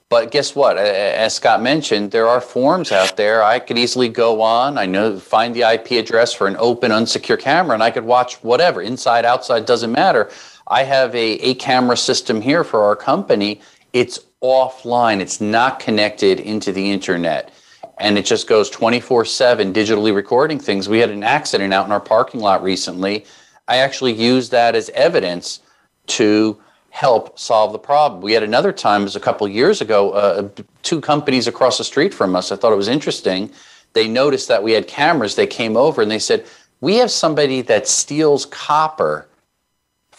But 0.09 0.31
guess 0.31 0.55
what? 0.55 0.77
As 0.77 1.35
Scott 1.35 1.61
mentioned, 1.61 2.09
there 2.09 2.27
are 2.27 2.41
forums 2.41 2.91
out 2.91 3.15
there. 3.15 3.43
I 3.43 3.59
could 3.59 3.77
easily 3.77 4.09
go 4.09 4.41
on. 4.41 4.77
I 4.77 4.87
know, 4.87 5.19
find 5.19 5.55
the 5.55 5.61
IP 5.61 5.91
address 5.91 6.33
for 6.33 6.47
an 6.47 6.57
open, 6.57 6.91
unsecure 6.91 7.39
camera, 7.39 7.75
and 7.75 7.83
I 7.83 7.91
could 7.91 8.05
watch 8.05 8.35
whatever, 8.43 8.81
inside, 8.81 9.23
outside, 9.23 9.67
doesn't 9.67 9.91
matter. 9.91 10.31
I 10.67 10.83
have 10.83 11.13
a, 11.13 11.33
a 11.33 11.53
camera 11.55 11.95
system 11.95 12.41
here 12.41 12.63
for 12.63 12.83
our 12.83 12.95
company. 12.95 13.61
It's 13.93 14.19
offline, 14.41 15.19
it's 15.19 15.39
not 15.39 15.79
connected 15.79 16.39
into 16.39 16.71
the 16.71 16.91
internet 16.91 17.51
and 17.99 18.17
it 18.17 18.25
just 18.25 18.47
goes 18.47 18.69
24 18.69 19.25
7 19.25 19.73
digitally 19.73 20.15
recording 20.15 20.59
things. 20.59 20.87
We 20.87 20.99
had 20.99 21.09
an 21.09 21.23
accident 21.23 21.73
out 21.73 21.85
in 21.85 21.91
our 21.91 21.99
parking 21.99 22.39
lot 22.39 22.63
recently. 22.63 23.25
I 23.67 23.77
actually 23.77 24.13
used 24.13 24.51
that 24.51 24.75
as 24.75 24.89
evidence 24.91 25.59
to 26.07 26.59
help 26.89 27.37
solve 27.37 27.71
the 27.71 27.79
problem. 27.79 28.21
We 28.21 28.33
had 28.33 28.43
another 28.43 28.71
time, 28.71 29.01
it 29.01 29.05
was 29.05 29.15
a 29.15 29.19
couple 29.19 29.47
years 29.47 29.81
ago, 29.81 30.11
uh, 30.11 30.49
two 30.83 30.99
companies 30.99 31.47
across 31.47 31.77
the 31.77 31.83
street 31.83 32.13
from 32.13 32.35
us. 32.35 32.51
I 32.51 32.55
thought 32.55 32.73
it 32.73 32.77
was 32.77 32.87
interesting. 32.87 33.51
They 33.93 34.07
noticed 34.07 34.47
that 34.47 34.63
we 34.63 34.73
had 34.73 34.87
cameras. 34.87 35.35
They 35.35 35.47
came 35.47 35.77
over 35.77 36.01
and 36.01 36.11
they 36.11 36.19
said, 36.19 36.45
We 36.81 36.95
have 36.97 37.11
somebody 37.11 37.61
that 37.63 37.87
steals 37.87 38.45
copper 38.45 39.28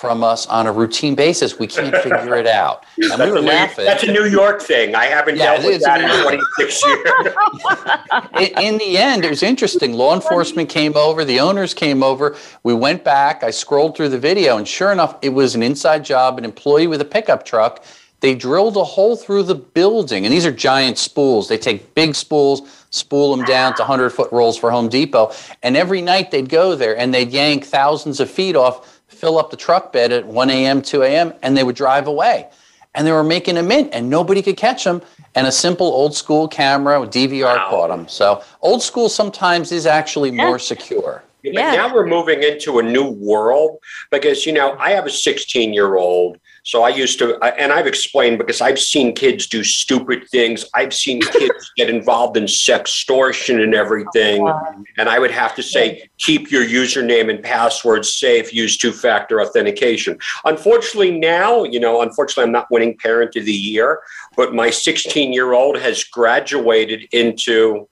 from 0.01 0.25
us 0.25 0.47
on 0.47 0.67
a 0.67 0.73
routine 0.73 1.15
basis. 1.15 1.59
We 1.59 1.67
can't 1.67 1.95
figure 1.97 2.35
it 2.37 2.47
out. 2.47 2.85
And 2.97 3.11
we 3.13 3.17
That's 3.19 3.31
were 3.31 3.37
a, 3.37 3.43
New, 3.43 3.49
laughing. 3.49 3.85
that's 3.85 4.03
a 4.03 4.13
New 4.13 4.25
York 4.25 4.63
thing. 4.63 4.95
I 4.95 5.05
haven't 5.07 5.37
Yeah, 5.37 5.57
dealt 5.57 5.67
with 5.67 5.83
that 5.83 6.01
in 6.01 6.23
26 6.23 6.87
years. 6.87 8.51
in, 8.59 8.65
in 8.65 8.79
the 8.79 8.97
end, 8.97 9.25
it 9.27 9.31
was 9.31 9.43
interesting. 9.43 9.93
Law 9.93 10.15
enforcement 10.15 10.71
came 10.71 10.97
over, 10.97 11.23
the 11.25 11.39
owners 11.41 11.75
came 11.75 12.03
over. 12.03 12.37
We 12.63 12.73
went 12.73 13.05
back. 13.05 13.43
I 13.43 13.51
scrolled 13.51 13.95
through 13.97 14.09
the 14.11 14.19
video, 14.19 14.57
and 14.57 14.67
sure 14.67 14.91
enough, 14.91 15.17
it 15.21 15.31
was 15.31 15.55
an 15.55 15.63
inside 15.63 16.03
job, 16.05 16.39
an 16.39 16.45
employee 16.47 16.87
with 16.87 17.01
a 17.03 17.05
pickup 17.07 17.45
truck. 17.45 17.85
They 18.21 18.35
drilled 18.35 18.77
a 18.77 18.85
hole 18.85 19.17
through 19.17 19.45
the 19.45 19.55
building, 19.55 20.25
and 20.25 20.33
these 20.33 20.45
are 20.47 20.53
giant 20.53 20.97
spools. 20.99 21.49
They 21.49 21.57
take 21.59 21.95
big 21.95 22.15
spools, 22.15 22.87
spool 22.91 23.35
them 23.37 23.45
down 23.47 23.75
to 23.77 23.83
100 23.83 24.11
foot 24.11 24.31
rolls 24.33 24.59
for 24.59 24.71
Home 24.71 24.89
Depot, 24.89 25.33
and 25.63 25.77
every 25.77 26.01
night 26.03 26.31
they'd 26.31 26.49
go 26.49 26.75
there 26.75 26.97
and 26.99 27.13
they'd 27.15 27.31
yank 27.31 27.65
thousands 27.65 28.21
of 28.21 28.31
feet 28.31 28.57
off, 28.57 28.90
fill 29.21 29.39
up 29.39 29.51
the 29.51 29.57
truck 29.57 29.93
bed 29.93 30.13
at 30.13 30.27
1 30.27 30.51
a.m., 30.51 30.81
2 30.81 31.03
a.m., 31.03 31.35
and 31.43 31.57
they 31.57 31.63
would 31.63 31.77
drive 31.77 32.07
away 32.07 32.49
and 32.95 33.07
they 33.07 33.13
were 33.13 33.23
making 33.23 33.57
a 33.57 33.63
mint 33.63 33.89
and 33.93 34.11
nobody 34.11 34.43
could 34.43 34.57
catch 34.57 34.83
them 34.83 35.01
and 35.37 35.47
a 35.47 35.53
simple 35.53 35.87
old 35.87 36.13
school 36.13 36.49
camera 36.49 37.01
with 37.01 37.11
dvr 37.11 37.45
Wow. 37.45 37.69
caught 37.71 37.89
them 37.89 38.09
so 38.09 38.43
old 38.63 38.83
school 38.83 39.09
sometimes 39.09 39.71
is 39.71 39.87
actually 39.87 40.31
more 40.33 40.59
secure 40.59 41.23
But 41.45 41.53
Yeah. 41.55 41.73
now 41.77 41.95
we're 41.95 42.07
moving 42.07 42.43
into 42.43 42.81
a 42.81 42.83
new 42.83 43.09
world 43.11 43.79
because, 44.11 44.45
you 44.45 44.53
know, 44.53 44.77
I 44.79 44.91
have 44.91 45.07
a 45.07 45.11
16 45.11 45.73
year 45.73 45.97
old. 45.97 46.39
So 46.65 46.83
I 46.83 46.91
used 46.91 47.19
to, 47.21 47.39
and 47.43 47.73
I've 47.73 47.87
explained 47.87 48.39
because 48.39 48.61
I've 48.61 48.79
seen 48.79 49.15
kids 49.15 49.47
do 49.47 49.65
stupid 49.65 50.29
things. 50.29 50.65
I've 50.75 50.93
seen 50.93 51.21
kids 51.33 51.73
get 51.77 51.91
involved 51.91 52.37
in 52.37 52.45
sextortion 52.45 53.63
and 53.63 53.75
everything. 53.75 54.47
Oh, 54.47 54.85
and 54.99 55.09
I 55.09 55.19
would 55.19 55.31
have 55.31 55.55
to 55.57 55.63
say, 55.63 56.09
keep 56.19 56.51
your 56.51 56.65
username 56.65 57.31
and 57.31 57.43
password 57.43 58.05
safe, 58.05 58.53
use 58.53 58.77
two 58.77 58.93
factor 58.93 59.41
authentication. 59.41 60.19
Unfortunately, 60.45 61.19
now, 61.19 61.65
you 61.65 61.81
know, 61.81 62.03
unfortunately, 62.03 62.45
I'm 62.45 62.53
not 62.53 62.71
winning 62.71 62.97
parent 62.99 63.37
of 63.37 63.45
the 63.45 63.53
year, 63.53 64.01
but 64.37 64.55
my 64.55 64.71
16 64.71 65.33
year 65.33 65.53
old 65.53 65.79
has 65.79 66.05
graduated 66.05 67.09
into 67.13 67.89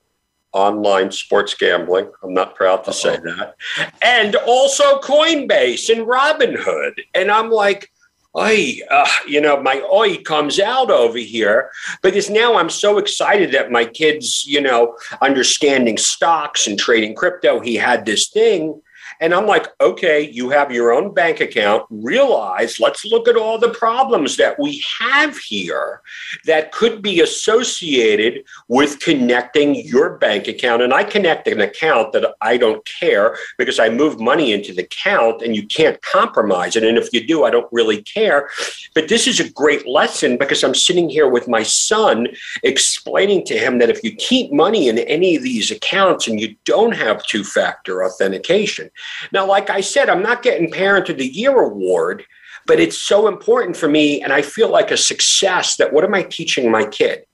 online 0.52 1.10
sports 1.10 1.54
gambling. 1.54 2.10
I'm 2.22 2.34
not 2.34 2.54
proud 2.54 2.84
to 2.84 2.92
say 2.92 3.16
that. 3.16 3.54
And 4.02 4.34
also 4.34 5.00
Coinbase 5.00 5.94
and 5.94 6.06
Robinhood. 6.06 7.00
And 7.14 7.30
I'm 7.30 7.50
like, 7.50 7.90
Oi, 8.38 8.78
uh, 8.88 9.08
you 9.26 9.40
know, 9.40 9.60
my 9.60 9.80
oi 9.92 10.18
comes 10.22 10.60
out 10.60 10.90
over 10.90 11.18
here 11.18 11.70
because 12.02 12.30
now 12.30 12.56
I'm 12.56 12.70
so 12.70 12.98
excited 12.98 13.50
that 13.52 13.72
my 13.72 13.84
kid's, 13.84 14.46
you 14.46 14.60
know, 14.60 14.96
understanding 15.20 15.98
stocks 15.98 16.66
and 16.68 16.78
trading 16.78 17.16
crypto. 17.16 17.58
He 17.58 17.74
had 17.74 18.06
this 18.06 18.28
thing. 18.28 18.80
And 19.20 19.34
I'm 19.34 19.46
like, 19.46 19.66
okay, 19.80 20.28
you 20.30 20.50
have 20.50 20.70
your 20.70 20.92
own 20.92 21.12
bank 21.12 21.40
account. 21.40 21.84
Realize, 21.90 22.78
let's 22.78 23.04
look 23.04 23.28
at 23.28 23.36
all 23.36 23.58
the 23.58 23.70
problems 23.70 24.36
that 24.36 24.58
we 24.58 24.84
have 25.00 25.36
here 25.38 26.02
that 26.44 26.72
could 26.72 27.02
be 27.02 27.20
associated 27.20 28.44
with 28.68 29.00
connecting 29.00 29.74
your 29.74 30.18
bank 30.18 30.46
account. 30.46 30.82
And 30.82 30.94
I 30.94 31.04
connect 31.04 31.48
an 31.48 31.60
account 31.60 32.12
that 32.12 32.34
I 32.40 32.56
don't 32.56 32.84
care 32.84 33.36
because 33.56 33.78
I 33.78 33.88
move 33.88 34.20
money 34.20 34.52
into 34.52 34.72
the 34.72 34.82
account 34.82 35.42
and 35.42 35.56
you 35.56 35.66
can't 35.66 36.00
compromise 36.02 36.76
it. 36.76 36.84
And 36.84 36.96
if 36.96 37.12
you 37.12 37.26
do, 37.26 37.44
I 37.44 37.50
don't 37.50 37.70
really 37.72 38.02
care. 38.02 38.48
But 38.94 39.08
this 39.08 39.26
is 39.26 39.40
a 39.40 39.50
great 39.50 39.86
lesson 39.86 40.36
because 40.36 40.62
I'm 40.62 40.74
sitting 40.74 41.08
here 41.08 41.28
with 41.28 41.48
my 41.48 41.62
son 41.62 42.28
explaining 42.62 43.44
to 43.46 43.58
him 43.58 43.78
that 43.78 43.90
if 43.90 44.02
you 44.02 44.14
keep 44.14 44.52
money 44.52 44.88
in 44.88 44.98
any 44.98 45.36
of 45.36 45.42
these 45.42 45.70
accounts 45.70 46.28
and 46.28 46.40
you 46.40 46.54
don't 46.64 46.92
have 46.92 47.24
two 47.26 47.44
factor 47.44 48.04
authentication, 48.04 48.90
now, 49.32 49.46
like 49.46 49.70
I 49.70 49.80
said, 49.80 50.08
I'm 50.08 50.22
not 50.22 50.42
getting 50.42 50.70
Parent 50.70 51.08
of 51.08 51.18
the 51.18 51.26
Year 51.26 51.58
award, 51.60 52.24
but 52.66 52.80
it's 52.80 52.98
so 52.98 53.28
important 53.28 53.76
for 53.76 53.88
me. 53.88 54.22
And 54.22 54.32
I 54.32 54.42
feel 54.42 54.70
like 54.70 54.90
a 54.90 54.96
success 54.96 55.76
that 55.76 55.92
what 55.92 56.04
am 56.04 56.14
I 56.14 56.22
teaching 56.22 56.70
my 56.70 56.84
kid? 56.84 57.24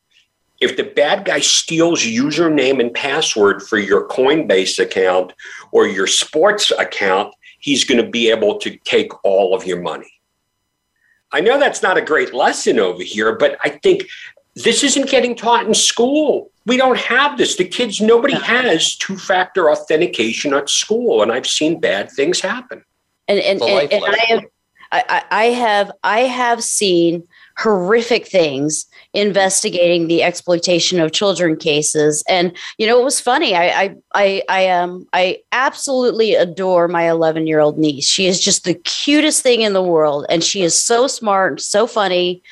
If 0.60 0.76
the 0.76 0.84
bad 0.84 1.24
guy 1.24 1.40
steals 1.40 2.02
username 2.02 2.80
and 2.80 2.94
password 2.94 3.62
for 3.62 3.78
your 3.78 4.08
Coinbase 4.08 4.78
account 4.78 5.32
or 5.72 5.86
your 5.86 6.06
sports 6.06 6.70
account, 6.70 7.34
he's 7.58 7.84
going 7.84 8.02
to 8.02 8.08
be 8.08 8.30
able 8.30 8.58
to 8.58 8.76
take 8.84 9.24
all 9.24 9.54
of 9.54 9.66
your 9.66 9.82
money. 9.82 10.10
I 11.32 11.40
know 11.40 11.58
that's 11.58 11.82
not 11.82 11.98
a 11.98 12.02
great 12.02 12.32
lesson 12.32 12.78
over 12.78 13.02
here, 13.02 13.36
but 13.36 13.58
I 13.64 13.70
think 13.70 14.06
this 14.54 14.84
isn't 14.84 15.10
getting 15.10 15.34
taught 15.34 15.66
in 15.66 15.74
school. 15.74 16.50
We 16.66 16.76
don't 16.76 16.98
have 16.98 17.36
this. 17.36 17.56
The 17.56 17.64
kids, 17.64 18.00
nobody 18.00 18.34
has 18.34 18.96
two 18.96 19.16
factor 19.16 19.70
authentication 19.70 20.54
at 20.54 20.70
school. 20.70 21.22
And 21.22 21.32
I've 21.32 21.46
seen 21.46 21.80
bad 21.80 22.10
things 22.10 22.40
happen. 22.40 22.84
And, 23.28 23.38
and, 23.40 23.62
and, 23.62 23.92
and 23.92 24.04
I 24.04 24.24
have, 24.28 24.44
I, 24.92 25.24
I 25.30 25.44
have, 25.46 25.92
I 26.02 26.20
have 26.20 26.62
seen 26.62 27.26
horrific 27.56 28.26
things 28.26 28.86
investigating 29.12 30.08
the 30.08 30.22
exploitation 30.22 31.00
of 31.00 31.12
children 31.12 31.56
cases. 31.56 32.22
And 32.28 32.56
you 32.78 32.86
know, 32.86 33.00
it 33.00 33.04
was 33.04 33.20
funny. 33.20 33.54
I 33.54 33.66
I 33.66 33.96
I, 34.14 34.42
I 34.48 34.68
um 34.68 35.06
I 35.12 35.38
absolutely 35.52 36.34
adore 36.34 36.88
my 36.88 37.08
11 37.08 37.46
year 37.46 37.60
old 37.60 37.78
niece. 37.78 38.08
She 38.08 38.26
is 38.26 38.40
just 38.40 38.64
the 38.64 38.74
cutest 38.74 39.42
thing 39.42 39.62
in 39.62 39.72
the 39.72 39.82
world, 39.82 40.26
and 40.28 40.42
she 40.42 40.62
is 40.62 40.78
so 40.78 41.06
smart, 41.06 41.60
so 41.60 41.86
funny. 41.86 42.42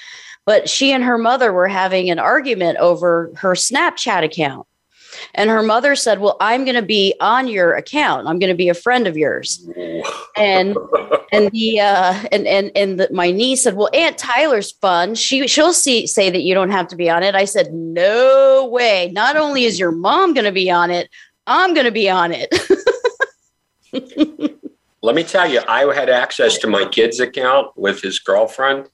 But 0.44 0.68
she 0.68 0.92
and 0.92 1.04
her 1.04 1.18
mother 1.18 1.52
were 1.52 1.68
having 1.68 2.10
an 2.10 2.18
argument 2.18 2.78
over 2.78 3.30
her 3.36 3.52
Snapchat 3.52 4.24
account. 4.24 4.66
And 5.34 5.50
her 5.50 5.62
mother 5.62 5.94
said, 5.94 6.20
"Well, 6.20 6.36
I'm 6.40 6.64
going 6.64 6.74
to 6.74 6.82
be 6.82 7.14
on 7.20 7.46
your 7.46 7.74
account. 7.74 8.26
I'm 8.26 8.38
going 8.38 8.50
to 8.50 8.56
be 8.56 8.68
a 8.68 8.74
friend 8.74 9.06
of 9.06 9.16
yours." 9.16 9.66
and 10.36 10.76
and 11.32 11.50
the 11.50 11.80
uh, 11.80 12.14
and 12.32 12.46
and 12.46 12.72
and 12.74 13.00
the, 13.00 13.08
my 13.12 13.30
niece 13.30 13.62
said, 13.62 13.74
"Well, 13.74 13.90
Aunt 13.92 14.18
Tyler's 14.18 14.72
fun. 14.72 15.14
She 15.14 15.46
she'll 15.46 15.72
see 15.72 16.06
say 16.06 16.30
that 16.30 16.42
you 16.42 16.54
don't 16.54 16.70
have 16.70 16.88
to 16.88 16.96
be 16.96 17.10
on 17.10 17.22
it." 17.22 17.34
I 17.34 17.44
said, 17.44 17.72
"No 17.72 18.68
way. 18.70 19.10
Not 19.12 19.36
only 19.36 19.64
is 19.64 19.78
your 19.78 19.92
mom 19.92 20.34
going 20.34 20.46
to 20.46 20.52
be 20.52 20.70
on 20.70 20.90
it, 20.90 21.10
I'm 21.46 21.74
going 21.74 21.86
to 21.86 21.92
be 21.92 22.08
on 22.08 22.32
it." 22.34 22.50
Let 25.04 25.16
me 25.16 25.24
tell 25.24 25.50
you, 25.50 25.60
I 25.68 25.92
had 25.92 26.08
access 26.08 26.58
to 26.58 26.68
my 26.68 26.86
kid's 26.86 27.18
account 27.18 27.76
with 27.76 28.00
his 28.00 28.18
girlfriend. 28.20 28.88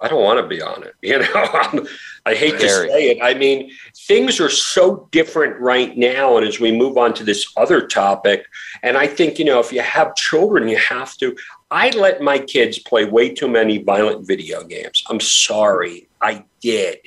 I 0.00 0.08
don't 0.08 0.22
want 0.22 0.40
to 0.40 0.46
be 0.46 0.60
on 0.60 0.82
it. 0.82 0.94
You 1.02 1.18
know, 1.18 1.86
I 2.26 2.34
hate 2.34 2.58
to 2.58 2.68
say 2.68 3.10
it. 3.10 3.18
I 3.22 3.34
mean, 3.34 3.70
things 3.94 4.40
are 4.40 4.48
so 4.48 5.08
different 5.12 5.60
right 5.60 5.96
now. 5.96 6.36
And 6.38 6.46
as 6.46 6.58
we 6.58 6.72
move 6.72 6.96
on 6.96 7.12
to 7.14 7.24
this 7.24 7.52
other 7.56 7.86
topic, 7.86 8.46
and 8.82 8.96
I 8.96 9.06
think, 9.06 9.38
you 9.38 9.44
know, 9.44 9.60
if 9.60 9.72
you 9.72 9.82
have 9.82 10.14
children, 10.16 10.68
you 10.68 10.78
have 10.78 11.14
to. 11.18 11.36
I 11.70 11.90
let 11.90 12.22
my 12.22 12.38
kids 12.38 12.78
play 12.78 13.04
way 13.04 13.34
too 13.34 13.48
many 13.48 13.82
violent 13.82 14.26
video 14.26 14.64
games. 14.64 15.04
I'm 15.08 15.20
sorry, 15.20 16.08
I 16.20 16.44
did. 16.60 16.98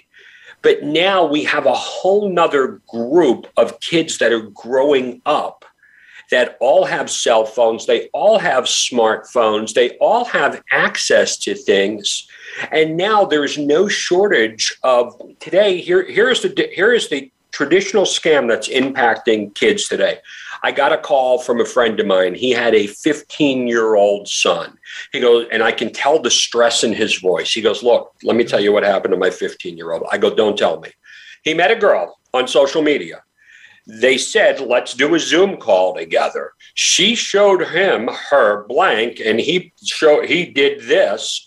But 0.62 0.84
now 0.84 1.26
we 1.26 1.44
have 1.46 1.66
a 1.66 1.74
whole 1.74 2.30
nother 2.30 2.82
group 2.88 3.48
of 3.58 3.80
kids 3.80 4.18
that 4.20 4.32
are 4.32 4.50
growing 4.50 5.22
up 5.26 5.66
that 6.30 6.58
all 6.60 6.86
have 6.86 7.10
cell 7.10 7.46
phones, 7.46 7.86
they 7.86 8.10
all 8.10 8.38
have 8.38 8.66
smartphones, 8.66 9.74
they 9.74 9.92
all 9.98 10.26
have 10.26 10.62
access 10.72 11.38
to 11.38 11.56
things 11.56 12.27
and 12.72 12.98
now 12.98 13.26
there's 13.26 13.58
no 13.58 13.88
shortage 13.88 14.76
of 14.84 15.20
today. 15.40 15.82
Here, 15.82 16.04
here's 16.04 16.42
the 16.42 16.70
here 16.74 16.94
is 16.94 17.10
the 17.10 17.32
traditional 17.52 18.04
scam 18.04 18.48
that's 18.48 18.68
impacting 18.68 19.54
kids 19.56 19.88
today. 19.88 20.20
I 20.64 20.72
got 20.72 20.94
a 20.94 20.98
call 20.98 21.40
from 21.40 21.60
a 21.60 21.66
friend 21.66 22.00
of 22.00 22.06
mine. 22.06 22.36
He 22.36 22.52
had 22.52 22.76
a 22.76 22.88
15 22.88 23.68
year 23.68 23.96
old 23.96 24.28
son. 24.28 24.78
He 25.12 25.20
goes, 25.20 25.48
and 25.52 25.64
I 25.64 25.72
can 25.72 25.92
tell 25.92 26.20
the 26.20 26.30
stress 26.30 26.84
in 26.84 26.94
his 26.94 27.18
voice. 27.20 27.52
He 27.52 27.62
goes, 27.62 27.84
Look, 27.84 28.14
let 28.24 28.36
me 28.36 28.44
tell 28.44 28.60
you 28.60 28.72
what 28.72 28.84
happened 28.84 29.14
to 29.14 29.20
my 29.20 29.30
15 29.30 29.78
year 29.78 29.92
old. 29.92 30.04
I 30.12 30.18
go, 30.18 30.34
Don't 30.34 30.58
tell 30.58 30.80
me. 30.80 30.90
He 31.44 31.54
met 31.54 31.72
a 31.72 31.76
girl 31.76 32.20
on 32.34 32.48
social 32.48 32.82
media. 32.82 33.24
They 33.86 34.18
said, 34.18 34.60
Let's 34.60 34.94
do 34.94 35.16
a 35.16 35.20
Zoom 35.20 35.58
call 35.58 35.96
together. 35.96 36.54
She 36.74 37.16
showed 37.16 37.66
him 37.68 38.10
her 38.30 38.66
blank, 38.68 39.22
and 39.24 39.40
he 39.40 39.74
showed 39.84 40.26
he 40.26 40.46
did 40.46 40.82
this 40.82 41.47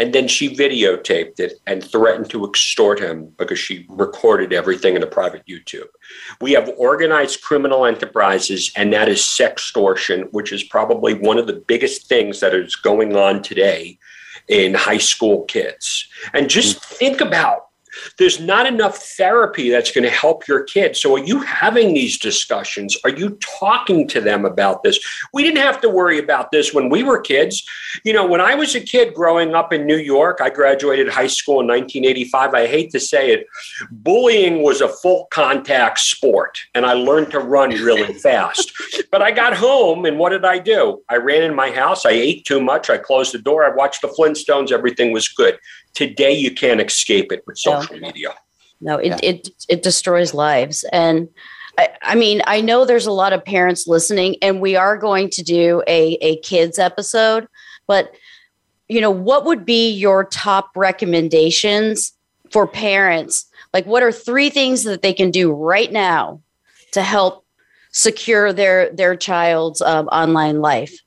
and 0.00 0.14
then 0.14 0.26
she 0.26 0.56
videotaped 0.56 1.38
it 1.38 1.60
and 1.66 1.84
threatened 1.84 2.30
to 2.30 2.46
extort 2.46 2.98
him 2.98 3.30
because 3.36 3.58
she 3.58 3.84
recorded 3.90 4.50
everything 4.50 4.96
in 4.96 5.02
a 5.02 5.06
private 5.06 5.44
YouTube. 5.46 5.88
We 6.40 6.52
have 6.52 6.70
organized 6.78 7.42
criminal 7.42 7.84
enterprises, 7.84 8.72
and 8.74 8.94
that 8.94 9.10
is 9.10 9.20
sextortion, 9.20 10.28
which 10.32 10.52
is 10.52 10.64
probably 10.64 11.12
one 11.12 11.36
of 11.36 11.46
the 11.46 11.62
biggest 11.68 12.06
things 12.06 12.40
that 12.40 12.54
is 12.54 12.76
going 12.76 13.14
on 13.14 13.42
today 13.42 13.98
in 14.48 14.72
high 14.72 14.98
school 14.98 15.44
kids. 15.44 16.08
And 16.32 16.48
just 16.48 16.78
mm. 16.78 16.82
think 16.82 17.20
about 17.20 17.66
there's 18.18 18.40
not 18.40 18.66
enough 18.66 18.98
therapy 18.98 19.70
that's 19.70 19.90
going 19.90 20.04
to 20.04 20.10
help 20.10 20.46
your 20.46 20.64
kids. 20.64 21.00
So, 21.00 21.14
are 21.16 21.24
you 21.24 21.40
having 21.40 21.94
these 21.94 22.18
discussions? 22.18 22.96
Are 23.04 23.10
you 23.10 23.38
talking 23.58 24.06
to 24.08 24.20
them 24.20 24.44
about 24.44 24.82
this? 24.82 24.98
We 25.32 25.42
didn't 25.42 25.62
have 25.62 25.80
to 25.82 25.88
worry 25.88 26.18
about 26.18 26.50
this 26.50 26.72
when 26.74 26.88
we 26.88 27.02
were 27.02 27.20
kids. 27.20 27.64
You 28.04 28.12
know, 28.12 28.26
when 28.26 28.40
I 28.40 28.54
was 28.54 28.74
a 28.74 28.80
kid 28.80 29.14
growing 29.14 29.54
up 29.54 29.72
in 29.72 29.86
New 29.86 29.96
York, 29.96 30.40
I 30.40 30.50
graduated 30.50 31.08
high 31.08 31.26
school 31.26 31.60
in 31.60 31.66
1985. 31.66 32.54
I 32.54 32.66
hate 32.66 32.90
to 32.92 33.00
say 33.00 33.32
it, 33.32 33.46
bullying 33.90 34.62
was 34.62 34.80
a 34.80 34.88
full 34.88 35.26
contact 35.30 35.98
sport, 35.98 36.58
and 36.74 36.86
I 36.86 36.92
learned 36.94 37.30
to 37.32 37.40
run 37.40 37.70
really 37.70 38.14
fast. 38.20 38.72
but 39.10 39.22
I 39.22 39.30
got 39.30 39.56
home, 39.56 40.04
and 40.04 40.18
what 40.18 40.30
did 40.30 40.44
I 40.44 40.58
do? 40.58 41.02
I 41.08 41.16
ran 41.16 41.42
in 41.42 41.54
my 41.54 41.70
house. 41.70 42.06
I 42.06 42.10
ate 42.10 42.44
too 42.44 42.60
much. 42.60 42.90
I 42.90 42.98
closed 42.98 43.32
the 43.32 43.38
door. 43.38 43.64
I 43.64 43.74
watched 43.74 44.02
the 44.02 44.08
Flintstones. 44.08 44.72
Everything 44.72 45.12
was 45.12 45.28
good. 45.28 45.58
Today, 45.94 46.32
you 46.32 46.54
can't 46.54 46.80
escape 46.80 47.32
it 47.32 47.42
with 47.46 47.58
social 47.58 47.96
no. 47.96 48.00
media. 48.00 48.34
No, 48.80 48.96
it, 48.96 49.08
yeah. 49.08 49.18
it 49.22 49.48
it 49.68 49.82
destroys 49.82 50.32
lives, 50.32 50.84
and 50.92 51.28
I, 51.76 51.88
I 52.02 52.14
mean, 52.14 52.42
I 52.46 52.60
know 52.60 52.84
there's 52.84 53.06
a 53.06 53.12
lot 53.12 53.32
of 53.32 53.44
parents 53.44 53.86
listening, 53.86 54.36
and 54.42 54.60
we 54.60 54.76
are 54.76 54.96
going 54.96 55.28
to 55.30 55.42
do 55.42 55.82
a 55.86 56.14
a 56.20 56.36
kids 56.38 56.78
episode, 56.78 57.46
but 57.86 58.12
you 58.88 59.00
know, 59.00 59.10
what 59.10 59.44
would 59.44 59.64
be 59.64 59.90
your 59.90 60.24
top 60.24 60.70
recommendations 60.76 62.12
for 62.50 62.66
parents? 62.66 63.46
Like, 63.72 63.86
what 63.86 64.02
are 64.02 64.10
three 64.10 64.50
things 64.50 64.82
that 64.82 65.02
they 65.02 65.12
can 65.12 65.30
do 65.30 65.52
right 65.52 65.92
now 65.92 66.42
to 66.92 67.02
help 67.02 67.44
secure 67.92 68.52
their 68.52 68.90
their 68.90 69.14
child's 69.14 69.80
um, 69.80 70.06
online 70.08 70.60
life? 70.60 70.98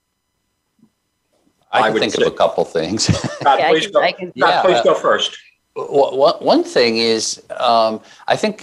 I, 1.74 1.80
I 1.88 1.92
can 1.92 2.00
think 2.00 2.14
say. 2.14 2.22
of 2.22 2.32
a 2.32 2.36
couple 2.36 2.64
things. 2.64 3.08
God, 3.44 3.60
yeah, 3.60 3.70
please, 3.70 3.88
can, 3.88 3.94
go, 3.94 4.14
can, 4.14 4.32
yeah, 4.36 4.62
please 4.62 4.82
go 4.82 4.94
first. 4.94 5.38
Well, 5.76 6.38
one 6.40 6.64
thing 6.64 6.98
is, 6.98 7.42
um, 7.58 8.00
I 8.28 8.36
think 8.36 8.60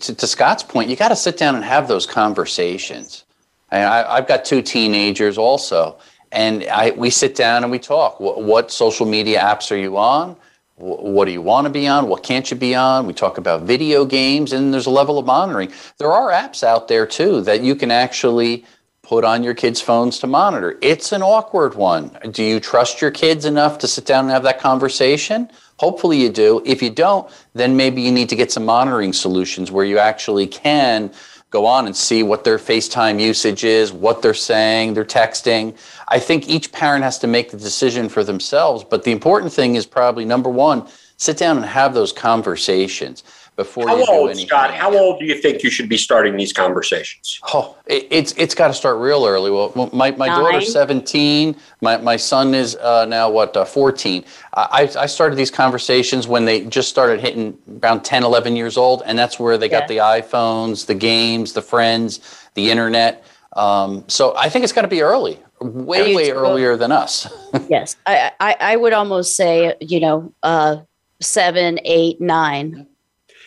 to, 0.00 0.14
to, 0.14 0.26
Scott's 0.26 0.62
point, 0.62 0.88
you 0.88 0.96
got 0.96 1.08
to 1.08 1.16
sit 1.16 1.36
down 1.36 1.54
and 1.54 1.62
have 1.62 1.86
those 1.86 2.06
conversations. 2.06 3.24
And 3.70 3.84
I, 3.84 4.16
have 4.16 4.26
got 4.26 4.46
two 4.46 4.62
teenagers 4.62 5.36
also, 5.36 5.98
and 6.32 6.64
I, 6.64 6.92
we 6.92 7.10
sit 7.10 7.34
down 7.34 7.62
and 7.62 7.70
we 7.70 7.78
talk. 7.78 8.20
What, 8.20 8.42
what 8.42 8.70
social 8.70 9.04
media 9.04 9.38
apps 9.40 9.70
are 9.70 9.76
you 9.76 9.98
on? 9.98 10.36
What 10.76 11.24
do 11.24 11.30
you 11.30 11.42
want 11.42 11.66
to 11.66 11.70
be 11.70 11.86
on? 11.86 12.08
What 12.08 12.22
can't 12.22 12.50
you 12.50 12.56
be 12.56 12.74
on? 12.74 13.06
We 13.06 13.12
talk 13.12 13.38
about 13.38 13.62
video 13.62 14.04
games, 14.04 14.52
and 14.52 14.72
there's 14.72 14.86
a 14.86 14.90
level 14.90 15.18
of 15.18 15.26
monitoring. 15.26 15.72
There 15.98 16.12
are 16.12 16.30
apps 16.30 16.62
out 16.62 16.88
there 16.88 17.06
too 17.06 17.42
that 17.42 17.62
you 17.62 17.74
can 17.74 17.90
actually 17.90 18.64
put 19.06 19.24
on 19.24 19.44
your 19.44 19.54
kids' 19.54 19.80
phones 19.80 20.18
to 20.18 20.26
monitor. 20.26 20.76
It's 20.82 21.12
an 21.12 21.22
awkward 21.22 21.76
one. 21.76 22.10
Do 22.32 22.42
you 22.42 22.58
trust 22.58 23.00
your 23.00 23.12
kids 23.12 23.44
enough 23.44 23.78
to 23.78 23.86
sit 23.86 24.04
down 24.04 24.24
and 24.24 24.32
have 24.32 24.42
that 24.42 24.58
conversation? 24.58 25.48
Hopefully 25.78 26.20
you 26.20 26.28
do. 26.28 26.60
If 26.64 26.82
you 26.82 26.90
don't, 26.90 27.30
then 27.54 27.76
maybe 27.76 28.02
you 28.02 28.10
need 28.10 28.28
to 28.30 28.36
get 28.36 28.50
some 28.50 28.64
monitoring 28.64 29.12
solutions 29.12 29.70
where 29.70 29.84
you 29.84 29.98
actually 29.98 30.48
can 30.48 31.12
go 31.50 31.66
on 31.66 31.86
and 31.86 31.96
see 31.96 32.24
what 32.24 32.42
their 32.42 32.58
FaceTime 32.58 33.20
usage 33.20 33.62
is, 33.62 33.92
what 33.92 34.22
they're 34.22 34.34
saying, 34.34 34.94
they're 34.94 35.04
texting. 35.04 35.76
I 36.08 36.18
think 36.18 36.48
each 36.48 36.72
parent 36.72 37.04
has 37.04 37.20
to 37.20 37.28
make 37.28 37.52
the 37.52 37.56
decision 37.56 38.08
for 38.08 38.24
themselves, 38.24 38.82
but 38.82 39.04
the 39.04 39.12
important 39.12 39.52
thing 39.52 39.76
is 39.76 39.86
probably 39.86 40.24
number 40.24 40.50
one, 40.50 40.88
sit 41.16 41.38
down 41.38 41.56
and 41.58 41.66
have 41.66 41.94
those 41.94 42.12
conversations 42.12 43.22
before 43.56 43.88
how 43.88 43.96
you 43.96 44.06
old, 44.06 44.30
anything. 44.30 44.46
Scott, 44.46 44.74
how 44.74 44.96
old 44.96 45.18
do 45.18 45.24
you 45.24 45.40
think 45.40 45.62
you 45.62 45.70
should 45.70 45.88
be 45.88 45.96
starting 45.96 46.36
these 46.36 46.52
conversations? 46.52 47.40
Oh, 47.54 47.76
it, 47.86 48.06
it's 48.10 48.32
it's 48.36 48.54
got 48.54 48.68
to 48.68 48.74
start 48.74 48.98
real 48.98 49.26
early. 49.26 49.50
Well, 49.50 49.72
my, 49.92 50.10
my 50.12 50.28
daughter's 50.28 50.72
17. 50.72 51.56
My, 51.80 51.96
my 51.96 52.16
son 52.16 52.54
is 52.54 52.76
uh, 52.76 53.06
now, 53.06 53.30
what, 53.30 53.56
uh, 53.56 53.64
14. 53.64 54.24
I, 54.54 54.90
I 54.98 55.06
started 55.06 55.36
these 55.36 55.50
conversations 55.50 56.28
when 56.28 56.44
they 56.44 56.66
just 56.66 56.88
started 56.88 57.20
hitting 57.20 57.58
around 57.82 58.02
10, 58.04 58.24
11 58.24 58.56
years 58.56 58.76
old. 58.76 59.02
And 59.06 59.18
that's 59.18 59.40
where 59.40 59.56
they 59.56 59.68
got 59.68 59.88
the 59.88 59.98
iPhones, 59.98 60.86
the 60.86 60.94
games, 60.94 61.54
the 61.54 61.62
friends, 61.62 62.48
the 62.54 62.70
internet. 62.70 63.24
Um, 63.54 64.04
so 64.06 64.36
I 64.36 64.50
think 64.50 64.64
it's 64.64 64.72
got 64.72 64.82
to 64.82 64.88
be 64.88 65.00
early, 65.00 65.38
way, 65.60 66.14
way 66.14 66.30
earlier 66.30 66.76
than 66.76 66.92
us. 66.92 67.26
yes. 67.70 67.96
I, 68.06 68.32
I, 68.38 68.56
I, 68.60 68.76
would 68.76 68.92
almost 68.92 69.34
say, 69.34 69.74
you 69.80 69.98
know, 69.98 70.34
uh, 70.42 70.76
seven, 71.20 71.80
eight, 71.84 72.20
nine. 72.20 72.86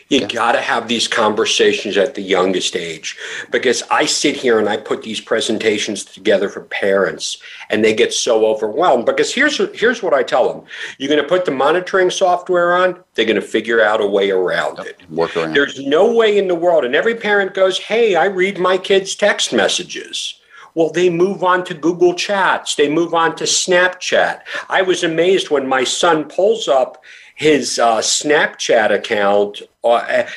You 0.10 0.22
yeah. 0.22 0.28
got 0.28 0.52
to 0.54 0.62
have 0.62 0.88
these 0.88 1.08
conversations 1.08 1.96
at 1.96 2.16
the 2.16 2.22
youngest 2.22 2.76
age 2.76 3.16
because 3.52 3.84
I 3.92 4.06
sit 4.06 4.36
here 4.36 4.58
and 4.58 4.68
I 4.68 4.76
put 4.76 5.04
these 5.04 5.22
presentations 5.22 6.04
together 6.04 6.50
for 6.50 6.62
parents 6.62 7.38
and 7.70 7.86
they 7.86 7.94
get 7.94 8.12
so 8.12 8.48
overwhelmed 8.48 9.06
because 9.06 9.32
here's 9.32 9.58
here's 9.80 10.02
what 10.02 10.16
I 10.16 10.24
tell 10.24 10.52
them. 10.52 10.66
You're 10.98 11.10
going 11.10 11.22
to 11.22 11.28
put 11.28 11.46
the 11.46 11.52
monitoring 11.52 12.10
software 12.10 12.76
on, 12.76 13.04
they're 13.14 13.26
going 13.26 13.36
to 13.36 13.42
figure 13.42 13.84
out 13.84 14.02
a 14.02 14.08
way 14.08 14.32
around 14.32 14.80
it. 14.80 15.00
Work 15.12 15.38
around. 15.38 15.54
There's 15.54 15.80
no 15.86 16.12
way 16.12 16.40
in 16.40 16.48
the 16.48 16.56
world 16.56 16.86
and 16.86 16.96
every 16.96 17.16
parent 17.16 17.54
goes, 17.54 17.78
"Hey, 17.78 18.16
I 18.16 18.26
read 18.26 18.58
my 18.58 18.80
kids' 18.80 19.16
text 19.16 19.54
messages." 19.54 20.40
Well, 20.76 20.92
they 20.92 21.10
move 21.10 21.44
on 21.44 21.64
to 21.66 21.74
Google 21.74 22.14
Chats, 22.14 22.76
they 22.76 22.90
move 22.90 23.14
on 23.14 23.36
to 23.36 23.44
Snapchat. 23.44 24.42
I 24.70 24.82
was 24.82 25.04
amazed 25.04 25.50
when 25.50 25.68
my 25.68 25.84
son 25.84 26.26
pulls 26.26 26.68
up 26.68 27.04
his 27.40 27.80
uh, 27.80 28.00
Snapchat 28.00 28.94
account 28.94 29.62
or, 29.82 30.02
uh, 30.02 30.28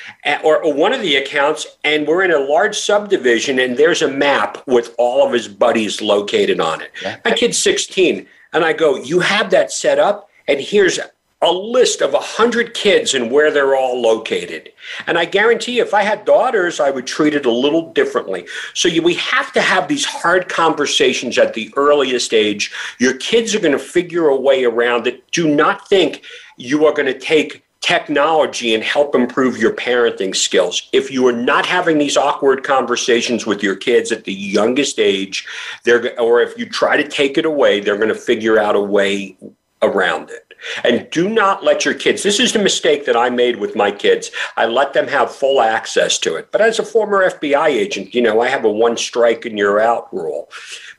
or, 0.44 0.62
or, 0.62 0.72
one 0.72 0.92
of 0.92 1.00
the 1.00 1.16
accounts, 1.16 1.66
and 1.82 2.06
we're 2.06 2.22
in 2.22 2.30
a 2.30 2.38
large 2.38 2.78
subdivision, 2.78 3.58
and 3.58 3.76
there's 3.76 4.02
a 4.02 4.08
map 4.08 4.64
with 4.68 4.94
all 4.98 5.26
of 5.26 5.32
his 5.32 5.48
buddies 5.48 6.00
located 6.00 6.60
on 6.60 6.80
it. 6.80 6.92
Yeah. 7.02 7.18
My 7.24 7.32
kid's 7.32 7.58
16, 7.58 8.24
and 8.52 8.64
I 8.64 8.72
go, 8.72 8.96
You 9.02 9.18
have 9.18 9.50
that 9.50 9.72
set 9.72 9.98
up? 9.98 10.30
And 10.46 10.60
here's 10.60 11.00
a 11.42 11.50
list 11.50 12.02
of 12.02 12.12
100 12.12 12.72
kids 12.72 13.14
and 13.14 13.32
where 13.32 13.50
they're 13.50 13.74
all 13.74 14.00
located. 14.00 14.70
And 15.08 15.18
I 15.18 15.24
guarantee 15.24 15.78
you, 15.78 15.82
if 15.82 15.94
I 15.94 16.02
had 16.02 16.24
daughters, 16.24 16.78
I 16.78 16.90
would 16.90 17.08
treat 17.08 17.34
it 17.34 17.46
a 17.46 17.50
little 17.50 17.92
differently. 17.92 18.46
So 18.74 18.86
you, 18.86 19.02
we 19.02 19.14
have 19.14 19.52
to 19.54 19.60
have 19.60 19.88
these 19.88 20.04
hard 20.04 20.48
conversations 20.48 21.36
at 21.36 21.54
the 21.54 21.72
earliest 21.76 22.32
age. 22.32 22.72
Your 23.00 23.14
kids 23.14 23.56
are 23.56 23.60
going 23.60 23.72
to 23.72 23.78
figure 23.78 24.28
a 24.28 24.36
way 24.36 24.62
around 24.62 25.08
it. 25.08 25.28
Do 25.32 25.52
not 25.52 25.88
think 25.88 26.22
you 26.56 26.86
are 26.86 26.92
going 26.92 27.12
to 27.12 27.18
take 27.18 27.64
technology 27.80 28.74
and 28.74 28.84
help 28.84 29.14
improve 29.14 29.58
your 29.58 29.72
parenting 29.72 30.34
skills. 30.34 30.88
If 30.92 31.10
you 31.10 31.26
are 31.26 31.32
not 31.32 31.66
having 31.66 31.98
these 31.98 32.16
awkward 32.16 32.62
conversations 32.62 33.44
with 33.44 33.62
your 33.62 33.74
kids 33.74 34.12
at 34.12 34.24
the 34.24 34.32
youngest 34.32 34.98
age, 34.98 35.46
they're 35.84 36.18
or 36.20 36.40
if 36.40 36.56
you 36.56 36.66
try 36.66 36.96
to 36.96 37.06
take 37.06 37.36
it 37.36 37.44
away, 37.44 37.80
they're 37.80 37.96
going 37.96 38.08
to 38.08 38.14
figure 38.14 38.58
out 38.58 38.76
a 38.76 38.80
way 38.80 39.36
around 39.82 40.30
it. 40.30 40.52
And 40.84 41.08
do 41.10 41.28
not 41.28 41.64
let 41.64 41.84
your 41.84 41.94
kids, 41.94 42.22
this 42.22 42.38
is 42.38 42.52
the 42.52 42.60
mistake 42.60 43.04
that 43.06 43.16
I 43.16 43.30
made 43.30 43.56
with 43.56 43.74
my 43.74 43.90
kids. 43.90 44.30
I 44.56 44.66
let 44.66 44.92
them 44.92 45.08
have 45.08 45.34
full 45.34 45.60
access 45.60 46.18
to 46.20 46.36
it. 46.36 46.52
But 46.52 46.60
as 46.60 46.78
a 46.78 46.84
former 46.84 47.28
FBI 47.28 47.66
agent, 47.66 48.14
you 48.14 48.22
know, 48.22 48.40
I 48.40 48.48
have 48.48 48.64
a 48.64 48.70
one 48.70 48.96
strike 48.96 49.44
and 49.44 49.58
you're 49.58 49.80
out 49.80 50.12
rule. 50.14 50.48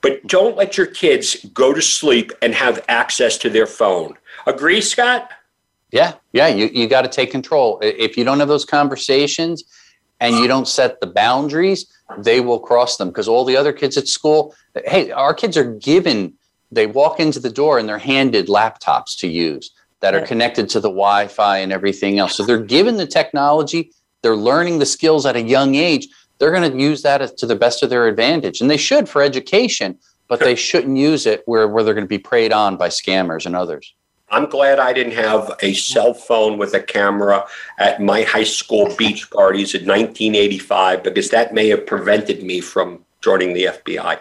But 0.02 0.28
don't 0.28 0.58
let 0.58 0.78
your 0.78 0.88
kids 0.88 1.46
go 1.54 1.74
to 1.74 1.82
sleep 1.82 2.34
and 2.42 2.54
have 2.54 2.84
access 2.90 3.38
to 3.38 3.50
their 3.50 3.68
phone. 3.68 4.18
Agree, 4.46 4.82
Scott? 4.82 5.32
Yeah, 5.94 6.16
yeah, 6.32 6.48
you, 6.48 6.72
you 6.74 6.88
got 6.88 7.04
to 7.04 7.08
take 7.08 7.30
control. 7.30 7.78
If 7.84 8.18
you 8.18 8.24
don't 8.24 8.40
have 8.40 8.48
those 8.48 8.66
conversations 8.66 9.64
and 10.20 10.36
you 10.38 10.48
don't 10.48 10.68
set 10.68 11.00
the 11.00 11.06
boundaries, 11.06 11.86
they 12.18 12.42
will 12.42 12.60
cross 12.60 12.98
them 12.98 13.10
because 13.10 13.28
all 13.28 13.46
the 13.46 13.56
other 13.56 13.72
kids 13.72 13.96
at 13.96 14.08
school, 14.08 14.56
hey, 14.88 15.12
our 15.12 15.36
kids 15.36 15.56
are 15.56 15.76
given 15.76 16.34
they 16.72 16.88
walk 16.88 17.20
into 17.20 17.40
the 17.40 17.52
door 17.52 17.78
and 17.78 17.88
they're 17.88 18.00
handed 18.00 18.48
laptops 18.48 19.16
to 19.20 19.28
use 19.28 19.72
that 20.00 20.16
are 20.16 20.26
connected 20.26 20.68
to 20.70 20.80
the 20.80 20.90
Wi-Fi 20.90 21.60
and 21.60 21.72
everything 21.72 22.18
else. 22.18 22.36
So 22.36 22.44
they're 22.44 22.58
given 22.58 22.98
the 22.98 23.06
technology, 23.06 23.92
they're 24.24 24.36
learning 24.36 24.80
the 24.80 24.86
skills 24.88 25.28
at 25.28 25.36
a 25.36 25.42
young 25.42 25.76
age. 25.76 26.08
They're 26.40 26.52
going 26.52 26.72
to 26.72 26.78
use 26.78 27.04
that 27.04 27.38
to 27.38 27.46
the 27.46 27.56
best 27.56 27.84
of 27.84 27.92
their 27.92 28.08
advantage, 28.08 28.60
and 28.60 28.70
they 28.70 28.78
should 28.78 29.08
for 29.08 29.22
education. 29.22 30.00
But 30.28 30.40
they 30.40 30.56
shouldn't 30.56 30.98
use 30.98 31.28
it 31.28 31.44
where, 31.46 31.68
where 31.68 31.84
they're 31.84 31.94
going 31.94 32.06
to 32.06 32.10
be 32.10 32.18
preyed 32.18 32.52
on 32.52 32.76
by 32.76 32.90
scammers 32.90 33.46
and 33.46 33.56
others. 33.56 33.94
I'm 34.34 34.50
glad 34.50 34.80
I 34.80 34.94
didn't 34.94 35.14
have 35.14 35.56
a 35.62 35.74
cell 35.74 36.16
phone 36.16 36.58
with 36.58 36.74
a 36.74 36.82
camera 36.82 37.46
at 37.78 38.02
my 38.02 38.24
high 38.24 38.44
school 38.44 38.94
beach 38.98 39.30
parties 39.30 39.76
in 39.76 39.82
1985 39.82 41.04
because 41.04 41.30
that 41.30 41.54
may 41.54 41.68
have 41.70 41.86
prevented 41.86 42.42
me 42.42 42.60
from 42.60 43.06
joining 43.22 43.54
the 43.54 43.66
FBI. 43.66 44.20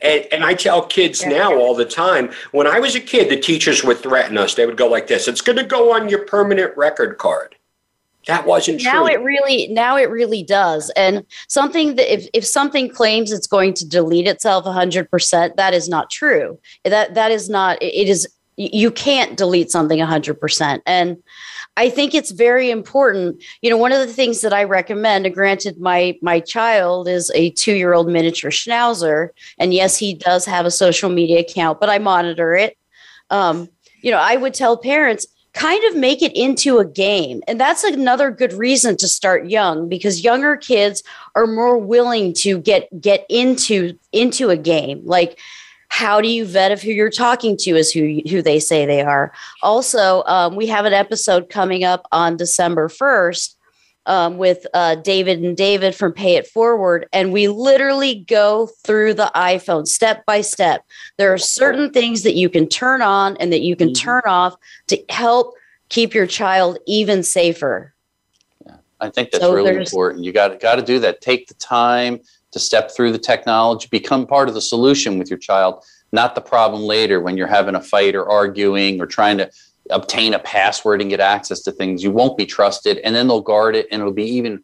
And, 0.00 0.26
and, 0.32 0.44
I 0.44 0.54
tell 0.54 0.84
kids 0.86 1.24
now 1.24 1.56
all 1.56 1.74
the 1.74 1.84
time 1.84 2.30
when 2.52 2.66
I 2.66 2.78
was 2.78 2.94
a 2.94 3.00
kid, 3.00 3.30
the 3.30 3.40
teachers 3.40 3.84
would 3.84 3.98
threaten 3.98 4.36
us. 4.36 4.54
They 4.54 4.66
would 4.66 4.76
go 4.76 4.88
like 4.88 5.06
this 5.06 5.28
it's 5.28 5.40
going 5.40 5.58
to 5.58 5.64
go 5.64 5.94
on 5.94 6.08
your 6.08 6.24
permanent 6.24 6.76
record 6.76 7.18
card. 7.18 7.54
That 8.26 8.46
wasn't 8.46 8.82
now 8.82 9.04
true. 9.04 9.14
it 9.14 9.20
really 9.20 9.68
now 9.68 9.96
it 9.96 10.10
really 10.10 10.42
does. 10.42 10.90
And 10.96 11.24
something 11.48 11.96
that 11.96 12.12
if, 12.12 12.28
if 12.32 12.44
something 12.44 12.88
claims 12.88 13.32
it's 13.32 13.46
going 13.46 13.74
to 13.74 13.86
delete 13.86 14.26
itself 14.26 14.64
100%, 14.64 15.56
that 15.56 15.74
is 15.74 15.88
not 15.88 16.10
true. 16.10 16.58
That 16.84 17.14
that 17.14 17.30
is 17.30 17.50
not 17.50 17.82
it 17.82 18.08
is 18.08 18.26
you 18.56 18.90
can't 18.90 19.36
delete 19.36 19.70
something 19.70 19.98
100%. 19.98 20.80
And 20.86 21.22
I 21.76 21.90
think 21.90 22.14
it's 22.14 22.30
very 22.30 22.70
important. 22.70 23.42
You 23.60 23.70
know, 23.70 23.76
one 23.76 23.92
of 23.92 23.98
the 23.98 24.12
things 24.12 24.42
that 24.42 24.52
I 24.52 24.64
recommend, 24.64 25.32
granted, 25.34 25.80
my 25.80 26.16
my 26.22 26.40
child 26.40 27.08
is 27.08 27.30
a 27.34 27.50
two 27.50 27.74
year 27.74 27.94
old 27.94 28.08
miniature 28.08 28.50
schnauzer, 28.50 29.30
and 29.58 29.74
yes, 29.74 29.98
he 29.98 30.14
does 30.14 30.44
have 30.44 30.66
a 30.66 30.70
social 30.70 31.10
media 31.10 31.40
account, 31.40 31.80
but 31.80 31.90
I 31.90 31.98
monitor 31.98 32.54
it. 32.54 32.78
Um, 33.30 33.68
you 34.02 34.10
know, 34.10 34.18
I 34.18 34.36
would 34.36 34.54
tell 34.54 34.76
parents 34.76 35.26
kind 35.52 35.82
of 35.84 35.96
make 35.96 36.22
it 36.22 36.36
into 36.36 36.78
a 36.78 36.84
game, 36.84 37.42
and 37.48 37.60
that's 37.60 37.82
another 37.82 38.30
good 38.30 38.52
reason 38.52 38.96
to 38.98 39.08
start 39.08 39.50
young 39.50 39.88
because 39.88 40.22
younger 40.22 40.56
kids 40.56 41.02
are 41.34 41.46
more 41.46 41.76
willing 41.76 42.34
to 42.34 42.58
get 42.58 42.88
get 43.00 43.26
into 43.28 43.98
into 44.12 44.50
a 44.50 44.56
game, 44.56 45.00
like 45.04 45.40
how 45.94 46.20
do 46.20 46.26
you 46.26 46.44
vet 46.44 46.72
if 46.72 46.82
who 46.82 46.90
you're 46.90 47.08
talking 47.08 47.56
to 47.56 47.76
is 47.76 47.92
who 47.92 48.20
who 48.28 48.42
they 48.42 48.58
say 48.58 48.84
they 48.84 49.00
are. 49.00 49.32
Also 49.62 50.24
um, 50.24 50.56
we 50.56 50.66
have 50.66 50.86
an 50.86 50.92
episode 50.92 51.48
coming 51.48 51.84
up 51.84 52.08
on 52.10 52.36
december 52.36 52.88
1st 52.88 53.54
um, 54.06 54.36
with 54.36 54.66
uh, 54.74 54.96
david 54.96 55.40
and 55.40 55.56
david 55.56 55.94
from 55.94 56.12
pay 56.12 56.34
it 56.34 56.48
forward 56.48 57.06
and 57.12 57.32
we 57.32 57.46
literally 57.46 58.16
go 58.26 58.66
through 58.82 59.14
the 59.14 59.30
iphone 59.36 59.86
step 59.86 60.26
by 60.26 60.40
step. 60.40 60.84
There 61.16 61.32
are 61.32 61.38
certain 61.38 61.92
things 61.92 62.24
that 62.24 62.34
you 62.34 62.50
can 62.50 62.68
turn 62.68 63.00
on 63.00 63.36
and 63.36 63.52
that 63.52 63.62
you 63.62 63.76
can 63.76 63.90
mm-hmm. 63.90 64.04
turn 64.04 64.22
off 64.26 64.56
to 64.88 65.00
help 65.10 65.54
keep 65.90 66.12
your 66.12 66.26
child 66.26 66.76
even 66.88 67.22
safer. 67.22 67.94
Yeah, 68.66 68.78
i 69.00 69.10
think 69.10 69.30
that's 69.30 69.44
so 69.44 69.54
really 69.54 69.76
important. 69.76 70.24
You 70.24 70.32
got 70.32 70.58
got 70.58 70.74
to 70.74 70.82
do 70.82 70.98
that. 70.98 71.20
Take 71.20 71.46
the 71.46 71.54
time 71.54 72.18
to 72.54 72.58
step 72.58 72.90
through 72.90 73.12
the 73.12 73.18
technology, 73.18 73.88
become 73.90 74.26
part 74.26 74.48
of 74.48 74.54
the 74.54 74.60
solution 74.60 75.18
with 75.18 75.28
your 75.28 75.38
child, 75.38 75.84
not 76.12 76.34
the 76.34 76.40
problem 76.40 76.82
later 76.82 77.20
when 77.20 77.36
you're 77.36 77.46
having 77.46 77.74
a 77.74 77.82
fight 77.82 78.14
or 78.14 78.28
arguing 78.28 79.00
or 79.00 79.06
trying 79.06 79.36
to 79.36 79.50
obtain 79.90 80.32
a 80.32 80.38
password 80.38 81.00
and 81.00 81.10
get 81.10 81.20
access 81.20 81.60
to 81.60 81.72
things. 81.72 82.02
You 82.02 82.10
won't 82.12 82.38
be 82.38 82.46
trusted, 82.46 82.98
and 82.98 83.14
then 83.14 83.28
they'll 83.28 83.40
guard 83.40 83.76
it, 83.76 83.86
and 83.90 84.00
it'll 84.00 84.14
be 84.14 84.24
even 84.24 84.62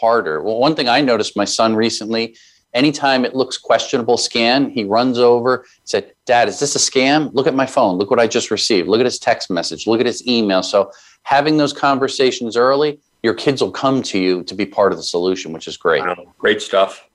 harder. 0.00 0.40
Well, 0.40 0.58
one 0.58 0.74
thing 0.74 0.88
I 0.88 1.00
noticed 1.00 1.36
my 1.36 1.44
son 1.44 1.74
recently, 1.74 2.36
anytime 2.72 3.24
it 3.24 3.34
looks 3.34 3.58
questionable 3.58 4.16
scan, 4.16 4.70
he 4.70 4.84
runs 4.84 5.18
over, 5.18 5.66
said, 5.84 6.12
Dad, 6.24 6.48
is 6.48 6.60
this 6.60 6.76
a 6.76 6.78
scam? 6.78 7.34
Look 7.34 7.46
at 7.46 7.54
my 7.54 7.66
phone. 7.66 7.98
Look 7.98 8.10
what 8.10 8.20
I 8.20 8.26
just 8.26 8.50
received. 8.50 8.88
Look 8.88 9.00
at 9.00 9.04
his 9.04 9.18
text 9.18 9.50
message. 9.50 9.86
Look 9.86 10.00
at 10.00 10.06
his 10.06 10.26
email. 10.26 10.62
So 10.62 10.90
having 11.24 11.56
those 11.58 11.72
conversations 11.72 12.56
early, 12.56 13.00
your 13.22 13.34
kids 13.34 13.60
will 13.62 13.72
come 13.72 14.02
to 14.04 14.18
you 14.18 14.42
to 14.44 14.54
be 14.54 14.64
part 14.64 14.92
of 14.92 14.98
the 14.98 15.04
solution, 15.04 15.52
which 15.52 15.68
is 15.68 15.76
great. 15.76 16.02
Wow. 16.02 16.32
Great 16.38 16.62
stuff. 16.62 17.08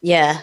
Yeah. 0.00 0.40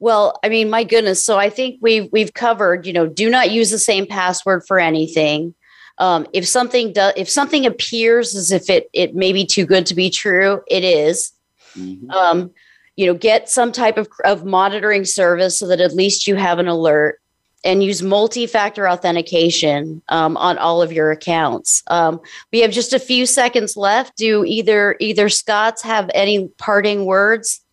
Well, 0.00 0.38
I 0.42 0.48
mean, 0.48 0.70
my 0.70 0.84
goodness. 0.84 1.22
So 1.22 1.38
I 1.38 1.50
think 1.50 1.78
we've 1.80 2.08
we've 2.12 2.34
covered. 2.34 2.86
You 2.86 2.92
know, 2.92 3.06
do 3.06 3.30
not 3.30 3.50
use 3.50 3.70
the 3.70 3.78
same 3.78 4.06
password 4.06 4.66
for 4.66 4.78
anything. 4.78 5.54
Um, 5.98 6.26
if 6.32 6.46
something 6.46 6.92
does, 6.92 7.12
if 7.16 7.28
something 7.30 7.64
appears 7.64 8.34
as 8.34 8.50
if 8.50 8.68
it 8.68 8.90
it 8.92 9.14
may 9.14 9.32
be 9.32 9.46
too 9.46 9.64
good 9.64 9.86
to 9.86 9.94
be 9.94 10.10
true, 10.10 10.62
it 10.66 10.84
is. 10.84 11.32
Mm-hmm. 11.76 12.10
Um, 12.10 12.50
you 12.96 13.06
know, 13.06 13.14
get 13.14 13.48
some 13.48 13.72
type 13.72 13.96
of 13.96 14.08
of 14.24 14.44
monitoring 14.44 15.04
service 15.04 15.58
so 15.58 15.66
that 15.68 15.80
at 15.80 15.94
least 15.94 16.26
you 16.26 16.34
have 16.34 16.58
an 16.58 16.68
alert, 16.68 17.20
and 17.64 17.82
use 17.82 18.02
multi-factor 18.02 18.88
authentication 18.88 20.02
um, 20.10 20.36
on 20.36 20.58
all 20.58 20.82
of 20.82 20.92
your 20.92 21.10
accounts. 21.10 21.82
Um, 21.86 22.20
we 22.52 22.60
have 22.60 22.70
just 22.70 22.92
a 22.92 22.98
few 22.98 23.24
seconds 23.24 23.76
left. 23.76 24.16
Do 24.16 24.44
either 24.44 24.96
either 25.00 25.28
Scott's 25.28 25.82
have 25.82 26.10
any 26.14 26.48
parting 26.58 27.06
words? 27.06 27.63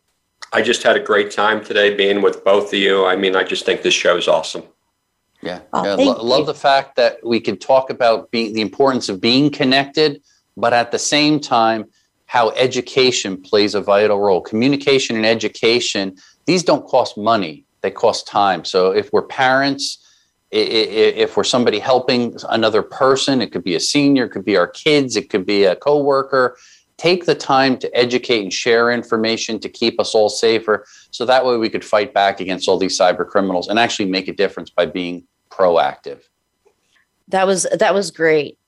I 0.53 0.61
just 0.61 0.83
had 0.83 0.97
a 0.97 0.99
great 0.99 1.31
time 1.31 1.63
today 1.63 1.95
being 1.95 2.21
with 2.21 2.43
both 2.43 2.73
of 2.73 2.79
you. 2.79 3.05
I 3.05 3.15
mean, 3.15 3.35
I 3.35 3.43
just 3.43 3.65
think 3.65 3.83
this 3.83 3.93
show 3.93 4.17
is 4.17 4.27
awesome. 4.27 4.63
Yeah, 5.41 5.61
oh, 5.73 5.83
yeah. 5.83 5.93
Lo- 5.95 6.23
love 6.23 6.45
the 6.45 6.53
fact 6.53 6.97
that 6.97 7.25
we 7.25 7.39
can 7.39 7.57
talk 7.57 7.89
about 7.89 8.29
being 8.31 8.53
the 8.53 8.61
importance 8.61 9.09
of 9.09 9.21
being 9.21 9.49
connected, 9.49 10.21
but 10.57 10.73
at 10.73 10.91
the 10.91 10.99
same 10.99 11.39
time, 11.39 11.85
how 12.25 12.51
education 12.51 13.41
plays 13.41 13.73
a 13.73 13.81
vital 13.81 14.19
role. 14.19 14.41
Communication 14.41 15.15
and 15.15 15.25
education; 15.25 16.15
these 16.45 16.63
don't 16.63 16.85
cost 16.85 17.17
money; 17.17 17.65
they 17.81 17.89
cost 17.89 18.27
time. 18.27 18.63
So 18.65 18.91
if 18.91 19.11
we're 19.11 19.23
parents, 19.23 20.05
if 20.51 21.37
we're 21.37 21.43
somebody 21.43 21.79
helping 21.79 22.35
another 22.49 22.83
person, 22.83 23.41
it 23.41 23.51
could 23.51 23.63
be 23.63 23.75
a 23.75 23.79
senior, 23.79 24.25
it 24.25 24.29
could 24.29 24.45
be 24.45 24.57
our 24.57 24.67
kids, 24.67 25.15
it 25.15 25.29
could 25.29 25.45
be 25.45 25.63
a 25.63 25.75
coworker 25.75 26.57
take 27.01 27.25
the 27.25 27.33
time 27.33 27.79
to 27.79 27.97
educate 27.97 28.43
and 28.43 28.53
share 28.53 28.91
information 28.91 29.59
to 29.59 29.67
keep 29.67 29.99
us 29.99 30.13
all 30.13 30.29
safer 30.29 30.85
so 31.09 31.25
that 31.25 31.43
way 31.43 31.57
we 31.57 31.67
could 31.67 31.83
fight 31.83 32.13
back 32.13 32.39
against 32.39 32.69
all 32.69 32.77
these 32.77 32.95
cyber 32.95 33.27
criminals 33.27 33.67
and 33.67 33.79
actually 33.79 34.07
make 34.07 34.27
a 34.27 34.33
difference 34.33 34.69
by 34.69 34.85
being 34.85 35.23
proactive. 35.49 36.21
That 37.29 37.47
was 37.47 37.65
that 37.79 37.95
was 37.95 38.11
great. 38.11 38.59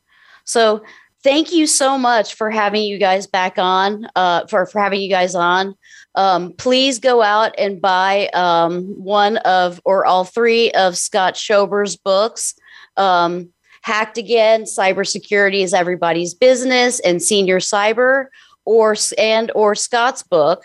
So 0.45 0.81
thank 1.23 1.53
you 1.53 1.67
so 1.67 1.95
much 1.95 2.33
for 2.33 2.49
having 2.49 2.81
you 2.81 2.97
guys 2.97 3.27
back 3.27 3.59
on 3.59 4.07
uh, 4.15 4.47
for, 4.47 4.65
for 4.65 4.81
having 4.81 5.01
you 5.01 5.09
guys 5.09 5.35
on. 5.35 5.75
Um, 6.15 6.53
please 6.53 6.97
go 6.97 7.21
out 7.21 7.53
and 7.59 7.79
buy 7.79 8.29
um, 8.33 8.85
one 8.97 9.37
of 9.37 9.79
or 9.85 10.07
all 10.07 10.23
three 10.23 10.71
of 10.71 10.97
scott 10.97 11.37
schober's 11.37 11.97
books. 11.97 12.55
Um, 12.97 13.49
Hacked 13.83 14.17
Again, 14.17 14.63
Cybersecurity 14.63 15.61
is 15.61 15.73
Everybody's 15.73 16.33
Business, 16.33 16.99
and 17.01 17.21
Senior 17.21 17.59
Cyber, 17.59 18.27
or 18.65 18.95
and 19.17 19.51
or 19.55 19.75
Scott's 19.75 20.23
book, 20.23 20.63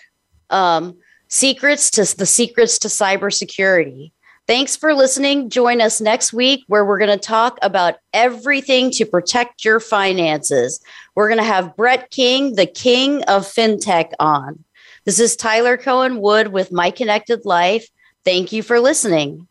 um, 0.50 0.96
Secrets 1.28 1.90
to 1.90 2.16
the 2.16 2.24
secrets 2.24 2.78
to 2.78 2.88
cybersecurity. 2.88 4.12
Thanks 4.46 4.76
for 4.76 4.94
listening. 4.94 5.50
Join 5.50 5.82
us 5.82 6.00
next 6.00 6.32
week 6.32 6.64
where 6.68 6.86
we're 6.86 6.98
going 6.98 7.10
to 7.10 7.18
talk 7.18 7.58
about 7.60 7.96
everything 8.14 8.90
to 8.92 9.04
protect 9.04 9.62
your 9.62 9.78
finances. 9.78 10.80
We're 11.14 11.28
going 11.28 11.40
to 11.40 11.44
have 11.44 11.76
Brett 11.76 12.10
King, 12.10 12.54
the 12.54 12.64
king 12.64 13.22
of 13.24 13.42
fintech, 13.42 14.12
on. 14.18 14.64
This 15.04 15.20
is 15.20 15.36
Tyler 15.36 15.76
Cohen 15.76 16.22
Wood 16.22 16.48
with 16.48 16.72
My 16.72 16.90
Connected 16.90 17.44
Life. 17.44 17.86
Thank 18.24 18.52
you 18.52 18.62
for 18.62 18.80
listening. 18.80 19.46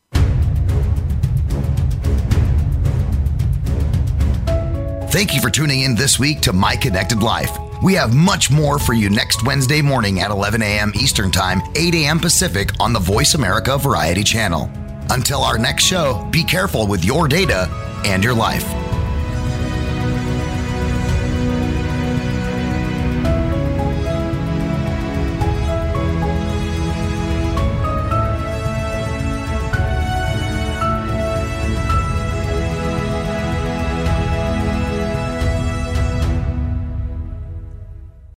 Thank 5.09 5.33
you 5.33 5.39
for 5.39 5.49
tuning 5.49 5.81
in 5.81 5.95
this 5.95 6.19
week 6.19 6.41
to 6.41 6.51
My 6.51 6.75
Connected 6.75 7.23
Life. 7.23 7.57
We 7.81 7.93
have 7.93 8.13
much 8.13 8.51
more 8.51 8.77
for 8.77 8.93
you 8.93 9.09
next 9.09 9.45
Wednesday 9.45 9.81
morning 9.81 10.19
at 10.19 10.31
11 10.31 10.61
a.m. 10.61 10.91
Eastern 10.95 11.31
Time, 11.31 11.61
8 11.75 11.95
a.m. 11.95 12.19
Pacific 12.19 12.71
on 12.79 12.91
the 12.91 12.99
Voice 12.99 13.33
America 13.33 13.77
Variety 13.77 14.23
Channel. 14.23 14.69
Until 15.09 15.43
our 15.43 15.57
next 15.57 15.85
show, 15.85 16.27
be 16.29 16.43
careful 16.43 16.87
with 16.87 17.05
your 17.05 17.29
data 17.29 17.69
and 18.05 18.21
your 18.21 18.33
life. 18.33 18.65